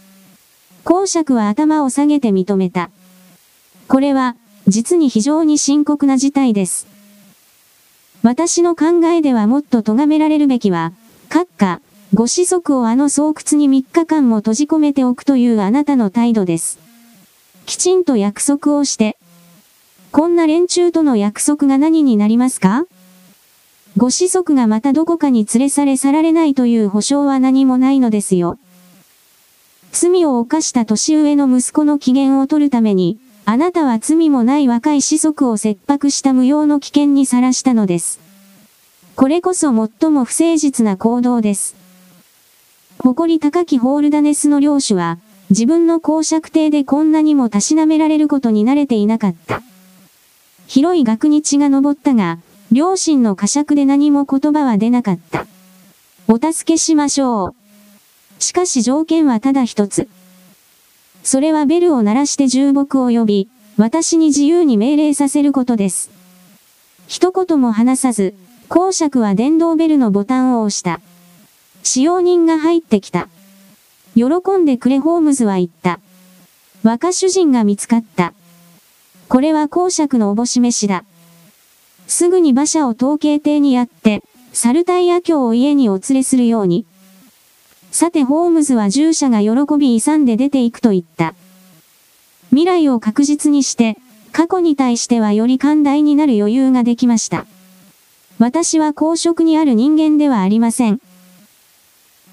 [0.85, 2.91] 公爵は頭を下げて認めた。
[3.89, 4.37] これは、
[4.67, 6.87] 実に非常に深刻な事態です。
[8.23, 10.93] 私の考えではもっと咎められるべきは、
[11.29, 11.81] 閣下、
[12.15, 16.79] ご子息をあの巣窟に3日間も閉じ込めておくというあなたの態度です。
[17.67, 19.19] きちんと約束をして。
[20.11, 22.87] こんな連中との約束が何になりますか？
[23.99, 28.59] ご子息がまたどこかに連れ去れ去られないという保証は何もないのですよ。
[29.93, 38.21] 罪を犯した年上の息子の機嫌を取るために、あなたは罪もない若い子息を切迫した無用の危険にさらしたのです。
[39.17, 41.75] これこそ最も不誠実な行動です。
[42.99, 45.19] 誇り高きホールダネスの領主は、
[45.51, 49.63] 自分の公爵邸でこんなにもたしなめられることに慣れていなかった。
[50.67, 52.39] 広い額に血が昇ったが、
[52.71, 55.47] 両親の呵責で何も言葉は出なかった。
[56.29, 57.58] お助けしましょう。
[58.39, 60.09] しかし条件はただ一つ。
[61.23, 66.11] それはベルを鳴らして重木を呼び、私に自由に命令させることです。
[67.07, 68.35] 一言も話さず、
[68.69, 71.01] 公爵は電動ベルのボタンを押した。
[71.83, 73.29] 使用人が入ってきた。
[74.15, 74.25] 喜
[74.59, 76.01] んでくれホームズは言った。
[76.83, 78.35] 若主人が見つかった。
[79.29, 81.05] これは公爵のおぼし飯だ。
[82.07, 86.87] すぐに馬車を統計艇にやって、サルタイヤ卿を家にお連れするように。
[87.91, 91.35] さてホームズは従者が喜び勇んで出ていくと言った。
[92.51, 93.97] 未来を確実にして、
[94.33, 97.47] 過去に対してはより寛大になる余裕ができました。
[98.39, 101.01] 私は公職にある人間ではありません。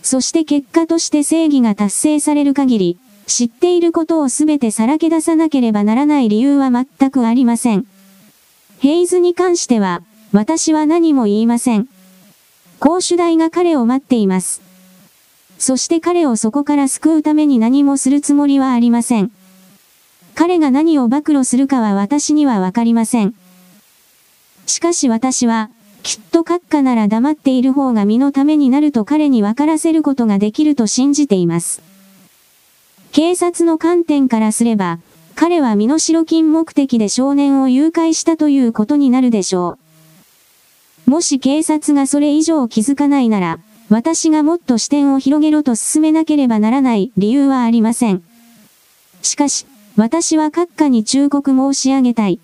[0.04, 7.88] そして結果として正義が達成される限り、知っていることをすべてさらけ出さなければならない理由は全くありません。
[8.80, 11.88] ヘイズに関しては、私は何も言いません。
[12.80, 14.65] 公主大が彼を待っています。
[15.58, 19.32] そして彼をそこから救うために何もするつもりはありません。
[20.36, 23.34] 彼が何を暴露するかは私にはわかりません。
[24.66, 25.70] しかし私は、
[26.04, 31.82] きっと閣下なら黙っている方が身のためになると彼に分からせることができると信じています。
[33.12, 35.00] 警察の観点からすれば、
[35.36, 39.78] 彼は身代金目的で少年を誘拐したということになるでしょ
[41.08, 41.10] う。
[41.10, 43.60] もし警察がそれ以上気づかないなら、
[43.90, 48.24] 私がもっと視点を広げろと進めなければならない理由はありません。
[49.22, 52.40] しかし、私は閣下に忠告申し上げたい。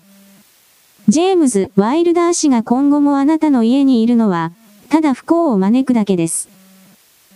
[1.08, 4.52] ジェームズ・ワイルダー氏が今後もあなたの家にいるのは、
[4.88, 6.48] ただ不幸を招くだけです。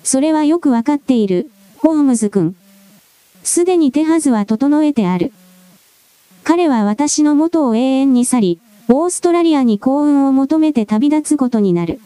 [0.04, 2.54] それはよくわかっている、ホームズ君。
[3.42, 5.32] すでに手はずは整えてある。
[6.44, 12.00] 彼は私の元を永遠に去り、オーストラリアに幸運を求めて旅立つことになる。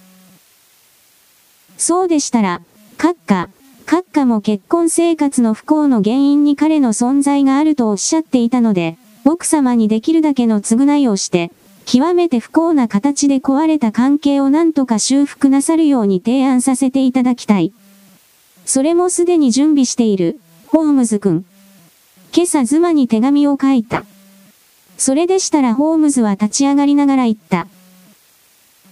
[1.81, 2.61] そうでしたら、
[2.98, 3.48] 閣下、
[3.86, 11.51] 閣下も結婚生活の不幸の原因に彼の存在があるとおっしゃっていたので、奥様にできるだけの償いをして、
[11.86, 17.73] 極めて不幸な形で壊れた関係を何とか修復なさるように提案させていただきたい。
[18.66, 21.47] それもすでに準備している、ホームズ君。
[22.36, 24.05] 今朝妻に手紙を書いた。
[24.98, 27.66] それでしたらホームズは立ち上がりながら言った。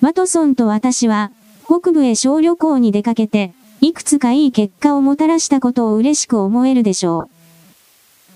[0.01, 1.33] ワトソンと私は、
[1.69, 7.29] 北部へ小旅行に出かけて、いくつかいい結果をもたらしたことを嬉しく思えるでしょ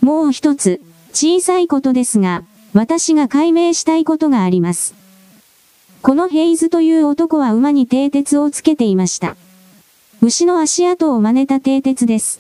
[0.02, 0.04] う。
[0.04, 0.82] もう一つ、
[1.14, 2.42] 小さいことですが、
[2.74, 4.94] 私が解明したいことがあります。
[6.02, 9.34] このヘイズという男は馬に蹄鉄をつけていました。
[10.20, 12.38] 牛の足跡を真似た蹄鉄です。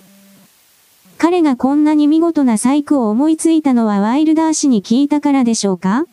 [1.16, 6.04] 彼がこんなに見事な細工を思いついたのはワイルダー氏に聞いたからでしょうか？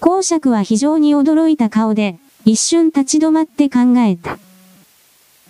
[0.00, 2.18] 公爵は非常に驚いた顔で、
[2.48, 4.38] 一瞬立ち止まって考えた。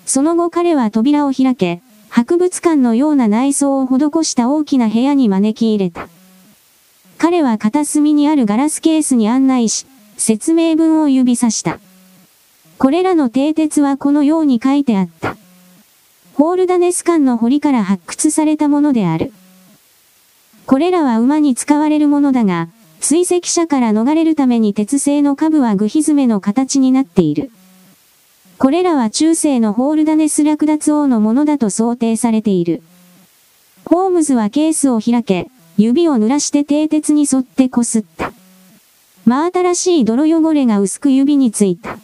[0.05, 6.09] その後彼は扉を開け、博物館のような内装を施した大きな部屋に招き入れた。
[7.17, 11.79] 彼は片隅にあるガラスケースに案内し、説明文を指さした。
[12.79, 15.37] これらの蹄鉄はこのように書いてあった。
[16.35, 19.33] ホールダネス館の堀から発掘されたものである。
[20.67, 22.67] これらは馬に使われるものだが、
[23.01, 27.51] 追跡者から逃れるために鉄製の下部は具蹄の形になっている。
[28.59, 32.83] これらは中世のホールダネス略奪王のものだと想定されている。
[33.85, 38.33] ホームズはケースを開け、指を濡らして蹄鉄に沿ってこすった。
[39.25, 41.99] 真新しい泥汚れが薄く指についた。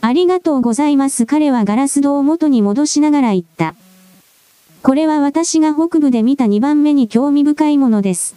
[0.00, 3.74] ありがとうございます彼はガラス戸を元に戻しながら言った。
[4.82, 8.36] これは私が北部で見た2番目に興味深いものです。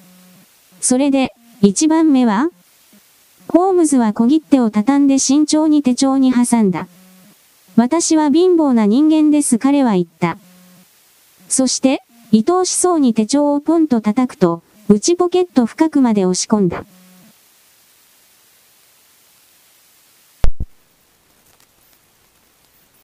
[0.81, 2.49] それで、1番目は？
[3.47, 6.87] ホームズは小切手を畳んで慎重に手帳に挟んだ。
[7.75, 10.39] 私は貧乏な人間です彼は言った。
[11.49, 12.01] そして、
[12.33, 16.83] 愛おしそうに手帳をポンと叩くと、内ポケット深くまで押し込んだ。